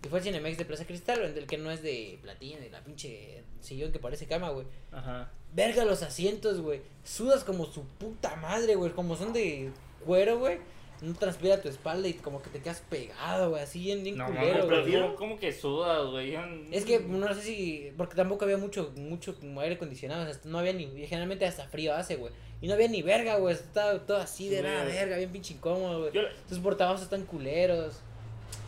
Y 0.06 0.08
fue 0.08 0.20
el 0.20 0.24
Cinemex 0.24 0.56
de 0.56 0.64
Plaza 0.64 0.86
Cristal, 0.86 1.34
del 1.34 1.46
que 1.46 1.58
no 1.58 1.70
es 1.72 1.82
de 1.82 2.18
platino, 2.22 2.60
de 2.60 2.70
la 2.70 2.80
pinche 2.84 3.42
sillón 3.60 3.90
que 3.90 3.98
parece 3.98 4.26
cama, 4.26 4.50
güey. 4.50 4.66
Ajá. 4.92 5.32
Verga 5.52 5.84
los 5.84 6.02
asientos, 6.04 6.60
güey. 6.60 6.80
Sudas 7.02 7.42
como 7.42 7.66
su 7.66 7.82
puta 7.84 8.36
madre, 8.36 8.76
güey. 8.76 8.92
Como 8.92 9.16
son 9.16 9.32
de 9.32 9.70
cuero, 10.04 10.38
güey. 10.38 10.58
No 11.02 11.12
transpira 11.14 11.60
tu 11.60 11.68
espalda 11.68 12.08
y 12.08 12.14
como 12.14 12.40
que 12.40 12.48
te 12.50 12.60
quedas 12.60 12.82
pegado, 12.88 13.50
güey. 13.50 13.62
Así 13.62 13.80
bien, 13.80 14.02
bien 14.04 14.16
No, 14.16 14.26
culero, 14.26 14.66
güey. 14.66 14.84
pero 14.84 15.02
¿cómo, 15.06 15.16
cómo 15.16 15.38
que 15.38 15.52
sudas, 15.52 16.06
güey? 16.06 16.36
Es 16.70 16.84
que 16.84 17.00
no 17.00 17.34
sé 17.34 17.42
si. 17.42 17.92
Porque 17.96 18.14
tampoco 18.14 18.44
había 18.44 18.56
mucho, 18.58 18.92
mucho 18.96 19.34
como 19.38 19.60
aire 19.60 19.74
acondicionado. 19.74 20.22
O 20.22 20.32
sea, 20.32 20.40
no 20.44 20.58
había 20.58 20.72
ni. 20.72 20.86
Generalmente 21.06 21.44
hasta 21.46 21.66
frío 21.68 21.94
hace, 21.94 22.16
güey. 22.16 22.32
Y 22.62 22.68
no 22.68 22.74
había 22.74 22.88
ni 22.88 23.02
verga, 23.02 23.36
güey. 23.36 23.54
Estaba 23.54 23.98
todo 24.06 24.18
así 24.18 24.48
de 24.48 24.62
nada, 24.62 24.84
verga, 24.84 25.16
bien 25.16 25.30
pinche 25.32 25.54
incómodo, 25.54 26.08
güey. 26.08 26.12
Tus 26.48 26.58
portavasos 26.60 27.02
están 27.02 27.24
culeros. 27.26 28.00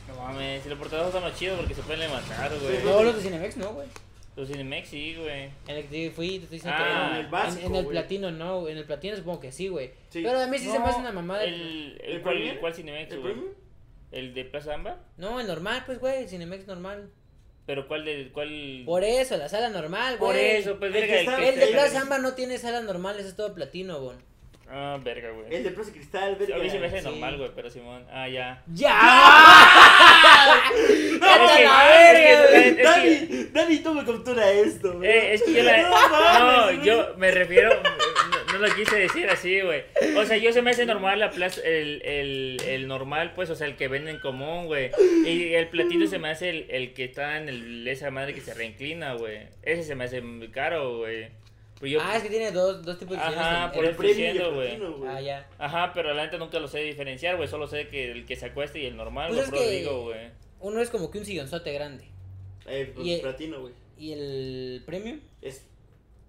No 0.09 0.15
mames, 0.23 0.63
si 0.63 0.69
los 0.69 0.79
portadores 0.79 1.09
están 1.15 1.23
más 1.31 1.39
chidos 1.39 1.59
porque 1.59 1.75
se 1.75 1.83
pueden 1.83 2.01
levantar, 2.01 2.51
güey. 2.59 2.83
No, 2.85 3.03
los 3.05 3.17
de 3.17 3.23
Cinemex 3.23 3.57
no, 3.59 3.73
güey. 3.75 3.87
Los 4.37 4.49
Cinemex 4.49 4.89
sí, 4.89 5.15
güey. 5.17 5.45
En 5.67 5.77
el 5.77 5.85
que 5.87 6.11
fui, 6.15 6.39
te 6.39 6.45
estoy 6.45 6.59
diciendo 6.59 6.79
Ah, 6.81 7.09
que 7.13 7.19
en 7.19 7.25
el 7.25 7.31
básico, 7.31 7.67
en, 7.67 7.75
el 7.75 7.83
güey. 7.85 7.95
platino 7.97 8.31
no, 8.31 8.61
güey. 8.61 8.73
En 8.73 8.79
el 8.79 8.85
platino 8.85 9.17
supongo 9.17 9.41
que 9.41 9.53
sí, 9.53 9.69
güey. 9.69 9.91
Sí. 10.11 10.23
Pero 10.23 10.41
a 10.41 10.47
mí 10.47 10.59
sí 10.59 10.71
se 10.71 10.79
me 10.79 10.87
hace 10.87 11.01
una 11.01 11.13
mamada. 11.13 11.45
El, 11.45 11.99
el, 12.03 12.13
¿El 12.17 12.23
¿cuál? 12.23 12.57
¿Cuál 12.61 12.75
Cinemex, 12.75 13.13
¿El 13.13 13.21
güey? 13.21 13.33
premium? 13.35 13.55
¿El 14.13 14.35
de 14.35 14.45
Plaza 14.45 14.75
Amba? 14.75 14.97
No, 15.19 15.41
el 15.41 15.47
normal, 15.47 15.83
pues, 15.85 15.99
güey. 15.99 16.23
El 16.23 16.29
Cinemex 16.29 16.67
normal. 16.67 17.11
¿Pero 17.67 17.87
cuál 17.87 18.05
de 18.07 18.31
cuál? 18.33 18.83
Por 18.87 19.05
eso, 19.05 19.37
la 19.37 19.49
sala 19.51 19.69
normal, 19.69 20.17
güey. 20.17 20.31
Por 20.31 20.37
eso, 20.37 20.79
pues 20.79 20.95
El 20.95 21.01
verga. 21.03 21.37
El, 21.37 21.45
El 21.55 21.61
de 21.61 21.67
Plaza 21.67 22.01
Amba 22.01 22.19
no 22.19 22.33
tiene 22.35 22.57
salas 22.59 22.85
normales, 22.85 23.27
es 23.27 23.37
todo 23.37 23.55
platino, 23.55 24.01
güey. 24.01 24.17
Ah, 24.71 24.99
verga, 25.03 25.31
güey. 25.31 25.55
El 25.55 25.65
de 25.65 25.71
Plaza 25.73 25.93
Cristal, 25.93 26.37
verga. 26.37 26.57
A 26.57 26.59
mí 26.59 26.71
se 26.71 26.79
me 26.79 26.87
hace 26.87 27.01
sí. 27.01 27.05
normal, 27.07 27.37
güey, 27.39 27.51
pero 27.55 27.71
Simón. 27.71 28.07
Ah, 28.11 28.29
ya. 28.29 28.63
¡Ya! 28.73 29.01
Dani, 32.83 33.49
Dani, 33.53 33.79
toma 33.79 34.05
captura 34.05 34.51
esto, 34.51 34.95
güey. 34.95 35.09
Eh, 35.09 35.35
es 35.35 35.43
que 35.43 35.53
yo 35.53 35.63
la. 35.63 35.83
No 35.83 36.73
No, 36.73 36.85
yo 36.85 37.15
me 37.17 37.31
refiero. 37.31 37.71
No, 37.83 38.53
no 38.53 38.67
lo 38.67 38.75
quise 38.75 38.97
decir 38.97 39.29
así, 39.31 39.61
güey. 39.61 39.83
O 40.17 40.25
sea, 40.25 40.37
yo 40.37 40.53
se 40.53 40.63
me 40.63 40.71
hace 40.71 40.87
normal 40.87 41.19
la 41.21 41.31
plaza, 41.31 41.61
el, 41.65 42.03
el, 42.05 42.63
el 42.67 42.89
normal, 42.89 43.33
pues, 43.35 43.51
o 43.51 43.55
sea, 43.55 43.67
el 43.67 43.77
que 43.77 43.89
venden 43.89 44.19
común, 44.21 44.67
güey. 44.67 44.91
Y 45.25 45.55
el 45.55 45.69
platino 45.69 46.07
se 46.07 46.19
me 46.19 46.31
hace 46.31 46.51
el, 46.51 46.67
el 46.71 46.95
que 46.95 47.05
está 47.05 47.37
en 47.39 47.49
el, 47.49 47.87
esa 47.89 48.11
madre 48.11 48.35
que 48.35 48.41
se 48.41 48.55
reinclina, 48.55 49.15
güey. 49.15 49.41
Ese 49.63 49.83
se 49.83 49.95
me 49.95 50.05
hace 50.05 50.21
muy 50.21 50.49
caro, 50.49 50.99
güey. 50.99 51.29
Pues 51.79 51.93
yo. 51.93 52.01
Ah, 52.03 52.17
es 52.17 52.23
que 52.25 52.29
tiene 52.31 52.51
dos, 52.51 52.85
dos 52.85 52.99
tipos 52.99 53.17
de 53.17 53.23
Ajá, 53.23 53.71
por 53.73 53.85
el- 53.85 53.91
el 53.91 53.95
el 53.95 53.97
güey. 54.53 54.69
platino, 54.69 54.93
güey. 54.97 55.11
Ah, 55.11 55.21
ya. 55.21 55.49
Ajá, 55.59 55.93
pero 55.95 56.13
la 56.13 56.25
neta 56.25 56.37
nunca 56.39 56.59
lo 56.59 56.67
sé 56.69 56.81
diferenciar, 56.81 57.37
güey. 57.37 57.49
Solo 57.49 57.67
sé 57.69 57.89
que 57.89 58.11
el 58.11 58.27
que 58.27 58.35
se 58.37 58.47
acuesta 58.47 58.79
y 58.79 58.87
el 58.87 58.97
normal, 58.97 59.29
Pues 59.29 59.39
lo 59.39 59.45
es 59.45 59.51
puro 59.51 59.63
que- 59.63 59.71
digo, 59.71 60.03
güey. 60.05 60.31
Uno 60.61 60.81
es 60.81 60.91
como 60.91 61.11
que 61.11 61.19
un 61.19 61.25
sillonzote 61.25 61.73
grande. 61.73 62.05
Eh, 62.67 62.91
pues, 62.95 63.07
Y- 63.07 63.19
platino, 63.21 63.61
güey. 63.61 63.73
¿Y 63.97 64.13
el 64.13 64.83
premium? 64.87 65.21
Es 65.41 65.65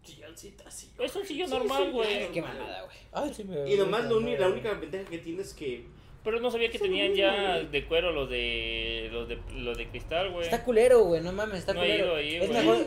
silloncita 0.04 0.66
así. 0.68 0.90
Es 1.00 1.16
un 1.16 1.26
sillón 1.26 1.48
Sí, 1.50 1.54
normal, 1.56 1.84
sí, 1.86 1.92
güey. 1.92 2.32
Qué 2.32 2.42
mamada, 2.42 2.84
güey. 2.84 2.98
Ay, 3.12 3.34
sí 3.34 3.44
me 3.44 3.70
Y 3.72 3.76
nomás 3.78 4.06
lo 4.06 4.20
la 4.20 4.48
única 4.48 4.74
ventaja 4.76 5.06
que 5.06 5.18
tiene 5.20 5.42
es 5.42 5.54
que. 5.54 5.86
Pero 6.24 6.40
no 6.42 6.52
sabía 6.52 6.70
que 6.70 6.80
tenían 6.80 7.14
ya 7.16 7.60
de 7.60 7.86
cuero 7.86 8.12
los 8.12 8.30
de 8.30 9.10
los 9.12 9.28
de 9.30 9.40
los 9.56 9.78
de 9.78 9.88
cristal, 9.88 10.32
güey. 10.32 10.44
Está 10.44 10.64
culero, 10.64 11.04
güey, 11.06 11.22
no 11.22 11.32
mames, 11.32 11.60
está 11.60 11.74
No 11.74 11.82
he 11.84 11.88
culero. 11.88 12.06
ido 12.06 12.16
ahí, 12.16 12.36
es 12.36 12.50
mejor. 12.50 12.78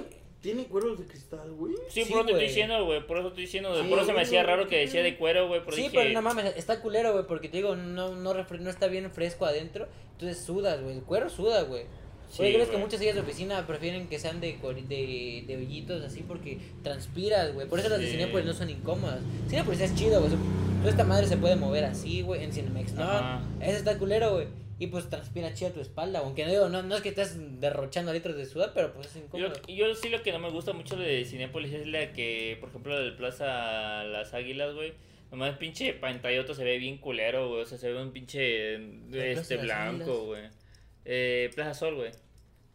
Tiene 0.43 0.65
cueros 0.65 0.99
de 0.99 1.07
cristal, 1.07 1.51
güey. 1.53 1.75
Sí, 1.89 2.03
Sí, 2.05 2.11
por 2.11 2.19
eso 2.19 2.27
te 2.27 2.33
güey. 2.33 2.45
estoy 2.45 2.49
diciendo, 2.49 2.85
güey. 2.85 3.07
Por 3.07 3.19
eso 3.19 3.29
estoy 3.29 3.43
diciendo. 3.45 3.75
Sí, 3.81 3.89
por 3.89 3.99
eso 3.99 4.07
se 4.07 4.13
me 4.13 4.15
güey, 4.15 4.25
hacía 4.27 4.43
raro 4.43 4.63
güey. 4.63 4.71
que 4.71 4.79
decía 4.79 5.03
de 5.03 5.17
cuero, 5.17 5.47
güey. 5.49 5.61
Pero 5.65 5.77
Sí, 5.77 5.83
dije, 5.85 5.97
pero 5.97 6.11
no 6.13 6.21
mames, 6.23 6.53
está 6.57 6.81
culero, 6.81 7.13
güey, 7.13 7.25
porque 7.27 7.49
te 7.49 7.59
digo, 7.59 7.77
no, 7.77 8.15
no, 8.17 8.35
no 8.35 8.71
está 8.71 8.89
bien 8.89 9.11
fresco 9.11 9.47
adentro. 9.47 9.87
Entonces 10.13 10.45
sudas, 10.45 10.83
güey. 10.83 10.97
El 10.97 11.03
cuero 11.05 11.31
suda, 11.31 11.63
güey. 11.63 11.85
Sí, 12.31 12.43
Oye, 12.43 12.55
¿crees 12.55 12.69
que 12.69 12.73
güey. 12.77 12.85
muchas 12.87 12.99
sillas 12.99 13.15
de 13.15 13.21
oficina 13.21 13.67
prefieren 13.67 14.09
que 14.09 14.19
sean 14.19 14.41
de, 14.41 14.57
de, 14.89 15.45
de 15.47 15.57
hoyitos 15.57 16.03
así 16.03 16.25
porque 16.27 16.59
transpiras, 16.83 17.53
güey? 17.55 17.69
Por 17.69 17.79
eso 17.79 17.89
las 17.91 18.01
de 18.01 18.07
Sí. 18.07 18.13
Cinépolis 18.13 18.47
no 18.47 18.53
son 18.55 18.71
incómodas. 18.71 19.21
Cinépolis 19.49 19.81
es 19.81 19.95
chido, 19.95 20.19
güey. 20.21 20.33
Toda 20.79 20.91
esta 20.91 21.05
madre 21.05 21.27
se 21.29 21.37
puede 21.37 21.55
mover 21.57 21.85
así, 21.85 22.23
güey. 22.23 22.43
En 22.43 22.53
Cinemex, 22.53 22.95
no. 22.95 23.03
Ajá. 23.05 23.43
Ese 23.61 23.77
está 23.77 23.97
culero, 23.99 24.33
güey. 24.33 24.47
Y 24.83 24.89
pues 24.89 25.09
transpira 25.09 25.55
chido 25.55 25.71
tu 25.71 25.81
espalda. 25.81 26.19
Aunque 26.19 26.45
no 26.45 26.51
digo, 26.51 26.69
no, 26.69 26.83
no 26.83 26.97
es 26.97 27.03
que 27.03 27.11
estés 27.11 27.37
derrochando 27.61 28.13
litros 28.13 28.37
de 28.37 28.47
sudor, 28.47 28.73
pero 28.75 28.93
pues 28.93 29.07
es 29.09 29.15
Yo, 29.15 29.21
incómodo. 29.21 29.53
yo 29.69 29.95
sí 29.95 30.09
lo 30.09 30.23
que 30.25 30.33
no 30.33 30.41
me 30.41 30.51
gusta 30.51 30.73
mucho 30.73 30.97
de 30.97 31.25
Cinépolis 31.25 31.73
es 31.73 31.87
la 31.87 32.13
que, 32.13 32.57
por 32.59 32.69
ejemplo, 32.71 32.99
del 32.99 33.15
Plaza 33.15 34.03
Las 34.05 34.35
Águilas, 34.35 34.75
güey. 34.75 34.95
Nomás 35.31 35.57
pinche 35.57 35.93
pantalloto 35.95 36.53
se 36.55 36.65
ve 36.65 36.79
bien 36.79 36.99
culero, 36.99 37.49
güey. 37.49 37.63
O 37.63 37.65
sea, 37.65 37.79
se 37.79 37.93
ve 37.93 38.03
un 38.03 38.11
pinche 38.13 38.75
este 39.13 39.57
blanco, 39.59 40.27
güey. 40.27 40.43
Eh, 41.05 41.51
Plaza 41.55 41.75
Sol, 41.75 41.95
güey. 41.95 42.11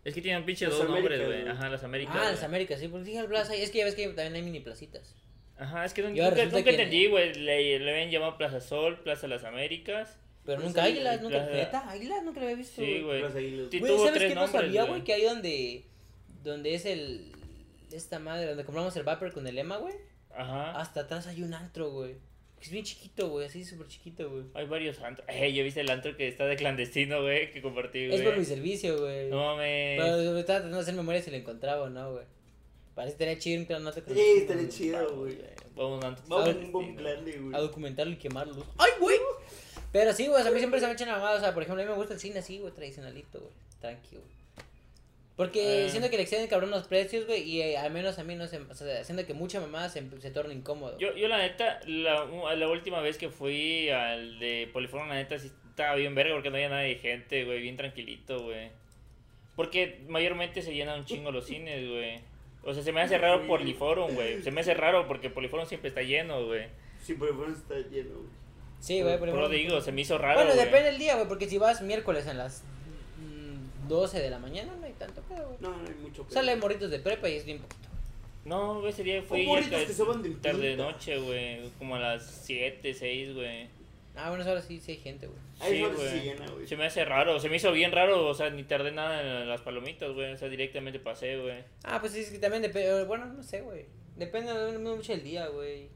Es 0.05 0.13
que 0.13 0.21
tienen 0.21 0.45
pinche 0.45 0.65
Las 0.67 0.77
dos 0.77 0.87
nombres, 0.89 1.19
Américas, 1.19 1.41
güey. 1.43 1.55
Ajá, 1.57 1.69
las 1.69 1.83
Américas. 1.83 2.15
Ah, 2.17 2.31
las 2.31 2.43
Américas, 2.43 2.79
sí. 2.79 2.87
Porque 2.87 3.03
dije 3.05 3.19
al 3.19 3.27
plaza. 3.27 3.53
Es 3.53 3.69
que 3.69 3.79
ya 3.79 3.85
ves 3.85 3.95
que 3.95 4.07
también 4.07 4.33
hay 4.35 4.41
mini 4.43 4.61
placitas. 4.61 5.13
Ajá, 5.57 5.83
es 5.83 5.93
que 5.93 6.03
nunca, 6.03 6.23
nunca, 6.23 6.35
resulta 6.35 6.57
nunca 6.57 6.69
que- 6.71 6.75
entendí, 6.77 7.07
güey. 7.07 7.33
Le, 7.33 7.79
le 7.79 7.91
habían 7.91 8.11
llamado 8.11 8.37
Plaza 8.37 8.61
Sol, 8.61 8.99
Plaza 9.01 9.27
Las 9.27 9.43
Américas. 9.43 10.17
Pero 10.47 10.61
Pues 10.61 10.67
nunca 10.69 10.83
ahí, 10.83 10.93
águilas, 10.93 11.21
nunca. 11.21 11.45
¿Neta? 11.45 11.89
Águilas 11.89 12.23
nunca 12.23 12.39
lo 12.39 12.45
había 12.45 12.55
visto. 12.57 12.81
Sí, 12.81 13.01
güey. 13.01 13.21
Sí, 13.33 13.79
Güey, 13.79 13.91
tuvo 13.93 14.05
¿sabes 14.05 14.23
qué 14.23 14.33
no 14.33 14.47
sabía, 14.47 14.81
güey. 14.83 14.87
güey? 14.91 15.03
Que 15.03 15.13
ahí 15.13 15.23
donde. 15.23 15.83
Donde 16.41 16.73
es 16.73 16.85
el. 16.85 17.33
Esta 17.91 18.17
madre, 18.19 18.47
donde 18.47 18.63
compramos 18.63 18.95
el 18.95 19.03
Vapor 19.03 19.33
con 19.33 19.45
el 19.45 19.57
Emma, 19.57 19.75
güey. 19.75 19.93
Ajá. 20.33 20.79
Hasta 20.79 21.01
atrás 21.01 21.27
hay 21.27 21.43
un 21.43 21.53
antro, 21.53 21.91
güey. 21.91 22.15
Es 22.61 22.71
bien 22.71 22.85
chiquito, 22.85 23.27
güey. 23.29 23.45
Así 23.45 23.65
súper 23.65 23.87
chiquito, 23.87 24.29
güey. 24.29 24.45
Hay 24.53 24.65
varios 24.67 25.01
antros. 25.01 25.27
Eh, 25.29 25.51
yo 25.51 25.65
viste 25.65 25.81
el 25.81 25.89
antro 25.89 26.15
que 26.15 26.29
está 26.29 26.45
de 26.45 26.55
clandestino, 26.55 27.21
güey, 27.23 27.51
que 27.51 27.61
compartí, 27.61 28.07
güey. 28.07 28.17
Es 28.17 28.25
por 28.25 28.37
mi 28.37 28.45
servicio, 28.45 29.01
güey. 29.01 29.29
No 29.29 29.43
mames. 29.55 30.01
Pero 30.01 30.31
me 30.31 30.39
estaba 30.39 30.59
tratando 30.59 30.77
de 30.77 30.81
hacer 30.83 30.95
memoria 30.95 31.21
si 31.21 31.29
lo 31.29 31.35
encontraba 31.35 31.83
o 31.83 31.89
no, 31.89 32.13
güey. 32.13 32.25
Parece 32.95 33.17
que 33.17 33.23
estaría 33.31 33.39
chido 33.39 33.61
un 33.61 33.91
te 33.93 34.13
Sí, 34.13 34.21
estaría 34.37 34.69
chido, 34.69 35.15
güey. 35.17 35.37
Vamos 35.75 35.91
a 35.91 35.97
un 35.97 36.03
antro 36.05 36.25
Vamos 36.27 36.47
a 36.47 36.77
un 36.77 36.95
de, 36.95 37.31
A 37.35 37.39
güey. 37.41 37.61
documentarlo 37.61 38.13
y 38.13 38.15
quemarlo. 38.15 38.65
¡Ay, 38.77 38.91
güey! 38.99 39.17
Pero 39.91 40.13
sí, 40.13 40.27
güey, 40.27 40.39
o 40.39 40.43
sea, 40.43 40.51
a 40.51 40.53
mí 40.53 40.59
siempre 40.59 40.79
se 40.79 40.87
me 40.87 40.93
echan 40.93 41.09
mamada. 41.09 41.37
O 41.37 41.39
sea, 41.39 41.53
por 41.53 41.63
ejemplo, 41.63 41.81
a 41.81 41.85
mí 41.85 41.91
me 41.91 41.97
gusta 41.97 42.13
el 42.13 42.19
cine 42.19 42.39
así, 42.39 42.59
güey, 42.59 42.73
tradicionalito, 42.73 43.39
güey. 43.39 43.51
Tranquilo. 43.79 44.21
Porque 45.35 45.85
Ah. 45.85 45.89
siento 45.91 46.09
que 46.09 46.17
le 46.17 46.23
exceden 46.23 46.47
cabrón 46.47 46.71
los 46.71 46.87
precios, 46.87 47.27
güey, 47.27 47.43
y 47.43 47.61
eh, 47.61 47.77
al 47.77 47.91
menos 47.91 48.17
a 48.17 48.23
mí 48.23 48.33
no 48.35 48.47
se... 48.47 48.57
O 48.57 48.73
sea, 48.73 49.03
siento 49.03 49.25
que 49.25 49.33
mucha 49.35 49.59
mamada 49.59 49.87
se, 49.87 50.03
se 50.19 50.31
torna 50.31 50.51
incómodo. 50.53 50.97
Yo, 50.97 51.15
yo 51.15 51.27
la 51.27 51.37
neta, 51.37 51.79
la, 51.85 52.25
la 52.55 52.67
última 52.67 53.01
vez 53.01 53.17
que 53.19 53.29
fui 53.29 53.89
al 53.89 54.39
de 54.39 54.67
Poliforum, 54.73 55.07
la 55.09 55.15
neta 55.15 55.37
sí 55.37 55.51
estaba 55.69 55.95
bien 55.95 56.15
verga 56.15 56.33
porque 56.33 56.49
no 56.49 56.55
había 56.55 56.69
nada 56.69 56.81
de 56.81 56.95
gente, 56.95 57.45
güey, 57.45 57.61
bien 57.61 57.77
tranquilito, 57.77 58.41
güey. 58.45 58.71
Porque 59.55 60.01
mayormente 60.07 60.61
se 60.63 60.73
llenan 60.73 60.99
un 61.01 61.05
chingo 61.05 61.31
los 61.31 61.45
cines, 61.45 61.87
güey. 61.87 62.19
O 62.63 62.73
sea, 62.73 62.81
se 62.83 62.91
me 62.91 63.01
hace 63.01 63.17
raro 63.19 63.45
Poliforum, 63.47 64.15
güey. 64.15 64.41
Se 64.41 64.49
me 64.51 64.61
hace 64.61 64.73
raro 64.73 65.07
porque 65.07 65.29
Poliforum 65.29 65.67
siempre 65.67 65.89
está 65.89 66.01
lleno, 66.01 66.45
güey. 66.47 66.65
Sí, 66.99 67.13
bueno, 67.13 67.45
está 67.53 67.75
lleno, 67.75 68.15
güey. 68.15 68.29
Sí, 68.79 69.01
güey, 69.01 69.17
digo, 69.49 69.81
se 69.81 69.91
me 69.91 70.01
hizo 70.01 70.17
raro, 70.17 70.39
Bueno, 70.39 70.55
depende 70.55 70.91
del 70.91 70.99
día, 70.99 71.15
güey, 71.15 71.27
porque 71.27 71.49
si 71.49 71.57
vas 71.57 71.81
miércoles 71.81 72.27
a 72.27 72.33
las 72.33 72.63
mm, 73.17 73.87
12 73.87 74.19
de 74.19 74.29
la 74.29 74.39
mañana, 74.39 74.73
no 74.79 74.85
hay 74.85 74.93
tanto 74.93 75.21
pedo, 75.23 75.47
güey. 75.47 75.57
No, 75.59 75.69
no 75.69 75.87
hay 75.87 75.95
mucho 75.95 76.23
pedo. 76.23 76.33
Sale 76.33 76.55
morritos 76.55 76.91
de 76.91 76.99
prepa 76.99 77.27
y 77.29 77.35
es 77.35 77.45
bien 77.45 77.59
poquito. 77.59 77.87
No, 78.45 78.79
güey, 78.79 78.91
ese 78.91 79.03
día 79.03 79.21
fui 79.23 79.43
O 79.43 79.47
morritos 79.49 79.81
ya 79.81 79.85
que 79.85 79.93
se 79.93 80.03
van 80.03 80.21
de 80.21 80.29
tarde 80.29 80.69
pinta. 80.69 80.83
noche, 80.83 81.17
güey. 81.17 81.69
Como 81.79 81.95
a 81.95 81.99
las 81.99 82.25
7, 82.45 82.93
6, 82.93 83.33
güey. 83.35 83.67
Ah, 84.15 84.29
bueno, 84.29 84.43
ahora 84.45 84.61
sí, 84.61 84.79
sí 84.79 84.91
hay 84.93 84.97
gente, 84.97 85.27
güey. 85.27 85.39
Sí, 85.61 85.83
güey. 85.83 86.65
se 86.65 86.75
me 86.75 86.85
hace 86.85 87.05
raro, 87.05 87.39
se 87.39 87.49
me 87.49 87.57
hizo 87.57 87.71
bien 87.71 87.91
raro, 87.91 88.27
o 88.27 88.33
sea, 88.33 88.49
ni 88.49 88.63
tardé 88.63 88.91
nada 88.91 89.21
en 89.21 89.49
las 89.49 89.61
palomitas, 89.61 90.11
güey. 90.13 90.33
O 90.33 90.37
sea, 90.37 90.49
directamente 90.49 90.99
pasé, 90.99 91.37
güey. 91.37 91.63
Ah, 91.83 91.99
pues 91.99 92.13
sí, 92.13 92.21
es 92.21 92.31
que 92.31 92.39
también 92.39 92.63
depende, 92.63 93.03
bueno, 93.03 93.25
no 93.25 93.43
sé, 93.43 93.61
güey. 93.61 93.85
Depende 94.15 94.53
de 94.53 94.77
mucho 94.79 95.13
el 95.13 95.23
día, 95.23 95.47
güey. 95.47 95.89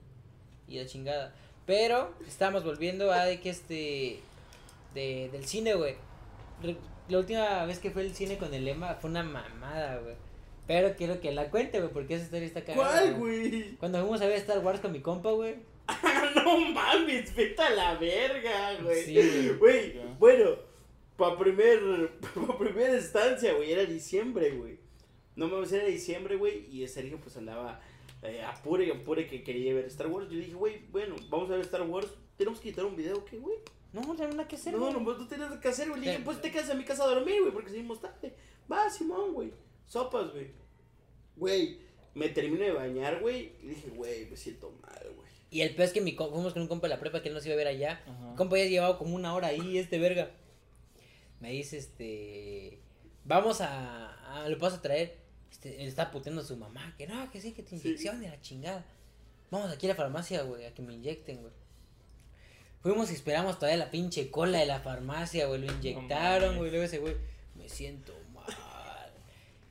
Y 0.67 0.77
la 0.77 0.85
chingada. 0.85 1.33
Pero 1.65 2.13
estamos 2.27 2.63
volviendo 2.63 3.11
a 3.11 3.25
de 3.25 3.39
que 3.39 3.49
este 3.49 4.19
de, 4.93 5.29
del 5.31 5.45
cine, 5.45 5.75
güey. 5.75 5.95
La 7.09 7.17
última 7.17 7.65
vez 7.65 7.79
que 7.79 7.91
fue 7.91 8.03
el 8.03 8.13
cine 8.15 8.37
con 8.37 8.53
el 8.53 8.65
lema 8.65 8.95
fue 8.95 9.09
una 9.09 9.23
mamada, 9.23 9.97
güey. 9.97 10.15
Pero 10.67 10.95
quiero 10.95 11.19
que 11.19 11.31
la 11.31 11.49
cuente, 11.49 11.79
güey, 11.79 11.91
porque 11.91 12.15
esa 12.15 12.25
historia 12.25 12.47
está 12.47 12.63
cagada. 12.63 13.01
¿Cuál, 13.01 13.13
güey? 13.15 13.75
Cuando 13.77 13.99
fuimos 13.99 14.21
a 14.21 14.27
ver 14.27 14.37
Star 14.37 14.59
Wars 14.59 14.79
con 14.79 14.91
mi 14.91 15.01
compa, 15.01 15.31
güey. 15.31 15.55
no 16.35 16.57
mames, 16.69 17.35
vete 17.35 17.61
a 17.61 17.69
la 17.71 17.95
verga, 17.95 18.75
güey. 18.81 19.03
Sí, 19.03 19.13
güey. 19.15 19.49
Güey, 19.57 19.93
Ya. 19.95 20.15
bueno, 20.19 20.51
pa' 21.17 21.37
primer, 21.37 22.11
pa' 22.47 22.57
primera 22.57 22.95
instancia, 22.95 23.53
güey, 23.53 23.71
era 23.71 23.83
diciembre, 23.85 24.51
güey. 24.51 24.77
No 25.35 25.47
mames, 25.47 25.71
era 25.73 25.85
diciembre, 25.85 26.35
güey, 26.37 26.65
y 26.71 26.87
Sergio 26.87 27.17
pues 27.17 27.35
andaba 27.37 27.81
eh, 28.23 28.43
apure 28.43 28.85
y 28.85 28.91
apure 28.91 29.27
que 29.27 29.43
quería 29.43 29.73
ver 29.73 29.85
Star 29.85 30.07
Wars. 30.07 30.29
Yo 30.29 30.37
dije, 30.37 30.53
güey, 30.53 30.85
bueno, 30.91 31.15
vamos 31.29 31.49
a 31.49 31.53
ver 31.53 31.61
Star 31.61 31.81
Wars. 31.83 32.07
Tenemos 32.37 32.59
que 32.59 32.69
quitar 32.69 32.85
un 32.85 32.95
video, 32.95 33.23
¿qué, 33.25 33.37
güey? 33.37 33.57
No, 33.93 34.01
no 34.01 34.15
tenía 34.15 34.31
nada 34.31 34.47
que 34.47 34.55
hacer, 34.55 34.73
No, 34.73 34.79
güey. 34.79 34.93
no, 34.93 34.99
no 34.99 35.27
tienes 35.27 35.49
nada 35.49 35.59
que 35.59 35.67
hacer, 35.67 35.89
güey. 35.89 36.01
Le 36.01 36.11
dije, 36.11 36.23
pues 36.23 36.41
te 36.41 36.51
quedas 36.51 36.69
en 36.69 36.77
mi 36.77 36.85
casa 36.85 37.03
a 37.03 37.07
dormir, 37.07 37.41
güey, 37.41 37.51
porque 37.51 37.71
seguimos 37.71 37.99
tarde. 37.99 38.33
Va, 38.71 38.89
Simón, 38.89 39.33
güey. 39.33 39.51
Sopas, 39.85 40.31
güey. 40.31 40.47
Güey, 41.35 41.79
me 42.13 42.29
termino 42.29 42.63
de 42.63 42.71
bañar, 42.71 43.19
güey, 43.19 43.51
y 43.61 43.67
dije, 43.67 43.89
güey, 43.89 44.25
me 44.29 44.37
siento 44.37 44.71
mal, 44.81 45.01
güey. 45.15 45.29
Y 45.49 45.61
el 45.61 45.75
peor 45.75 45.87
es 45.87 45.93
que 45.93 45.99
mi 45.99 46.13
fuimos 46.13 46.53
con 46.53 46.61
un 46.61 46.67
compa 46.69 46.87
de 46.87 46.93
la 46.93 46.99
prepa 46.99 47.21
que 47.21 47.27
él 47.27 47.33
nos 47.33 47.45
iba 47.45 47.53
a 47.55 47.57
ver 47.57 47.67
allá. 47.67 48.01
Ajá. 48.07 48.29
Mi 48.31 48.35
compa 48.37 48.57
ya 48.57 48.65
llevaba 48.65 48.97
como 48.97 49.15
una 49.15 49.33
hora 49.35 49.47
ahí, 49.47 49.77
este 49.77 49.99
verga. 49.99 50.31
Me 51.41 51.51
dice, 51.51 51.77
este. 51.77 52.79
Vamos 53.25 53.59
a. 53.59 54.43
a 54.43 54.47
lo 54.47 54.57
paso 54.57 54.77
a 54.77 54.81
traer. 54.81 55.17
Este, 55.51 55.81
él 55.81 55.87
está 55.87 56.09
puteando 56.11 56.41
a 56.41 56.45
su 56.45 56.55
mamá. 56.57 56.93
Que 56.97 57.07
no, 57.07 57.29
que 57.31 57.41
sí, 57.41 57.51
que 57.51 57.61
te 57.63 57.77
Sí. 57.77 57.87
inyección 57.87 58.21
de 58.21 58.29
la 58.29 58.41
chingada. 58.41 58.85
Vamos 59.51 59.69
aquí 59.71 59.85
a 59.87 59.89
la 59.89 59.95
farmacia, 59.95 60.41
güey, 60.43 60.65
a 60.65 60.73
que 60.73 60.81
me 60.81 60.93
inyecten, 60.93 61.41
güey. 61.41 61.53
Fuimos 62.81 63.11
y 63.11 63.13
esperamos 63.13 63.59
todavía 63.59 63.77
la 63.77 63.91
pinche 63.91 64.31
cola 64.31 64.59
de 64.59 64.65
la 64.65 64.79
farmacia, 64.79 65.45
güey. 65.47 65.61
Lo 65.61 65.71
inyectaron, 65.71 66.57
güey. 66.57 66.71
Luego 66.71 66.85
ese 66.85 66.97
güey, 66.99 67.15
me 67.55 67.69
siento 67.69 68.13
mal. 68.33 68.45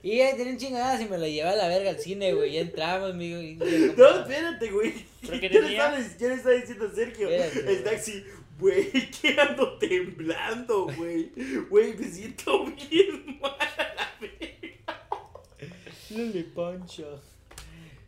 Y 0.03 0.21
ahí 0.21 0.37
tenía 0.37 0.57
chingadas 0.57 1.01
y 1.01 1.07
me 1.07 1.19
lo 1.19 1.27
llevé 1.27 1.49
a 1.49 1.57
la 1.57 1.69
verga 1.69 1.91
al 1.91 1.99
cine, 1.99 2.33
güey. 2.35 2.53
Ya 2.53 2.61
entramos, 2.61 3.11
amigo. 3.11 3.41
Y, 3.41 3.55
No, 3.57 4.21
espérate, 4.21 4.71
güey. 4.71 4.95
¿Pero 5.23 5.41
qué 5.41 5.49
le 5.61 5.71
estaba 5.73 5.97
diciendo 5.97 6.87
a 6.87 6.95
Sergio, 6.95 7.29
Espérate, 7.29 7.73
el 7.73 7.85
taxi, 7.85 8.25
güey, 8.59 8.91
que 9.11 9.41
ando 9.41 9.77
temblando, 9.79 10.87
güey. 10.95 11.33
Güey, 11.69 11.95
me 11.97 12.09
siento 12.09 12.65
bien 12.67 13.41
mal 13.41 13.57
a 13.61 13.95
la 13.95 14.17
verga. 14.21 14.50
No 16.11 16.25
le 16.33 16.45
pancha. 16.45 17.05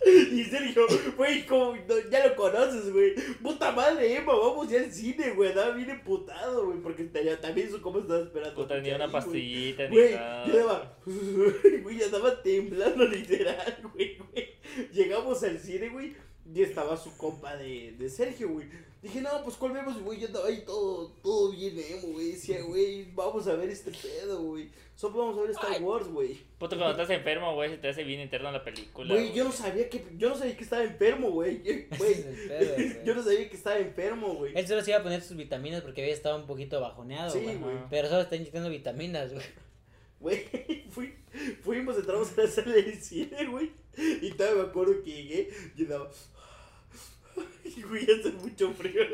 Y 0.04 0.42
Sergio, 0.44 0.86
güey, 1.16 1.46
como 1.46 1.76
ya 2.10 2.26
lo 2.26 2.34
conoces, 2.34 2.92
güey. 2.92 3.14
Puta 3.40 3.70
madre, 3.70 4.16
Emma, 4.16 4.34
vamos 4.34 4.68
ya 4.68 4.80
al 4.80 4.92
cine, 4.92 5.30
güey. 5.30 5.50
Andaba 5.50 5.74
bien 5.74 5.90
emputado, 5.90 6.66
güey, 6.66 6.78
porque 6.80 7.04
tenía, 7.04 7.40
también 7.40 7.70
su 7.70 7.80
cómo 7.80 8.00
estaba 8.00 8.20
esperando. 8.20 8.56
Puta, 8.56 8.80
ni 8.80 8.88
una 8.88 9.06
güey. 9.06 9.12
pastillita, 9.12 9.88
ni 9.88 9.96
Güey, 9.96 10.12
yo 10.12 10.18
andaba, 10.18 10.98
güey, 11.82 11.98
ya 11.98 12.06
andaba 12.06 12.42
temblando 12.42 13.04
literal, 13.08 13.78
güey, 13.94 14.18
güey. 14.18 14.48
Llegamos 14.92 15.40
al 15.44 15.58
cine, 15.60 15.88
güey, 15.90 16.16
y 16.54 16.62
estaba 16.62 16.96
su 16.96 17.16
compa 17.16 17.56
de, 17.56 17.92
de 17.98 18.08
Sergio, 18.10 18.48
güey. 18.50 18.66
Dije, 19.02 19.20
no, 19.20 19.30
pues 19.42 19.56
¿cuál 19.56 19.72
vemos? 19.72 19.96
Y, 19.96 20.00
güey, 20.00 20.20
yo 20.20 20.28
andaba 20.28 20.46
ahí 20.46 20.62
todo, 20.64 21.08
todo 21.22 21.50
bien 21.50 21.76
emo, 21.76 22.12
güey. 22.12 22.32
Decía, 22.32 22.62
güey, 22.62 23.10
vamos 23.14 23.46
a 23.48 23.54
ver 23.56 23.68
este 23.68 23.90
pedo, 23.90 24.40
güey. 24.42 24.68
Solo 24.94 25.18
vamos 25.18 25.38
a 25.38 25.40
ver 25.42 25.50
Star 25.50 25.72
Ay. 25.72 25.82
Wars, 25.82 26.06
güey. 26.06 26.34
Puto, 26.58 26.76
cuando 26.76 26.92
estás 26.92 27.10
enfermo, 27.10 27.54
güey, 27.54 27.70
se 27.70 27.78
te 27.78 27.88
hace 27.88 28.04
bien 28.04 28.20
interno 28.20 28.52
la 28.52 28.62
película. 28.62 29.12
Güey, 29.12 29.32
yo 29.32 29.42
no 29.42 29.50
sabía 29.50 29.88
que, 29.90 30.04
yo 30.16 30.28
no 30.28 30.36
sabía 30.36 30.56
que 30.56 30.62
estaba 30.62 30.84
enfermo, 30.84 31.30
güey. 31.30 31.62
Güey, 31.98 32.12
es 32.12 33.02
yo 33.04 33.14
no 33.14 33.22
sabía 33.24 33.48
que 33.48 33.56
estaba 33.56 33.78
enfermo, 33.78 34.34
güey. 34.34 34.52
Él 34.54 34.68
solo 34.68 34.82
se 34.82 34.90
iba 34.90 35.00
a 35.00 35.02
poner 35.02 35.20
sus 35.22 35.36
vitaminas 35.36 35.82
porque 35.82 36.02
había 36.02 36.14
estado 36.14 36.36
un 36.36 36.46
poquito 36.46 36.80
bajoneado, 36.80 37.30
Sí, 37.32 37.40
güey. 37.40 37.56
güey. 37.56 37.76
Pero 37.90 38.08
solo 38.08 38.20
está 38.20 38.36
inyectando 38.36 38.68
vitaminas, 38.70 39.32
güey. 39.32 39.44
Güey, 40.22 40.84
fui, 40.90 41.12
fuimos, 41.62 41.96
entramos 41.96 42.38
a 42.38 42.42
la 42.42 42.48
sala 42.48 42.74
del 42.74 43.02
cine, 43.02 43.46
güey. 43.46 43.70
Y 44.22 44.30
todavía 44.30 44.62
me 44.62 44.68
acuerdo 44.68 45.02
que 45.02 45.10
llegué 45.10 45.50
y 45.76 45.82
andaba. 45.82 46.10
Y 47.64 47.82
güey, 47.82 48.04
hace 48.04 48.30
mucho 48.30 48.72
frío. 48.72 49.02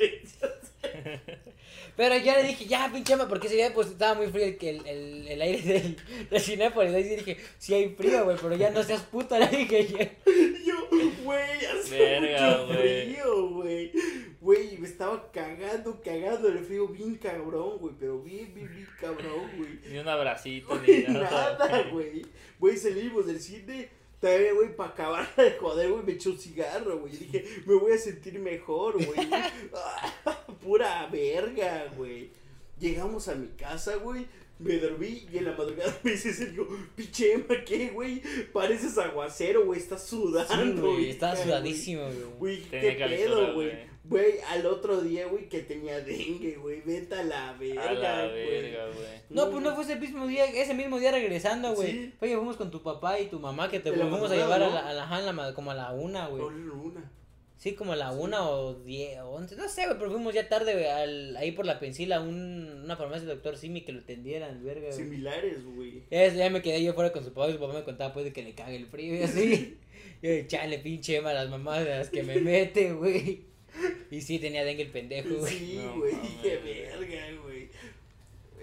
Pero 1.96 2.16
yo 2.16 2.32
le 2.32 2.44
dije, 2.44 2.66
ya, 2.66 2.90
pinche 2.92 3.16
porque 3.28 3.48
ese 3.48 3.56
día 3.56 3.74
pues 3.74 3.88
estaba 3.88 4.14
muy 4.14 4.28
frío 4.28 4.44
el, 4.44 4.56
el, 4.60 4.86
el, 4.86 5.28
el 5.28 5.42
aire 5.42 5.62
del, 5.62 5.96
del 6.30 6.40
Cinépolis. 6.40 6.94
Ahí 6.94 7.04
sí 7.04 7.16
dije, 7.16 7.36
sí 7.58 7.74
hay 7.74 7.94
frío, 7.94 8.24
güey, 8.24 8.36
pero 8.40 8.56
ya 8.56 8.70
no 8.70 8.82
seas 8.82 9.02
puta, 9.02 9.38
le 9.48 9.48
dije 9.48 9.88
yo. 9.88 10.32
Y 10.32 10.64
yo, 10.64 10.76
güey, 11.24 11.66
hace 11.66 11.98
Verga, 11.98 12.58
mucho 12.58 12.74
frío, 12.74 13.48
güey. 13.48 13.92
Güey, 14.40 14.78
me 14.78 14.86
estaba 14.86 15.30
cagando, 15.32 16.00
cagando 16.02 16.48
el 16.48 16.60
frío 16.60 16.86
bien 16.88 17.16
cabrón, 17.16 17.78
güey. 17.78 17.94
Pero 17.98 18.20
bien, 18.22 18.54
bien, 18.54 18.68
bien 18.72 18.88
cabrón, 19.00 19.50
güey. 19.56 19.80
Ni 19.90 19.98
un 19.98 20.08
abracito, 20.08 20.78
ni 20.80 20.86
Güey, 20.86 21.06
nada. 21.08 21.56
nada, 21.58 21.82
güey. 21.90 22.24
Güey, 22.58 22.76
salimos 22.76 23.26
del 23.26 23.40
cine. 23.40 23.88
También, 24.20 24.54
güey, 24.56 24.74
para 24.74 24.90
acabar 24.90 25.36
de 25.36 25.52
joder, 25.52 25.90
güey, 25.90 26.02
me 26.04 26.12
echó 26.12 26.30
un 26.30 26.38
cigarro, 26.38 26.98
güey. 26.98 27.14
Y 27.14 27.18
dije, 27.18 27.44
me 27.66 27.74
voy 27.74 27.92
a 27.92 27.98
sentir 27.98 28.38
mejor, 28.38 29.04
güey. 29.04 29.28
Ah, 29.74 30.12
Pura 30.62 31.06
verga, 31.06 31.86
güey. 31.96 32.30
Llegamos 32.78 33.26
a 33.28 33.34
mi 33.34 33.48
casa, 33.48 33.96
güey. 33.96 34.26
Me 34.58 34.76
dormí 34.78 35.26
y 35.32 35.38
en 35.38 35.44
la 35.44 35.52
madrugada 35.52 35.96
me 36.02 36.10
dice 36.10 36.32
Sergio, 36.32 36.66
pinche 36.96 37.32
Emma, 37.34 37.62
¿qué, 37.64 37.90
güey? 37.90 38.20
Pareces 38.52 38.98
aguacero, 38.98 39.64
güey, 39.66 39.78
estás 39.78 40.06
sudando, 40.06 40.82
Sí, 40.82 40.94
güey, 40.94 41.10
estaba 41.10 41.36
sudadísimo, 41.36 42.02
güey. 42.38 42.60
Güey, 42.60 42.62
qué 42.62 42.92
pedo, 42.92 43.54
güey. 43.54 44.40
al 44.48 44.66
otro 44.66 45.00
día, 45.00 45.26
güey, 45.28 45.48
que 45.48 45.60
tenía 45.60 46.00
dengue, 46.00 46.56
güey. 46.56 46.80
Vete 46.80 47.14
a 47.14 47.22
la 47.22 47.52
verga, 47.52 47.88
A 47.88 47.92
la 47.92 48.26
güey. 48.26 48.74
No, 49.30 49.50
pues 49.50 49.62
no 49.62 49.74
fue 49.74 49.84
ese 49.84 49.96
mismo 49.96 50.26
día, 50.26 50.46
ese 50.46 50.74
mismo 50.74 50.98
día 50.98 51.12
regresando, 51.12 51.74
güey. 51.74 51.92
Sí. 51.92 52.14
Que 52.18 52.36
fuimos 52.36 52.56
con 52.56 52.70
tu 52.70 52.82
papá 52.82 53.20
y 53.20 53.26
tu 53.26 53.38
mamá 53.38 53.70
que 53.70 53.78
te 53.78 53.92
De 53.92 53.96
la 53.96 54.06
fuimos 54.08 54.30
a 54.30 54.34
llevar 54.34 54.62
a 54.62 54.70
la, 54.70 54.88
a 54.88 54.92
la, 54.92 55.32
la 55.32 55.54
como 55.54 55.70
a 55.70 55.74
la 55.74 55.92
una, 55.92 56.26
güey. 56.26 56.42
No, 56.42 56.50
no, 56.50 56.82
una. 56.82 57.17
Sí, 57.58 57.74
como 57.74 57.92
a 57.92 57.96
la 57.96 58.12
Sí. 58.12 58.18
una 58.20 58.48
o 58.48 58.74
diez 58.84 59.18
o 59.18 59.30
once, 59.30 59.56
no 59.56 59.68
sé, 59.68 59.84
güey, 59.86 59.98
pero 59.98 60.12
fuimos 60.12 60.32
ya 60.32 60.48
tarde, 60.48 60.74
güey, 60.74 60.86
al, 60.86 61.36
ahí 61.36 61.50
por 61.52 61.66
la 61.66 61.80
Pensila, 61.80 62.16
a 62.16 62.20
un, 62.20 62.82
una 62.84 62.96
farmacia 62.96 63.26
del 63.26 63.36
doctor 63.36 63.56
Simi 63.56 63.80
que 63.82 63.92
lo 63.92 63.98
atendieran, 64.00 64.62
verga, 64.64 64.86
güey. 64.86 64.92
Similares, 64.92 65.64
güey. 65.64 66.02
Ya, 66.10 66.28
ya 66.28 66.50
me 66.50 66.62
quedé 66.62 66.82
yo 66.82 66.94
fuera 66.94 67.12
con 67.12 67.24
su 67.24 67.32
papá 67.32 67.50
y 67.50 67.54
su 67.54 67.58
papá 67.58 67.74
me 67.74 67.82
contaba 67.84 68.12
pues 68.14 68.24
de 68.26 68.32
que 68.32 68.42
le 68.44 68.54
cague 68.54 68.76
el 68.76 68.86
frío 68.86 69.16
y 69.16 69.22
así. 69.24 69.76
Yo, 70.22 70.30
chale, 70.48 70.78
pinche 70.78 71.16
Emma, 71.16 71.32
las 71.32 71.48
mamás 71.48 71.84
de 71.84 71.90
las 71.90 72.10
que 72.10 72.22
me 72.24 72.40
mete, 72.40 72.92
güey. 72.92 73.42
Y 74.10 74.20
sí, 74.20 74.38
tenía 74.40 74.64
dengue 74.64 74.82
el 74.84 74.90
pendejo, 74.90 75.28
güey. 75.36 75.52
Sí, 75.52 75.80
No 75.84 75.96
güey, 75.98 76.12
mames, 76.14 76.30
qué 76.42 76.56
verga, 76.58 77.42
güey. 77.42 77.68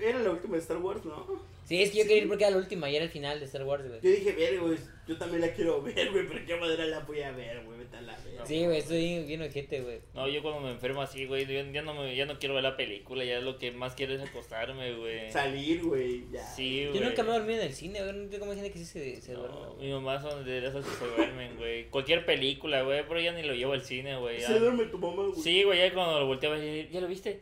Era 0.02 0.20
la 0.20 0.32
última 0.32 0.56
de 0.56 0.62
Star 0.62 0.78
Wars, 0.78 1.06
¿no? 1.06 1.26
Sí, 1.66 1.82
es 1.82 1.90
que 1.92 1.98
yo 1.98 2.04
quería 2.04 2.22
ir 2.22 2.28
porque 2.28 2.44
era 2.44 2.52
la 2.52 2.58
última 2.62 2.90
y 2.90 2.96
era 2.96 3.04
el 3.06 3.10
final 3.12 3.40
de 3.40 3.46
Star 3.48 3.64
Wars, 3.64 3.88
güey. 3.88 4.00
Yo 4.02 4.10
dije, 4.12 4.34
verga, 4.34 4.62
güey, 4.62 4.78
yo 5.08 5.18
también 5.18 5.42
la 5.42 5.52
quiero 5.52 5.82
ver, 5.82 6.12
güey, 6.12 6.28
pero 6.28 6.46
qué 6.46 6.56
madera 6.58 6.86
la 6.86 7.00
voy 7.00 7.22
a 7.22 7.32
ver, 7.32 7.64
güey, 7.66 7.80
vete 7.80 7.98
a 7.98 8.02
la 8.02 8.16
verga. 8.24 8.46
Sí, 8.46 8.66
güey, 8.66 8.78
estoy 8.78 8.98
bien, 9.04 9.26
bien 9.28 9.42
ojete, 9.42 9.82
güey. 9.82 10.00
No, 10.14 10.28
yo 10.28 10.44
cuando 10.44 10.62
me 10.62 10.70
enfermo 10.72 11.02
así, 11.02 11.26
güey, 11.26 11.48
yo 11.48 11.54
ya 11.72 11.82
no, 11.82 11.96
me, 11.96 12.16
ya 12.16 12.26
no 12.28 12.38
quiero 12.38 12.54
ver 12.54 12.64
la 12.64 12.78
película, 12.78 13.24
ya 13.26 13.40
lo 13.42 13.58
que 13.58 13.72
más 13.72 13.96
quiero 13.96 14.14
es 14.14 14.22
acostarme, 14.22 14.94
güey. 14.96 15.32
Salir, 15.32 15.82
güey, 15.84 16.26
ya. 16.32 16.46
Sí, 16.46 16.84
Yo 16.84 16.92
güey. 16.92 17.04
nunca 17.04 17.24
me 17.24 17.30
he 17.32 17.34
dormido 17.34 17.62
en 17.62 17.68
el 17.68 17.74
cine, 17.74 18.00
güey. 18.02 18.14
No 18.14 18.22
entiendo 18.22 18.40
cómo 18.46 18.52
hay 18.52 18.58
gente 18.60 18.72
que 18.72 18.80
sí 18.80 18.86
se, 18.86 19.22
se 19.22 19.34
duerme. 19.34 19.56
No, 19.60 19.74
mi 19.76 19.92
mamá 19.92 20.22
son 20.22 20.46
de 20.46 20.60
esas 20.60 20.86
que 20.86 20.92
se 20.92 21.08
duermen, 21.16 21.58
güey. 21.58 21.86
Cualquier 21.90 22.26
película, 22.28 22.84
güey, 22.84 23.04
pero 23.08 23.20
ya 23.20 23.32
ni 23.32 23.42
lo 23.42 23.56
llevo 23.56 23.74
al 23.74 23.82
cine, 23.82 24.16
güey. 24.18 24.40
ya. 24.40 24.48
Se 24.50 24.60
duerme 24.60 24.86
tu 24.86 25.00
mamá, 25.00 25.24
güey. 25.24 25.42
Sí, 25.42 25.64
güey, 25.64 25.80
ya 25.80 25.92
cuando 25.96 26.20
lo 26.20 26.28
volteaba, 26.28 26.60
ya, 26.60 26.88
¿ya 26.92 27.02
lo 27.02 27.08
viste? 27.08 27.42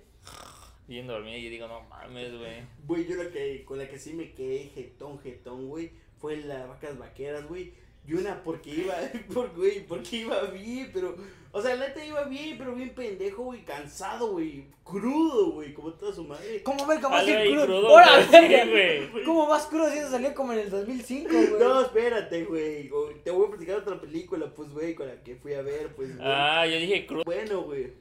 Bien 0.93 1.07
dormido 1.07 1.35
y 1.35 1.43
yo 1.45 1.49
digo, 1.49 1.67
no 1.67 1.81
mames, 1.89 2.37
güey. 2.37 2.61
Güey, 2.85 3.07
yo 3.07 3.15
la 3.15 3.31
que, 3.31 3.65
con 3.65 3.79
la 3.79 3.89
que 3.89 3.97
sí 3.97 4.13
me 4.13 4.31
quedé 4.31 4.69
jetón, 4.75 5.17
jetón, 5.17 5.67
güey, 5.67 5.89
fue 6.19 6.37
las 6.37 6.67
vacas 6.67 6.99
vaqueras, 6.99 7.47
güey. 7.47 7.73
Y 8.07 8.13
una 8.13 8.43
porque 8.43 8.69
iba, 8.69 8.93
por, 9.33 9.55
güey, 9.55 9.87
porque 9.87 10.17
iba 10.17 10.39
bien, 10.51 10.91
pero, 10.93 11.17
o 11.51 11.59
sea, 11.59 11.75
la 11.75 11.87
neta 11.87 12.05
iba 12.05 12.25
bien, 12.25 12.59
pero 12.59 12.75
bien 12.75 12.93
pendejo, 12.93 13.41
güey, 13.41 13.65
cansado, 13.65 14.33
güey, 14.33 14.65
crudo, 14.83 15.53
güey, 15.53 15.73
como 15.73 15.93
toda 15.93 16.13
su 16.13 16.25
madre. 16.25 16.61
¿Cómo 16.61 16.85
ver 16.85 17.01
cómo 17.01 17.15
así 17.15 17.31
ahí 17.31 17.49
crudo? 17.49 17.65
crudo, 17.65 17.87
¡Hola, 17.87 18.15
güey, 18.17 18.25
sí, 18.25 18.53
verga! 18.53 19.09
güey. 19.11 19.23
¿Cómo 19.23 19.47
más 19.47 19.65
crudo 19.65 19.89
si 19.89 19.97
eso 19.97 20.11
salió 20.11 20.35
como 20.35 20.53
en 20.53 20.59
el 20.59 20.69
2005, 20.69 21.27
güey? 21.33 21.49
No, 21.59 21.81
espérate, 21.81 22.45
güey, 22.45 22.91
te 23.23 23.31
voy 23.31 23.47
a 23.47 23.49
platicar 23.49 23.77
otra 23.77 23.99
película, 23.99 24.53
pues, 24.53 24.69
güey, 24.71 24.93
con 24.93 25.07
la 25.07 25.23
que 25.23 25.37
fui 25.37 25.55
a 25.55 25.63
ver, 25.63 25.95
pues, 25.95 26.15
güey. 26.15 26.29
Ah, 26.29 26.67
yo 26.67 26.77
dije 26.77 27.07
crudo. 27.07 27.23
Bueno, 27.25 27.63
güey. 27.63 27.93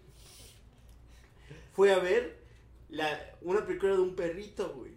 Fui 1.73 1.89
a 1.89 1.99
ver 1.99 2.42
la, 2.93 3.37
una 3.43 3.67
película 3.67 3.95
de 3.95 4.01
un 4.01 4.15
perrito, 4.15 4.73
güey. 4.77 4.93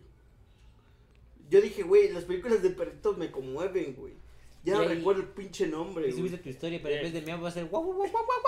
Yo 1.50 1.62
dije, 1.62 1.84
güey, 1.84 2.12
las 2.12 2.24
películas 2.26 2.62
de 2.62 2.70
perritos 2.72 3.18
me 3.18 3.32
conmueven, 3.32 3.96
güey. 3.96 4.14
Ya 4.64 4.74
no 4.76 4.84
recuerdo 4.84 5.22
el 5.22 5.28
pinche 5.28 5.68
nombre, 5.68 6.08
Y 6.08 6.12
subiste 6.12 6.38
güey. 6.38 6.44
tu 6.44 6.50
historia, 6.50 6.80
pero 6.82 6.96
en 6.96 7.04
vez 7.04 7.14
de 7.14 7.22
miau 7.22 7.42
va 7.42 7.50
a 7.50 7.52
ser 7.52 7.66
guau, 7.66 7.84
guau, 7.84 7.98
guau, 7.98 8.10
guau, 8.10 8.26
guau, 8.26 8.42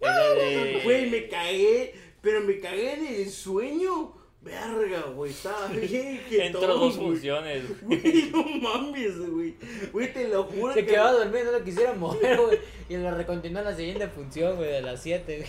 guau. 0.00 0.82
Güey, 0.84 1.10
me 1.10 1.28
cagué, 1.28 1.94
pero 2.20 2.40
me 2.40 2.58
cagué 2.58 2.96
del 2.96 3.30
sueño. 3.30 4.14
Verga, 4.40 5.02
güey, 5.14 5.30
estaba 5.30 5.68
bien 5.68 6.18
jetón, 6.28 6.46
Entró 6.46 6.74
dos 6.78 6.96
güey. 6.96 7.10
funciones. 7.10 7.62
Güey, 7.82 8.30
no 8.32 8.42
mames, 8.44 9.30
güey. 9.30 9.54
Güey, 9.92 10.12
te 10.12 10.26
lo 10.26 10.42
juro 10.44 10.74
Se 10.74 10.80
que... 10.80 10.86
quedaba 10.92 11.12
dormido, 11.12 11.44
no 11.44 11.52
lo 11.58 11.64
quisiera 11.64 11.94
mover, 11.94 12.40
güey. 12.40 12.58
Y 12.88 12.96
lo 12.96 13.14
recontinuó 13.14 13.60
en 13.60 13.66
la 13.66 13.76
siguiente 13.76 14.08
función, 14.08 14.56
güey, 14.56 14.68
de 14.72 14.82
las 14.82 15.00
7, 15.00 15.36
güey. 15.36 15.48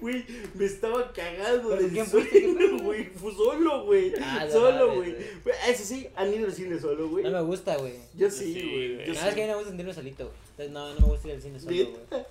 Güey, 0.00 0.24
me 0.54 0.64
estaba 0.64 1.12
cagando 1.12 1.68
¿Pero 1.68 1.82
del 1.82 1.90
quién 1.92 2.06
sueño, 2.06 2.78
güey. 2.82 3.04
Fue 3.06 3.32
solo, 3.34 3.84
güey. 3.84 4.12
Ah, 4.20 4.46
solo, 4.50 4.96
güey. 4.96 5.12
Güey, 5.44 5.56
Eso 5.68 5.84
sí, 5.84 6.08
han 6.14 6.32
ido 6.32 6.46
al 6.46 6.52
cine 6.52 6.78
solo, 6.78 7.08
güey. 7.08 7.24
No 7.24 7.30
me 7.30 7.42
gusta, 7.42 7.76
güey. 7.76 7.94
Yo 8.16 8.30
Sí, 8.30 8.52
güey. 8.52 9.08
Nada, 9.14 9.28
es 9.28 9.34
que 9.34 9.42
a 9.42 9.46
mí 9.46 9.50
me 9.50 9.54
gusta 9.54 9.68
sentirme 9.68 9.94
solito, 9.94 10.24
güey. 10.24 10.36
Entonces, 10.50 10.72
no, 10.72 10.94
no 10.94 11.00
me 11.00 11.12
gusta 11.12 11.28
ir 11.28 11.34
al 11.34 11.42
cine 11.42 11.60
solo, 11.60 11.76
güey. 11.76 12.24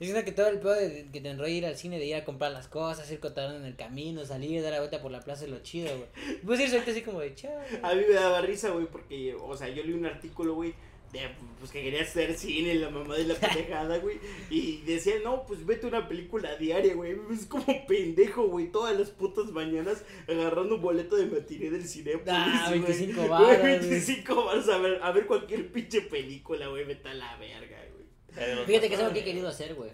Yo 0.00 0.06
siento 0.06 0.24
que 0.24 0.32
todo 0.32 0.48
el 0.48 0.58
pedo 0.58 0.74
de 0.74 1.06
que 1.12 1.20
te 1.20 1.28
enrolla 1.30 1.54
ir 1.54 1.66
al 1.66 1.76
cine, 1.76 2.00
de 2.00 2.04
ir 2.04 2.16
a 2.16 2.24
comprar 2.24 2.50
las 2.50 2.66
cosas, 2.66 3.08
ir 3.12 3.20
contando 3.20 3.56
en 3.56 3.64
el 3.64 3.76
camino, 3.76 4.24
salir, 4.26 4.60
dar 4.60 4.72
la 4.72 4.80
vuelta 4.80 5.00
por 5.00 5.12
la 5.12 5.20
plaza 5.20 5.44
es 5.44 5.50
lo 5.50 5.60
chido, 5.60 5.88
güey. 5.96 6.40
Puedes 6.44 6.62
ir 6.62 6.70
solito 6.70 6.90
así 6.90 7.02
como 7.02 7.20
de 7.20 7.32
chao. 7.36 7.52
A 7.80 7.94
mí 7.94 8.02
me 8.08 8.14
daba 8.14 8.40
risa, 8.40 8.70
güey, 8.70 8.86
porque, 8.86 9.36
o 9.40 9.56
sea, 9.56 9.68
yo 9.68 9.84
leí 9.84 9.92
un 9.92 10.04
artículo, 10.04 10.54
güey, 10.54 10.74
de, 11.14 11.30
pues 11.58 11.70
que 11.70 11.82
quería 11.82 12.02
hacer 12.02 12.36
cine, 12.36 12.74
la 12.74 12.90
mamá 12.90 13.16
de 13.16 13.24
la 13.24 13.34
pendejada, 13.40 13.96
güey, 13.98 14.18
y 14.50 14.82
decía, 14.82 15.14
no, 15.24 15.46
pues 15.46 15.64
vete 15.64 15.86
una 15.86 16.06
película 16.06 16.56
diaria, 16.56 16.94
güey, 16.94 17.16
es 17.32 17.46
como 17.46 17.86
pendejo, 17.86 18.48
güey, 18.48 18.70
todas 18.70 18.98
las 18.98 19.10
putas 19.10 19.46
mañanas 19.46 20.04
agarrando 20.28 20.74
un 20.74 20.82
boleto 20.82 21.16
de 21.16 21.26
matiné 21.26 21.70
del 21.70 21.86
cine. 21.88 22.12
Ah, 22.26 22.68
25 22.70 23.14
Güey, 23.14 23.28
varos, 23.28 23.58
güey. 23.60 23.78
25 23.78 24.44
varos 24.44 24.68
a 24.68 24.78
ver, 24.78 25.00
a 25.02 25.12
ver 25.12 25.26
cualquier 25.26 25.72
pinche 25.72 26.02
película, 26.02 26.68
güey, 26.68 26.84
vete 26.84 27.08
a 27.08 27.14
la 27.14 27.36
verga, 27.36 27.78
güey. 27.92 28.66
Fíjate 28.66 28.88
que 28.88 28.94
es 28.94 29.00
algo 29.00 29.12
que 29.12 29.20
he 29.20 29.24
querido 29.24 29.48
hacer, 29.48 29.74
güey. 29.74 29.90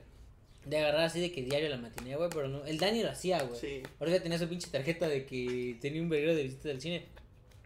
De 0.65 0.79
agarrar 0.79 1.05
así 1.05 1.21
de 1.21 1.33
que 1.33 1.43
diario 1.43 1.69
la 1.69 1.79
matinee, 1.79 2.17
güey, 2.17 2.29
pero 2.31 2.49
no. 2.49 2.65
El 2.65 2.79
Dani 2.79 3.03
lo 3.03 3.11
hacía, 3.11 3.43
güey. 3.43 3.59
Sí. 3.59 3.83
Ahora 3.99 4.13
ya 4.13 4.23
tenía 4.23 4.39
su 4.39 4.49
pinche 4.49 4.69
tarjeta 4.71 5.09
de 5.09 5.25
que 5.25 5.77
tenía 5.81 6.03
un 6.03 6.09
verguero 6.09 6.35
de 6.35 6.43
visitas 6.43 6.65
del 6.65 6.81
cine. 6.81 7.07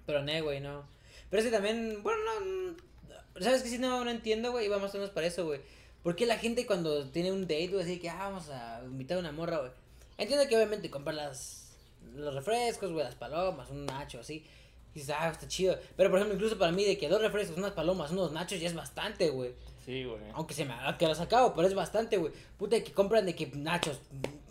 Pero 0.06 0.22
no, 0.22 0.44
güey, 0.44 0.60
no. 0.60 0.84
Pero 1.30 1.42
es 1.42 1.48
que 1.48 1.52
también, 1.52 2.02
bueno, 2.02 2.18
no. 2.24 2.76
¿Sabes 3.40 3.62
qué? 3.62 3.68
Sí, 3.68 3.79
no, 3.79 4.05
no 4.05 4.11
entiendo, 4.11 4.53
güey. 4.53 4.66
Iba 4.66 4.79
más 4.79 4.94
o 4.94 4.99
menos 4.99 5.11
para 5.11 5.27
eso, 5.27 5.44
güey. 5.44 5.61
¿Por 6.03 6.14
qué 6.14 6.27
la 6.27 6.38
gente 6.38 6.66
cuando 6.66 7.09
tiene 7.11 7.33
un 7.33 7.42
date, 7.42 7.68
güey, 7.68 7.83
así 7.83 7.99
que 7.99 8.11
ah, 8.11 8.29
vamos 8.29 8.51
a 8.51 8.83
invitar 8.85 9.16
a 9.16 9.20
una 9.20 9.33
morra, 9.33 9.59
güey? 9.59 9.70
Entiendo 10.18 10.47
que 10.47 10.55
obviamente 10.55 10.90
comprar 10.90 11.16
las, 11.16 11.77
los 12.14 12.35
refrescos, 12.35 12.92
güey, 12.92 13.05
las 13.05 13.14
palomas, 13.14 13.70
un 13.70 13.87
nacho, 13.87 14.20
así. 14.20 14.44
Y 14.94 14.99
dices, 14.99 15.14
ah, 15.18 15.31
está 15.31 15.49
chido. 15.49 15.77
Pero 15.97 16.11
por 16.11 16.18
ejemplo, 16.18 16.37
incluso 16.37 16.59
para 16.59 16.73
mí, 16.73 16.85
de 16.85 16.99
que 16.99 17.09
dos 17.09 17.20
refrescos, 17.20 17.57
unas 17.57 17.73
palomas, 17.73 18.11
unos 18.11 18.33
nachos, 18.33 18.61
ya 18.61 18.68
es 18.68 18.75
bastante, 18.75 19.31
güey. 19.31 19.53
Sí, 19.85 20.05
güey. 20.05 20.20
Aunque 20.35 20.55
se 20.55 20.64
me 20.64 20.75
que 20.99 21.07
los 21.07 21.20
acabo, 21.20 21.55
pero 21.55 21.66
es 21.66 21.75
bastante, 21.75 22.18
güey. 22.18 22.33
Puta, 22.59 22.83
que 22.85 22.92
compran 22.92 23.27
de 23.27 23.35
que 23.35 23.47
nachos. 23.47 23.99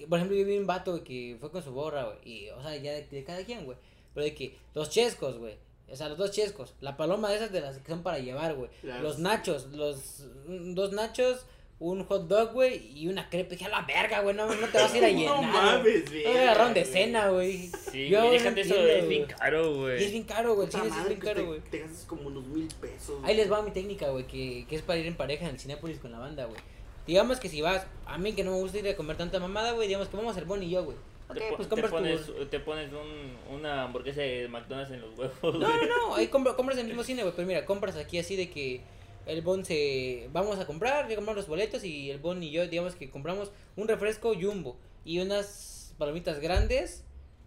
Por 0.10 0.18
ejemplo, 0.18 0.36
yo 0.36 0.46
vi 0.46 0.58
un 0.58 0.68
vato, 0.68 0.92
güey, 0.92 1.04
que 1.04 1.38
fue 1.40 1.52
con 1.52 1.64
su 1.64 1.72
borra, 1.72 2.06
güey. 2.06 2.18
Y, 2.26 2.50
o 2.50 2.62
sea, 2.62 2.76
ya 2.76 2.94
de, 2.94 3.06
de 3.06 3.24
cada 3.24 3.46
quien, 3.46 3.64
güey. 3.66 3.78
Pero 4.14 4.26
de 4.26 4.34
que 4.34 4.58
los 4.74 4.90
chescos, 4.90 5.38
güey. 5.38 5.56
O 5.94 5.96
sea, 5.96 6.10
los 6.10 6.18
dos 6.18 6.32
chescos. 6.32 6.74
La 6.82 6.98
paloma 6.98 7.30
de 7.30 7.36
esas 7.38 7.52
de 7.52 7.62
las 7.62 7.78
que 7.78 7.88
son 7.92 8.04
para 8.04 8.20
llevar, 8.20 8.56
güey. 8.56 8.70
Los 9.02 9.20
nachos, 9.20 9.68
los 9.72 10.26
dos 10.48 10.92
nachos, 10.92 11.46
un 11.80 12.06
hot 12.06 12.28
dog, 12.28 12.54
güey, 12.54 12.92
y 12.98 13.08
una 13.08 13.30
crepe. 13.30 13.52
Dije, 13.56 13.66
a 13.66 13.70
la 13.70 13.82
verga, 13.82 14.22
güey, 14.22 14.36
no, 14.36 14.48
no 14.48 14.68
te 14.68 14.78
vas 14.78 14.94
a 14.94 14.98
ir 14.98 15.04
a 15.06 15.10
llenar. 15.12 15.26
No 15.26 15.38
güey. 15.38 15.48
mames, 15.52 16.12
verga, 16.12 16.30
me 16.34 16.40
agarraron 16.40 16.74
de 16.74 16.82
güey. 16.82 16.94
cena, 16.94 17.30
güey. 17.30 17.72
Sí, 17.92 18.10
Yo 18.10 18.20
güey, 18.22 18.32
déjate 18.40 18.62
eso, 18.62 18.76
es 18.76 19.08
bien 19.08 19.24
güey. 19.26 19.36
caro, 19.38 19.62
Y 19.62 19.72
es 19.72 19.78
güey. 20.00 20.12
bien 20.12 20.24
caro, 20.24 20.56
güey. 20.56 20.66
El 20.68 20.72
cine 20.74 20.88
es 20.88 21.08
bien 21.08 21.20
caro, 21.20 21.36
te- 21.42 21.48
güey. 21.48 21.60
Te 21.62 21.80
gastas 21.80 22.06
como 22.06 22.28
unos 22.28 22.46
mil 22.48 22.68
pesos. 22.82 23.20
Ahí 23.24 23.36
les 23.36 23.52
va 23.52 23.62
mi 23.62 23.72
técnica, 23.72 24.10
güey, 24.10 24.26
que, 24.28 24.66
que 24.70 24.76
es 24.76 24.82
para 24.82 25.00
ir 25.00 25.06
en 25.08 25.16
pareja 25.18 25.46
en 25.46 25.52
el 25.56 25.60
Cinépolis 25.60 26.00
con 26.00 26.12
la 26.12 26.20
banda, 26.20 26.46
güey. 26.46 26.60
Digamos 27.06 27.40
que 27.40 27.50
si 27.50 27.62
vas, 27.62 27.86
a 28.06 28.18
mí 28.18 28.32
que 28.34 28.44
no 28.46 28.52
me 28.52 28.58
gusta 28.58 28.80
ir 28.80 28.88
a 28.88 28.96
comer 28.96 29.18
tanta 29.18 29.38
mamada, 29.40 29.74
güey, 29.74 29.88
digamos 29.90 30.08
que 30.08 30.16
vamos 30.16 30.30
a 30.30 30.32
hacer 30.38 30.46
Bonnie 30.46 30.68
y 30.68 30.72
yo, 30.72 30.86
güey. 30.86 30.96
Ok, 31.34 31.40
Te, 31.50 31.56
pues 31.56 31.68
te 31.68 31.70
compras 31.70 31.92
pones, 31.92 32.26
tu... 32.26 32.46
te 32.46 32.60
pones 32.60 32.92
un, 32.94 33.56
una 33.56 33.84
hamburguesa 33.84 34.22
de 34.22 34.48
McDonald's 34.48 34.92
en 34.92 35.02
los 35.02 35.18
huevos, 35.18 35.36
No, 35.44 35.60
no, 35.60 35.88
no, 36.10 36.16
ahí 36.16 36.28
compra- 36.28 36.56
compras 36.56 36.78
en 36.78 36.86
el 36.86 36.88
mismo 36.88 37.04
cine, 37.10 37.24
güey, 37.24 37.36
pero 37.36 37.48
mira, 37.48 37.66
compras 37.66 37.96
aquí 37.98 38.18
así 38.20 38.36
de 38.36 38.50
que 38.50 38.82
el 39.26 39.42
Bon 39.42 39.64
se... 39.66 40.30
Vamos 40.34 40.60
a 40.60 40.66
comprar, 40.66 41.08
ya 41.10 41.16
compramos 41.16 41.38
los 41.38 41.48
boletos 41.48 41.84
y 41.84 42.10
el 42.12 42.20
Bon 42.20 42.42
y 42.44 42.52
yo, 42.52 42.68
digamos 42.68 42.96
que 42.96 43.10
compramos 43.10 43.52
un 43.76 43.88
refresco 43.88 44.34
Jumbo 44.40 44.78
y 45.06 45.20
unas 45.20 45.94
palomitas 45.98 46.40
grandes, 46.40 47.04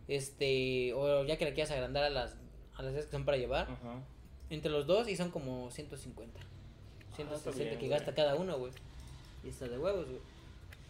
este, 0.09 0.93
o 0.95 1.25
ya 1.25 1.37
que 1.37 1.45
le 1.45 1.55
quieras 1.55 1.71
agrandar 1.73 2.05
a 2.05 2.11
las, 2.11 2.37
a 2.75 2.83
las 2.83 2.95
que 2.95 3.11
son 3.11 3.25
para 3.25 3.37
llevar, 3.39 3.69
entre 4.51 4.71
los 4.71 4.87
dos 4.87 5.09
y 5.09 5.17
son 5.17 5.31
como 5.31 5.71
150. 5.71 6.41
160 7.17 7.51
bien, 7.59 7.71
que 7.71 7.77
güey. 7.87 7.89
gasta 7.91 8.15
cada 8.15 8.35
uno, 8.37 8.59
güey. 8.59 8.73
Y 9.45 9.49
está 9.49 9.67
de 9.69 9.79
huevos, 9.79 10.07
güey. 10.07 10.19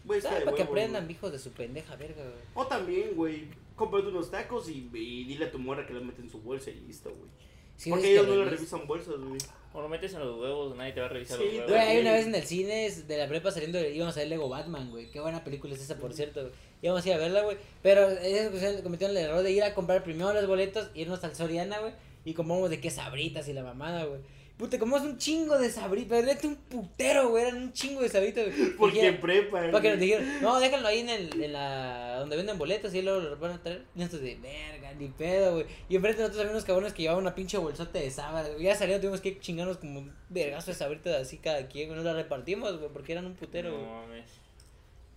Güey, 0.07 0.17
está 0.19 0.29
¿Sabes? 0.29 0.39
de 0.41 0.45
Para 0.45 0.57
que 0.57 0.63
aprendan, 0.63 1.03
güey. 1.03 1.15
hijos 1.15 1.31
de 1.31 1.39
su 1.39 1.51
pendeja 1.51 1.95
verga, 1.95 2.23
güey. 2.23 2.35
O 2.55 2.65
también, 2.65 3.11
güey, 3.15 3.47
cómprate 3.75 4.07
unos 4.07 4.31
tacos 4.31 4.67
y, 4.69 4.89
y 4.93 5.23
dile 5.25 5.45
a 5.45 5.51
tu 5.51 5.59
morra 5.59 5.85
que 5.85 5.93
los 5.93 6.03
mete 6.03 6.21
en 6.21 6.29
su 6.29 6.41
bolsa 6.41 6.71
y 6.71 6.79
listo, 6.87 7.09
güey. 7.09 7.29
Sí, 7.75 7.91
Porque 7.91 8.11
ellos 8.13 8.27
no 8.27 8.35
le 8.37 8.45
revis- 8.45 8.49
revisan 8.55 8.87
bolsas, 8.87 9.15
güey. 9.19 9.39
O 9.73 9.81
lo 9.81 9.89
metes 9.89 10.11
en 10.13 10.21
los 10.21 10.39
huevos, 10.39 10.75
nadie 10.75 10.93
te 10.93 11.01
va 11.01 11.05
a 11.05 11.09
revisar 11.09 11.37
Sí, 11.37 11.43
los 11.43 11.53
huevos. 11.53 11.69
Güey, 11.69 11.81
hay 11.81 11.99
una 12.01 12.13
vez 12.13 12.25
en 12.25 12.33
el 12.33 12.43
cine 12.43 12.85
es 12.87 13.07
de 13.07 13.17
la 13.17 13.27
prepa 13.27 13.51
saliendo, 13.51 13.79
íbamos 13.79 14.15
a 14.17 14.21
ver 14.21 14.29
Lego 14.29 14.49
Batman, 14.49 14.89
güey. 14.89 15.11
Qué 15.11 15.19
buena 15.19 15.43
película 15.43 15.75
es 15.75 15.81
esa, 15.81 15.97
por 15.99 16.13
cierto, 16.13 16.41
güey. 16.41 16.53
Íbamos 16.81 17.05
a 17.05 17.09
ir 17.09 17.13
a 17.13 17.17
verla, 17.17 17.41
güey. 17.43 17.57
Pero 17.83 18.09
ellos 18.09 18.81
cometieron 18.81 19.15
el 19.15 19.23
error 19.25 19.43
de 19.43 19.51
ir 19.51 19.61
a 19.63 19.75
comprar 19.75 20.03
primero 20.03 20.33
los 20.33 20.47
boletos, 20.47 20.89
irnos 20.95 21.23
al 21.23 21.35
Soriana, 21.35 21.79
güey. 21.79 21.93
Y 22.25 22.33
compramos 22.33 22.69
de 22.71 22.81
qué 22.81 22.89
sabritas 22.89 23.47
y 23.47 23.53
la 23.53 23.61
mamada, 23.63 24.05
güey. 24.05 24.21
Puta, 24.57 24.79
comemos 24.79 25.03
un 25.03 25.19
chingo 25.19 25.55
de 25.59 25.69
sabritas, 25.69 26.09
pero 26.09 26.25
neta 26.25 26.47
un 26.47 26.55
putero, 26.55 27.29
güey. 27.29 27.43
eran 27.43 27.57
un 27.61 27.73
chingo 27.73 28.01
de 28.01 28.09
sabritas, 28.09 28.45
güey. 28.45 28.71
Porque 28.71 29.05
en 29.05 29.19
prepa. 29.19 29.61
Para 29.61 29.81
que 29.81 29.91
nos 29.91 29.99
dijeron, 29.99 30.41
no, 30.41 30.59
déjalo 30.59 30.87
ahí 30.87 30.99
en, 30.99 31.09
el, 31.09 31.43
en 31.43 31.53
la. 31.53 32.15
donde 32.19 32.37
venden 32.37 32.57
boletos 32.57 32.91
y 32.95 33.03
luego 33.03 33.19
los 33.19 33.39
van 33.39 33.51
a 33.51 33.61
traer. 33.61 33.85
Y 33.95 33.99
nosotros 33.99 34.23
de, 34.23 34.35
verga, 34.37 34.93
ni 34.93 35.09
pedo, 35.09 35.53
güey. 35.53 35.67
Y 35.89 35.95
enfrente 35.95 36.17
de 36.17 36.23
nosotros 36.23 36.41
había 36.41 36.51
unos 36.53 36.65
cabrones 36.65 36.93
que 36.93 37.03
llevaban 37.03 37.21
una 37.21 37.35
pinche 37.35 37.59
bolsota 37.59 37.99
de 37.99 38.09
sábado, 38.09 38.53
güey. 38.53 38.63
Ya 38.63 38.75
salieron, 38.75 38.99
tuvimos 38.99 39.21
que 39.21 39.39
chingarnos 39.39 39.77
como 39.77 39.99
un 39.99 40.15
vergazo 40.29 40.71
de 40.71 40.77
sabritas 40.77 41.21
así 41.21 41.37
cada 41.37 41.67
quien, 41.67 41.89
güey. 41.89 41.97
Nos 41.97 42.05
las 42.05 42.15
repartimos, 42.15 42.79
güey, 42.79 42.89
porque 42.91 43.11
eran 43.11 43.27
un 43.27 43.35
putero, 43.35 43.73
güey. 43.73 43.83
No 43.83 44.01
mames. 44.01 44.31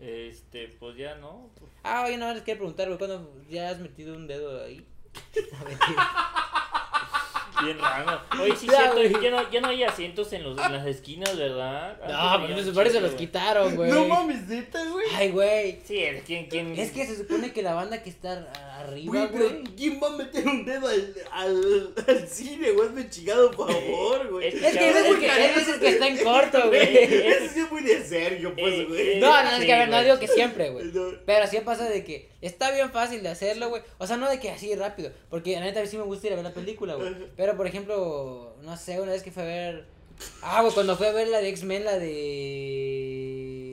Este, 0.00 0.68
pues 0.78 0.98
ya 0.98 1.14
no. 1.14 1.48
Ah, 1.82 2.04
oye, 2.04 2.18
nada 2.18 2.32
más 2.32 2.36
les 2.36 2.44
quería 2.44 2.58
preguntar, 2.58 2.88
güey, 2.88 2.98
¿cuándo 2.98 3.32
ya 3.48 3.70
has 3.70 3.78
metido 3.78 4.14
un 4.14 4.26
dedo 4.26 4.62
ahí? 4.62 4.84
Bien 7.64 7.78
raro. 7.78 8.20
Oye, 8.40 8.56
sí, 8.56 8.66
Ya, 8.66 8.92
cierto, 8.92 9.20
ya 9.20 9.30
no, 9.30 9.50
ya 9.50 9.60
no 9.60 9.68
hay 9.68 9.82
asientos 9.84 10.32
en, 10.32 10.44
los, 10.44 10.58
en 10.58 10.72
las 10.72 10.86
esquinas, 10.86 11.36
¿verdad? 11.36 11.98
Antes 12.02 12.50
No, 12.50 12.54
pues 12.54 12.66
se 12.66 12.72
parece 12.72 13.00
los 13.00 13.12
quitaron, 13.14 13.76
güey. 13.76 13.90
No 13.90 14.06
mames, 14.06 14.46
neta, 14.48 14.84
güey. 14.84 15.06
Ay, 15.14 15.30
güey. 15.30 15.78
Sí, 15.84 16.02
es. 16.02 16.22
Es 16.28 16.90
que 16.92 17.06
se 17.06 17.16
supone 17.16 17.52
que 17.52 17.62
la 17.62 17.74
banda 17.74 18.02
que 18.02 18.10
está 18.10 18.46
arriba, 18.78 19.26
Güey. 19.26 19.62
¿quién 19.76 20.00
va 20.02 20.08
a 20.08 20.10
meter 20.16 20.46
un 20.48 20.64
dedo 20.64 20.88
al, 20.88 21.14
al, 21.32 21.94
al 22.08 22.28
cine, 22.28 22.70
güey? 22.72 22.88
Hazme 22.88 23.08
chingado, 23.10 23.50
por 23.50 23.70
favor, 23.70 24.28
güey. 24.30 24.48
Es 24.48 24.54
Es 24.54 24.76
que 24.76 25.08
muy 25.08 25.18
que, 25.20 25.26
ese 25.26 25.78
que 25.78 25.88
está 25.88 26.06
en 26.08 26.18
corto, 26.24 26.58
Güey, 26.68 26.86
güey. 27.06 27.26
Ese 27.28 27.48
sí 27.50 27.60
es 27.60 27.70
muy 27.70 27.82
de 27.82 28.02
Sergio, 28.04 28.54
pues, 28.54 28.74
Eh, 28.74 28.84
güey. 28.88 29.00
eh, 29.12 29.18
No, 29.20 29.42
no, 29.42 29.50
es 29.50 29.64
que 29.64 29.72
a 29.74 29.78
ver, 29.80 29.88
no 29.90 30.02
digo 30.02 30.18
que 30.18 30.28
siempre, 30.28 30.70
güey. 30.70 30.86
No. 30.94 31.10
Pero 31.26 31.46
sí 31.46 31.58
pasa 31.64 31.88
de 31.88 32.04
que 32.04 32.28
está 32.40 32.70
bien 32.72 32.90
fácil 32.90 33.22
de 33.22 33.28
hacerlo, 33.28 33.68
güey. 33.68 33.82
O 33.98 34.06
sea, 34.06 34.16
no 34.16 34.28
de 34.28 34.40
que 34.40 34.50
así 34.50 34.74
rápido. 34.74 35.12
Porque 35.28 35.52
la 35.54 35.60
neta 35.60 35.80
a 35.80 35.82
mí 35.82 35.88
sí 35.88 35.96
me 35.98 36.02
gusta 36.04 36.26
ir 36.28 36.32
a 36.32 36.36
ver 36.36 36.44
la 36.44 36.54
película, 36.54 36.94
güey. 36.94 37.14
Pero 37.36 37.49
por 37.56 37.66
ejemplo, 37.66 38.56
no 38.62 38.76
sé, 38.76 39.00
una 39.00 39.12
vez 39.12 39.22
que 39.22 39.30
fui 39.30 39.42
a 39.42 39.46
ver. 39.46 39.86
Ah, 40.42 40.60
güey, 40.62 40.74
cuando 40.74 40.96
fui 40.96 41.06
a 41.06 41.12
ver 41.12 41.28
la 41.28 41.40
de 41.40 41.48
X-Men, 41.50 41.84
la 41.84 41.98
de. 41.98 43.70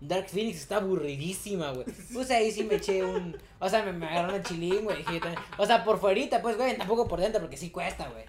Dark 0.00 0.28
Phoenix 0.28 0.56
está 0.60 0.76
aburridísima, 0.76 1.72
güey. 1.72 1.84
Pues 2.12 2.30
ahí 2.30 2.50
sí 2.50 2.64
me 2.64 2.76
eché 2.76 3.04
un. 3.04 3.36
O 3.58 3.68
sea, 3.68 3.84
me, 3.84 3.92
me 3.92 4.06
agarraron 4.06 4.36
el 4.36 4.42
chilín, 4.42 4.84
güey. 4.84 5.04
O 5.58 5.66
sea, 5.66 5.84
por 5.84 6.00
fuerita, 6.00 6.40
pues, 6.40 6.56
güey. 6.56 6.76
Tampoco 6.76 7.06
por 7.06 7.20
dentro, 7.20 7.40
porque 7.40 7.56
sí 7.58 7.70
cuesta, 7.70 8.08
güey. 8.08 8.24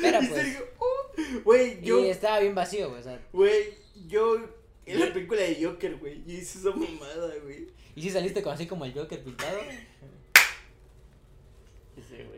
Pero 0.00 0.20
pues. 0.28 0.62
Oh, 0.78 1.42
güey, 1.44 1.80
yo, 1.82 2.04
Y 2.04 2.08
estaba 2.08 2.38
bien 2.38 2.54
vacío, 2.54 2.88
güey. 2.88 3.00
O 3.00 3.02
sea, 3.02 3.20
güey, 3.32 3.74
yo, 4.06 4.36
en 4.86 5.00
la 5.00 5.12
película 5.12 5.42
de 5.42 5.62
Joker, 5.62 5.96
güey, 5.96 6.22
yo 6.24 6.32
hice 6.34 6.60
esa 6.60 6.70
mamada, 6.70 7.34
güey. 7.42 7.66
y 7.96 8.02
si 8.02 8.10
saliste 8.10 8.42
con, 8.42 8.54
así 8.54 8.66
como 8.66 8.84
el 8.84 8.94
Joker 8.94 9.22
pintado. 9.22 9.58
Ese, 11.96 12.24
güey. 12.24 12.37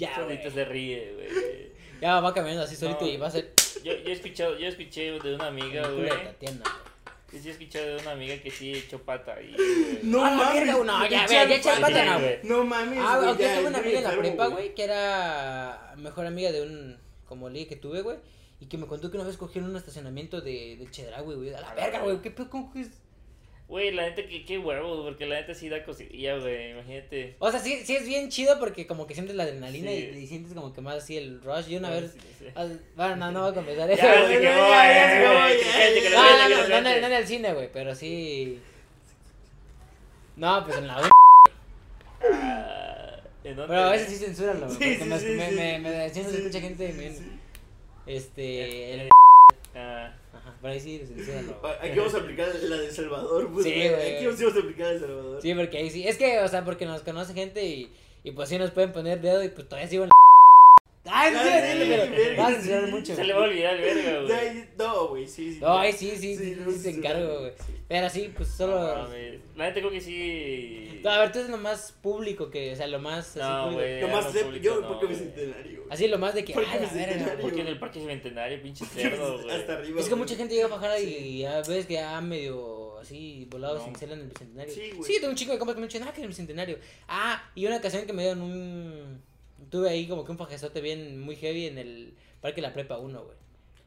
Ya, 0.00 0.14
Solito 0.16 0.50
se 0.50 0.64
ríe, 0.64 1.12
güey. 1.14 1.70
Ya 2.00 2.18
va 2.20 2.32
caminando 2.32 2.62
así 2.64 2.76
solito 2.76 3.02
No. 3.02 3.06
y 3.08 3.16
va 3.18 3.26
a 3.26 3.30
ser. 3.30 3.52
Yo, 3.84 3.92
yo 3.92 4.08
he 4.08 4.12
escuchado, 4.12 4.58
yo 4.58 4.66
escuché 4.68 5.12
de 5.18 5.34
una 5.34 5.48
amiga, 5.48 5.86
güey. 5.88 6.04
de 6.04 6.08
Tatiana, 6.10 6.62
güey. 6.62 6.90
Yo 7.32 7.38
sí 7.40 7.48
he 7.48 7.52
escuchado 7.52 7.86
de 7.86 7.96
una 8.02 8.10
amiga 8.12 8.36
que 8.42 8.50
sí 8.50 8.72
echó 8.74 8.98
pata 9.02 9.34
ahí, 9.34 9.54
güey. 9.54 10.00
No 10.04 10.24
A 10.24 10.30
la 10.30 10.36
mames. 10.36 10.54
verga, 10.54 10.72
no, 10.84 11.06
ya, 11.08 11.26
ve, 11.26 11.32
ya 11.34 11.54
echar 11.54 11.74
pata, 11.80 11.86
pata, 11.94 12.04
no, 12.06 12.20
güey. 12.20 12.38
No 12.42 12.64
mames, 12.64 12.98
Ah, 13.00 13.16
güey, 13.18 13.28
aunque 13.28 13.42
ya, 13.44 13.58
tuve 13.58 13.68
una 13.68 13.78
amiga 13.78 13.98
en 13.98 14.04
la 14.04 14.16
prepa, 14.18 14.46
güey, 14.48 14.74
que 14.74 14.82
era 14.84 15.94
mejor 15.98 16.26
amiga 16.26 16.50
de 16.52 16.62
un 16.62 16.98
como 17.26 17.48
ligue 17.50 17.68
que 17.68 17.76
tuve, 17.76 18.00
güey. 18.02 18.16
Y 18.60 18.66
que 18.66 18.76
me 18.78 18.86
contó 18.86 19.10
que 19.10 19.16
una 19.16 19.26
vez 19.26 19.36
cogieron 19.36 19.70
un 19.70 19.76
estacionamiento 19.76 20.40
de, 20.40 20.76
del 20.76 20.90
Chedraui, 20.90 21.34
güey. 21.36 21.50
A 21.54 21.60
la 21.60 21.70
A 21.70 21.74
la 21.74 21.82
verga, 21.82 22.00
güey. 22.00 22.20
¿Qué 22.22 22.30
pedo? 22.30 22.50
¿Cómo 22.50 22.72
que 22.72 22.80
es? 22.80 22.90
Güey, 23.70 23.92
la 23.92 24.02
neta, 24.02 24.26
que 24.26 24.44
qué 24.44 24.58
huevos, 24.58 25.04
porque 25.06 25.26
la 25.26 25.36
neta 25.40 25.54
sí 25.54 25.68
da 25.68 25.84
cosilla, 25.84 26.36
güey. 26.38 26.72
Imagínate. 26.72 27.36
O 27.38 27.50
sea, 27.52 27.60
sí, 27.60 27.80
sí 27.84 27.94
es 27.94 28.04
bien 28.04 28.28
chido 28.28 28.58
porque 28.58 28.84
como 28.86 29.06
que 29.06 29.14
sientes 29.14 29.36
la 29.36 29.44
adrenalina 29.44 29.90
Sí. 29.92 30.10
y, 30.12 30.18
y 30.18 30.26
sientes 30.26 30.54
como 30.54 30.72
que 30.74 30.80
más 30.80 30.96
así 30.96 31.16
el 31.16 31.40
rush. 31.40 31.68
Y 31.68 31.76
una 31.76 31.88
vez. 31.90 32.16
Bueno, 32.96 33.14
no, 33.16 33.30
no 33.30 33.42
voy 33.42 33.50
a 33.52 33.54
confesar 33.54 33.88
eso. 33.88 34.02
Ya, 34.02 34.22
güey. 34.26 34.44
eh, 34.44 36.10
No, 36.12 36.22
no, 36.22 36.48
no, 36.48 36.48
no, 36.48 36.48
en 36.48 36.50
el- 36.52 36.66
suelte. 36.66 37.00
no 37.00 37.06
en 37.06 37.12
el 37.12 37.26
cine, 37.28 37.54
güey, 37.54 37.70
pero 37.72 37.94
sí. 37.94 38.58
No, 40.36 40.64
pues 40.66 40.78
en 40.78 40.86
la. 40.88 41.08
Ah, 42.32 43.20
¿En 43.44 43.56
dónde? 43.56 43.72
Pero 43.74 43.84
a 43.88 43.90
veces 43.92 44.08
sí 44.08 44.16
censúralo, 44.24 44.66
güey. 44.66 44.78
Sí, 44.78 44.96
porque 44.98 45.18
sí, 45.18 45.26
me, 45.28 45.50
me, 45.52 45.78
me, 45.78 45.80
me, 45.80 46.06
escucha 46.06 46.60
gente. 46.60 46.92
sí, 46.92 46.98
me-. 46.98 48.14
Este. 48.16 48.94
el- 48.94 49.10
Ah, 49.74 50.12
Ajá, 50.40 50.56
pero 50.60 50.72
ahí 50.72 50.80
sí 50.80 51.02
censúralo. 51.06 51.58
güey. 51.60 51.72
Aquí 51.80 51.98
vamos 51.98 52.14
a 52.14 52.18
aplicar 52.18 52.48
la 52.62 52.76
de 52.78 52.90
Salvador, 52.90 53.50
pues. 53.52 53.64
Sí, 53.66 53.72
güey. 53.74 54.16
Aquí 54.16 54.26
vamos 54.26 54.56
a 54.56 54.58
aplicar 54.58 54.86
la 54.86 54.92
de 54.94 55.00
Salvador. 55.00 55.42
Sí, 55.42 55.54
porque 55.54 55.78
ahí 55.78 55.90
sí. 55.90 56.08
Es 56.08 56.16
que, 56.16 56.38
o 56.40 56.48
sea, 56.48 56.64
porque 56.64 56.86
nos 56.86 57.02
conoce 57.02 57.34
gente 57.34 57.64
y, 57.66 57.92
y 58.24 58.30
pues 58.32 58.48
sí 58.48 58.58
nos 58.58 58.70
pueden 58.70 58.92
poner 58.92 59.20
dedo 59.20 59.42
y 59.44 59.48
pues 59.48 59.68
todavía 59.68 59.88
sigo 59.88 60.04
en 60.04 60.08
la. 60.08 60.12
Ay, 61.06 61.32
no 61.32 61.42
sé, 61.42 61.48
decirlo, 61.50 62.04
pero 62.14 62.36
vas 62.36 62.50
a 62.50 62.54
censurar 62.56 62.86
mucho. 62.88 63.14
se 63.16 63.24
le 63.24 63.32
va 63.32 63.40
a 63.40 63.44
olvidar, 63.44 63.80
verga, 63.80 64.20
güey. 64.20 64.64
No, 64.76 65.08
güey, 65.08 65.26
sí, 65.26 65.54
sí. 65.54 65.60
No, 65.60 65.78
ay, 65.78 65.92
sí, 65.92 66.12
sí, 66.16 66.36
sí, 66.36 66.56
no, 66.60 66.70
sí, 66.70 66.82
te 66.82 66.92
sí, 66.92 66.98
encargo, 66.98 67.40
güey. 67.40 67.52
Pero 67.88 68.10
sí, 68.10 68.30
pues 68.36 68.48
solo. 68.50 69.08
La 69.56 69.64
neta 69.68 69.80
creo 69.80 69.90
que 69.90 70.00
sí. 70.00 71.00
No, 71.02 71.10
a 71.10 71.20
ver, 71.20 71.32
tú 71.32 71.38
eres 71.38 71.50
lo 71.50 71.56
más 71.56 71.92
público 71.92 72.50
que, 72.50 72.72
o 72.72 72.76
sea, 72.76 72.86
lo 72.86 72.98
más 72.98 73.30
así 73.30 73.38
No, 73.38 73.72
güey. 73.72 74.00
Lo 74.02 74.08
más 74.08 74.26
público, 74.26 74.62
yo, 74.62 74.80
no, 74.82 74.88
porque 74.88 75.06
güey. 75.06 75.18
bicentenario, 75.18 75.78
güey. 75.78 75.88
Así 75.90 76.06
lo 76.06 76.18
más 76.18 76.34
de 76.34 76.44
que, 76.44 76.52
¿Por 76.52 76.64
qué 76.64 76.70
ay, 76.70 76.80
la 76.82 76.92
verga. 76.92 77.36
Porque 77.40 77.60
en 77.62 77.66
el 77.68 77.78
parque 77.78 77.98
bicentenario, 78.00 78.62
pinche 78.62 78.84
cerdo, 78.94 79.42
güey. 79.42 79.56
Hasta 79.56 79.78
arriba. 79.78 80.00
Es 80.00 80.08
que 80.08 80.14
mucha 80.14 80.36
gente 80.36 80.54
llega 80.54 80.66
a 80.66 80.70
bajar 80.70 81.00
y 81.00 81.38
ya 81.38 81.62
ves 81.62 81.86
que 81.86 81.94
ya 81.94 82.20
medio 82.20 82.98
así 82.98 83.46
volado 83.50 83.78
No. 83.78 83.84
sin 83.86 83.96
ser 83.96 84.12
en 84.12 84.20
el 84.20 84.28
bicentenario. 84.28 84.74
Sí, 84.74 84.90
güey. 84.94 85.04
Sí, 85.10 85.14
tengo 85.18 85.30
un 85.30 85.36
chico 85.36 85.52
de 85.52 85.58
compas 85.58 85.74
que 85.76 85.80
me 85.80 85.86
dicen, 85.86 86.02
ah, 86.06 86.12
que 86.12 86.18
en 86.20 86.24
el 86.24 86.28
bicentenario. 86.28 86.78
Ah, 87.08 87.42
y 87.54 87.64
una 87.66 87.78
ocasión 87.78 88.04
que 88.04 88.12
me 88.12 88.22
dieron 88.22 88.42
un. 88.42 89.29
Tuve 89.68 89.90
ahí 89.90 90.08
como 90.08 90.24
que 90.24 90.32
un 90.32 90.38
fajezote 90.38 90.80
bien 90.80 91.20
muy 91.20 91.36
heavy 91.36 91.66
en 91.66 91.78
el 91.78 92.14
parque 92.40 92.60
La 92.62 92.72
Prepa 92.72 92.98
1, 92.98 93.22
güey. 93.24 93.36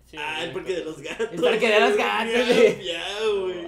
Sí, 0.09 0.17
Ah, 0.19 0.43
el 0.43 0.51
parque 0.51 0.76
de 0.76 0.86
los 0.86 1.01
gatos. 1.01 1.30
El 1.32 1.41
parque 1.41 1.67
de 1.69 1.80
los 1.80 1.97
gatos, 1.97 2.34
Ya, 2.34 2.53
güey. 2.53 2.86
Ya, 2.86 3.05
güey. 3.39 3.67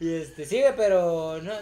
Y 0.00 0.12
este, 0.14 0.44
sí, 0.44 0.60
güey, 0.60 0.72
pero 0.76 1.40
no. 1.42 1.52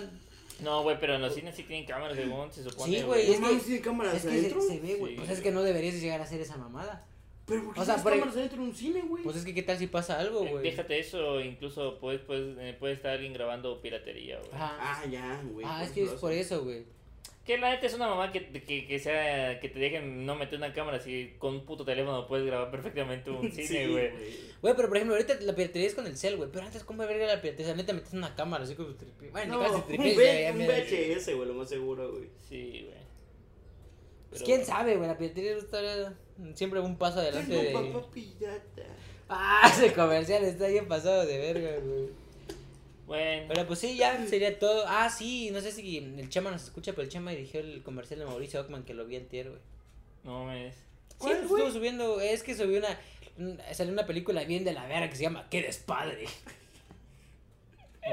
No, 0.61 0.83
güey, 0.83 0.99
pero 0.99 1.15
en 1.15 1.23
los 1.23 1.35
cines 1.35 1.55
sí 1.55 1.63
tienen 1.65 1.87
cámaras, 1.87 2.17
según 2.17 2.51
se 2.53 2.63
supone. 2.65 2.97
Sí, 2.97 3.03
güey, 3.03 3.27
No 3.39 3.49
es 3.51 3.59
que- 3.63 3.65
¿tiene 3.67 3.81
cámaras 3.83 4.15
Es 4.15 4.23
que 4.23 4.29
adentro? 4.29 4.61
se, 4.63 4.69
se 4.69 4.81
ve, 4.81 4.95
güey. 4.97 5.13
Sí, 5.15 5.19
pues 5.21 5.31
es 5.31 5.41
que 5.41 5.51
no 5.51 5.63
deberías 5.63 5.95
llegar 6.01 6.21
a 6.21 6.25
hacer 6.25 6.41
esa 6.41 6.57
mamada. 6.57 7.07
Pero 7.47 7.63
¿por 7.65 7.75
qué 7.75 7.81
O 7.81 7.85
sea, 7.85 7.97
por- 8.03 8.13
cámaras 8.13 8.37
adentro 8.37 8.63
de 8.63 8.69
un 8.69 8.75
cine, 8.75 9.03
güey? 9.03 9.23
Pues 9.23 9.37
es 9.37 9.45
que, 9.45 9.55
¿qué 9.55 9.63
tal 9.63 9.79
si 9.79 9.87
pasa 9.87 10.19
algo, 10.19 10.45
Eh, 10.45 10.51
güey? 10.51 10.63
Déjate 10.65 10.99
eso, 10.99 11.41
incluso 11.41 11.99
puedes, 12.01 12.21
puedes, 12.23 12.57
eh, 12.59 12.75
puede 12.79 12.95
estar 12.95 13.13
alguien 13.13 13.33
grabando 13.35 13.81
piratería, 13.81 14.39
güey. 14.39 14.51
Ah, 14.55 15.05
ya, 15.11 15.41
güey. 15.53 15.65
Ah, 15.69 15.85
es 15.85 15.91
que 15.93 16.03
es 16.05 16.11
por 16.13 16.33
eso, 16.33 16.65
güey. 16.65 16.85
Que 17.47 17.57
la 17.59 17.71
neta 17.71 17.87
es 17.87 17.95
una 17.95 18.09
mamá 18.09 18.33
que, 18.33 18.45
que, 18.51 18.87
que 18.89 18.99
sea 18.99 19.61
que 19.61 19.69
te 19.69 19.79
dejen 19.79 20.27
no 20.27 20.35
meter 20.35 20.59
una 20.59 20.73
cámara 20.73 20.99
si 20.99 21.35
con 21.39 21.55
un 21.55 21.65
puto 21.65 21.85
teléfono 21.85 22.27
puedes 22.27 22.45
grabar 22.45 22.73
perfectamente 22.73 23.31
un 23.31 23.53
cine, 23.53 23.87
güey. 23.89 24.11
Güey, 24.61 24.75
pero 24.75 24.89
por 24.89 24.97
ejemplo, 24.97 25.15
ahorita 25.15 25.37
la 25.43 25.55
piratería 25.55 25.87
es 25.87 25.95
con 25.95 26.07
el 26.07 26.17
cel, 26.17 26.37
güey. 26.37 26.51
Pero 26.53 26.67
antes, 26.67 26.83
¿cómo 26.83 27.07
verga 27.07 27.27
la 27.27 27.41
piratería? 27.41 27.75
Neta 27.75 27.93
metes 27.93 28.13
una 28.15 28.35
cámara 28.35 28.65
así 28.65 28.75
como 28.75 28.89
tripié. 28.95 29.31
Bueno, 29.31 29.59
No, 29.63 29.85
ni 29.89 29.97
casi 29.97 30.09
un, 30.51 30.61
un 30.61 30.67
VHS, 30.67 31.35
güey, 31.37 31.49
lo 31.49 31.55
más 31.55 31.69
seguro, 31.69 32.11
güey. 32.13 32.29
Sí, 32.49 32.83
güey. 32.85 33.07
Pues 34.31 34.43
quién 34.43 34.59
bueno. 34.63 34.75
sabe, 34.75 34.97
güey. 34.97 35.09
La 35.09 35.17
piratería 35.17 35.57
está 35.57 36.15
siempre 36.55 36.81
un 36.81 36.97
paso 36.99 37.21
adelante 37.21 37.57
Tengo 37.57 37.81
de. 37.81 37.91
papá 37.93 38.11
pirata. 38.11 38.83
Ah, 39.29 39.71
ese 39.73 39.93
comercial 39.93 40.45
está 40.45 40.67
bien 40.67 40.89
pasado 40.89 41.25
de 41.27 41.39
verga, 41.39 41.79
güey. 41.79 42.09
Bueno, 43.07 43.47
Pero 43.49 43.67
pues 43.69 43.79
sí, 43.79 43.97
ya 43.97 44.27
sería 44.27 44.59
todo. 44.59 44.85
Ah, 44.89 45.09
sí, 45.09 45.51
no 45.53 45.61
sé 45.61 45.71
si 45.73 45.99
el 45.99 46.29
Chema 46.29 46.51
nos 46.51 46.65
escucha, 46.65 46.93
pero 46.93 47.03
el 47.03 47.09
Chema 47.09 47.31
dirigió 47.31 47.61
el 47.61 47.83
comercial 47.83 48.19
de 48.21 48.27
Mauricio 48.27 48.61
Ockman 48.61 48.83
que 48.85 48.95
lo 48.95 49.07
vi 49.07 49.17
entero, 49.17 49.51
güey. 49.51 49.63
no 50.25 50.45
me 50.47 50.71
Sí, 50.73 50.77
¿Cuál, 51.19 51.37
pues, 51.39 51.43
estuvo 51.63 51.71
subiendo, 51.71 52.21
es 52.21 52.43
que 52.43 52.55
subió 52.55 52.79
una, 52.79 52.99
un- 53.39 53.59
salió 53.73 53.93
una 53.93 54.05
película 54.07 54.45
bien 54.45 54.65
de 54.65 54.73
la 54.75 54.87
vera 54.87 55.09
que 55.09 55.17
se 55.17 55.23
llama 55.23 55.47
¿Qué 55.49 55.63
despadre? 55.63 56.27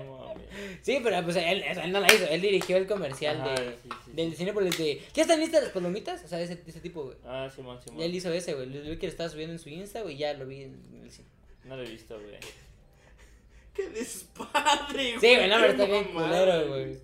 No. 0.05 0.33
Sí, 0.81 0.99
pero 1.03 1.23
pues 1.23 1.35
él, 1.35 1.61
él 1.63 1.91
no 1.91 1.99
la 1.99 2.11
hizo, 2.11 2.25
él 2.27 2.41
dirigió 2.41 2.77
el 2.77 2.87
comercial 2.87 3.41
Ajá, 3.41 3.51
de, 3.53 3.71
sí, 3.77 3.89
sí, 4.05 4.11
del 4.13 4.31
sí. 4.31 4.37
Cinépolis 4.37 4.75
de... 4.77 5.01
¿Ya 5.13 5.21
están 5.21 5.39
listas 5.39 5.61
las 5.63 5.71
palomitas? 5.71 6.23
O 6.23 6.27
sea, 6.27 6.41
ese, 6.41 6.59
ese 6.65 6.79
tipo, 6.79 7.03
güey. 7.03 7.17
Ah, 7.25 7.47
Simón, 7.53 7.79
Simón. 7.79 7.99
Ya 7.99 8.05
él 8.05 8.15
hizo 8.15 8.31
ese, 8.33 8.55
güey. 8.55 8.67
Lo 8.69 8.81
vi 8.89 8.97
que 8.97 9.05
lo 9.05 9.11
estaba 9.11 9.29
subiendo 9.29 9.53
en 9.53 9.59
su 9.59 9.69
Insta, 9.69 10.01
güey, 10.01 10.17
ya 10.17 10.33
lo 10.33 10.47
vi 10.47 10.63
en 10.63 10.99
el 11.03 11.11
cine. 11.11 11.27
No 11.65 11.75
lo 11.77 11.83
he 11.83 11.89
visto, 11.89 12.19
güey. 12.19 12.37
¡Qué 13.75 13.89
despadre, 13.89 15.15
güey! 15.15 15.19
Sí, 15.19 15.35
güey, 15.35 15.49
no, 15.49 15.55
pero 15.59 15.71
está 15.71 15.85
bien 15.85 16.03
culero, 16.05 16.67
güey. 16.69 16.97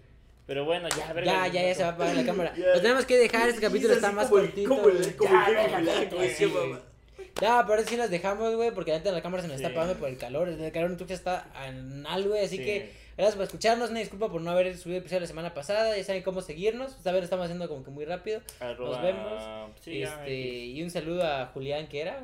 Pero 0.46 0.66
bueno, 0.66 0.88
ya, 0.98 1.14
verga. 1.14 1.32
Ya, 1.32 1.48
ya, 1.54 1.62
ya 1.68 1.76
se 1.76 1.84
va 1.84 1.90
a 1.90 1.92
apagar 1.94 2.16
la 2.16 2.26
cámara. 2.26 2.54
Ya. 2.58 2.68
Lo 2.74 2.82
tenemos 2.82 3.06
que 3.06 3.18
dejar, 3.18 3.50
este 3.50 3.62
capítulo 3.62 3.92
es 3.92 3.98
está 3.98 4.12
más 4.12 4.28
como 4.28 4.40
el- 4.40 4.46
cortito. 4.48 4.70
Como 4.70 4.88
el, 4.90 4.98
güey. 4.98 5.14
como 5.16 5.32
Ya, 5.32 5.66
el. 5.66 6.80
No, 7.42 7.66
pero 7.68 7.84
sí 7.84 7.96
las 7.96 8.10
dejamos, 8.10 8.56
güey, 8.56 8.72
porque 8.72 8.92
ahorita 8.92 9.12
la 9.12 9.22
cámara 9.22 9.42
se 9.44 9.48
nos 9.48 9.58
está 9.58 9.70
apagando 9.70 9.96
por 9.96 10.10
el 10.10 10.18
calor. 10.18 10.50
El 10.50 10.72
calor 10.72 10.92
en 10.92 10.98
Tuxtla 10.98 11.16
está 11.16 11.48
anal, 11.56 12.28
güey, 12.28 12.44
así 12.44 12.58
Sí. 12.58 12.64
que 12.66 12.92
gracias 13.16 13.36
por 13.36 13.46
escucharnos. 13.46 13.92
Una 13.92 14.00
disculpa 14.00 14.30
por 14.30 14.42
no 14.42 14.52
haber 14.52 14.76
subido 14.78 15.00
episodio 15.00 15.22
la 15.22 15.28
semana 15.28 15.54
pasada. 15.54 15.96
Ya 15.96 16.04
saben 16.04 16.24
cómo 16.24 16.42
seguirnos. 16.42 16.98
Esta 16.98 17.12
vez 17.12 17.22
lo 17.22 17.26
estamos 17.26 17.46
haciendo 17.46 17.70
como 17.70 17.84
que 17.84 17.92
muy 17.92 18.04
rápido. 18.06 18.42
Arroba- 18.60 18.90
Nos 18.96 19.02
vemos. 19.02 19.72
Sí, 19.82 20.00
ya, 20.00 20.16
este, 20.16 20.32
y 20.38 20.82
un 20.84 20.90
saludo 20.90 21.24
a 21.26 21.46
Julián, 21.54 21.88
que 21.88 22.02
era. 22.02 22.20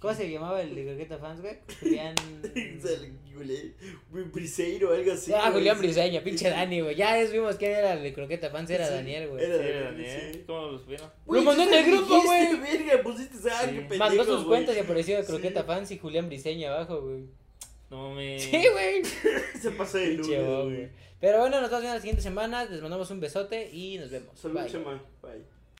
¿Cómo 0.00 0.14
se 0.14 0.30
llamaba 0.30 0.62
el 0.62 0.74
de 0.74 0.84
Croqueta 0.86 1.18
Fans, 1.18 1.40
güey? 1.42 1.58
Julián. 1.78 2.14
Briseiro 4.32 4.90
o 4.90 4.94
algo 4.94 5.12
así. 5.12 5.32
Ah, 5.34 5.50
Julián. 5.52 5.78
Briseño, 5.78 6.22
pinche 6.22 6.48
Dani, 6.50 6.80
güey. 6.80 6.96
Ya 6.96 7.18
es, 7.18 7.32
vimos 7.32 7.56
quién 7.56 7.72
era 7.72 7.92
el 7.92 8.02
de 8.02 8.12
Croqueta 8.14 8.50
Fans, 8.50 8.70
era 8.70 8.86
Sí, 8.86 8.94
Daniel, 8.94 9.28
güey. 9.28 9.44
era- 9.44 9.56
Sí, 9.62 9.84
Daniel. 9.84 10.30
sí. 10.32 10.42
¿Cómo 10.46 10.66
los 10.68 10.86
vieron? 10.86 11.10
Güey, 11.26 11.40
Lo 11.44 11.50
mandó 11.50 11.62
en 11.64 11.74
el 11.74 11.84
grupo, 11.90 12.14
dijiste, 12.14 12.56
güey. 12.56 12.78
Verga, 12.78 13.02
pusiste 13.02 13.50
ah, 13.50 13.60
Sí. 13.64 13.70
qué 13.70 13.80
pendejo, 13.80 13.98
Mandó 13.98 14.24
sus 14.24 14.34
güey. 14.36 14.46
cuentas 14.46 14.76
y 14.76 14.80
apareció 14.80 15.16
de 15.16 15.22
Sí. 15.22 15.28
Croqueta 15.28 15.64
Fans 15.64 15.90
y 15.90 15.98
Julián 15.98 16.28
Briseño 16.28 16.68
abajo, 16.72 17.02
güey. 17.02 17.24
No 17.90 18.14
me. 18.14 18.38
Sí, 18.38 18.62
güey. 18.72 19.02
Se 19.60 19.70
pasó 19.72 19.98
de 19.98 20.16
bobo, 20.16 20.64
güey. 20.64 20.76
güey. 20.76 20.88
Pero 21.20 21.40
bueno, 21.40 21.60
nos 21.60 21.68
vemos 21.70 21.84
en 21.84 21.90
la 21.90 22.00
siguiente 22.00 22.22
semana. 22.22 22.64
Les 22.64 22.80
mandamos 22.80 23.10
un 23.10 23.20
besote 23.20 23.68
y 23.70 23.98
nos 23.98 24.10
vemos. 24.10 24.38
Salud, 24.38 24.60
Bye. 24.60 24.70
Chema. 24.70 25.02
Bye. 25.22 25.59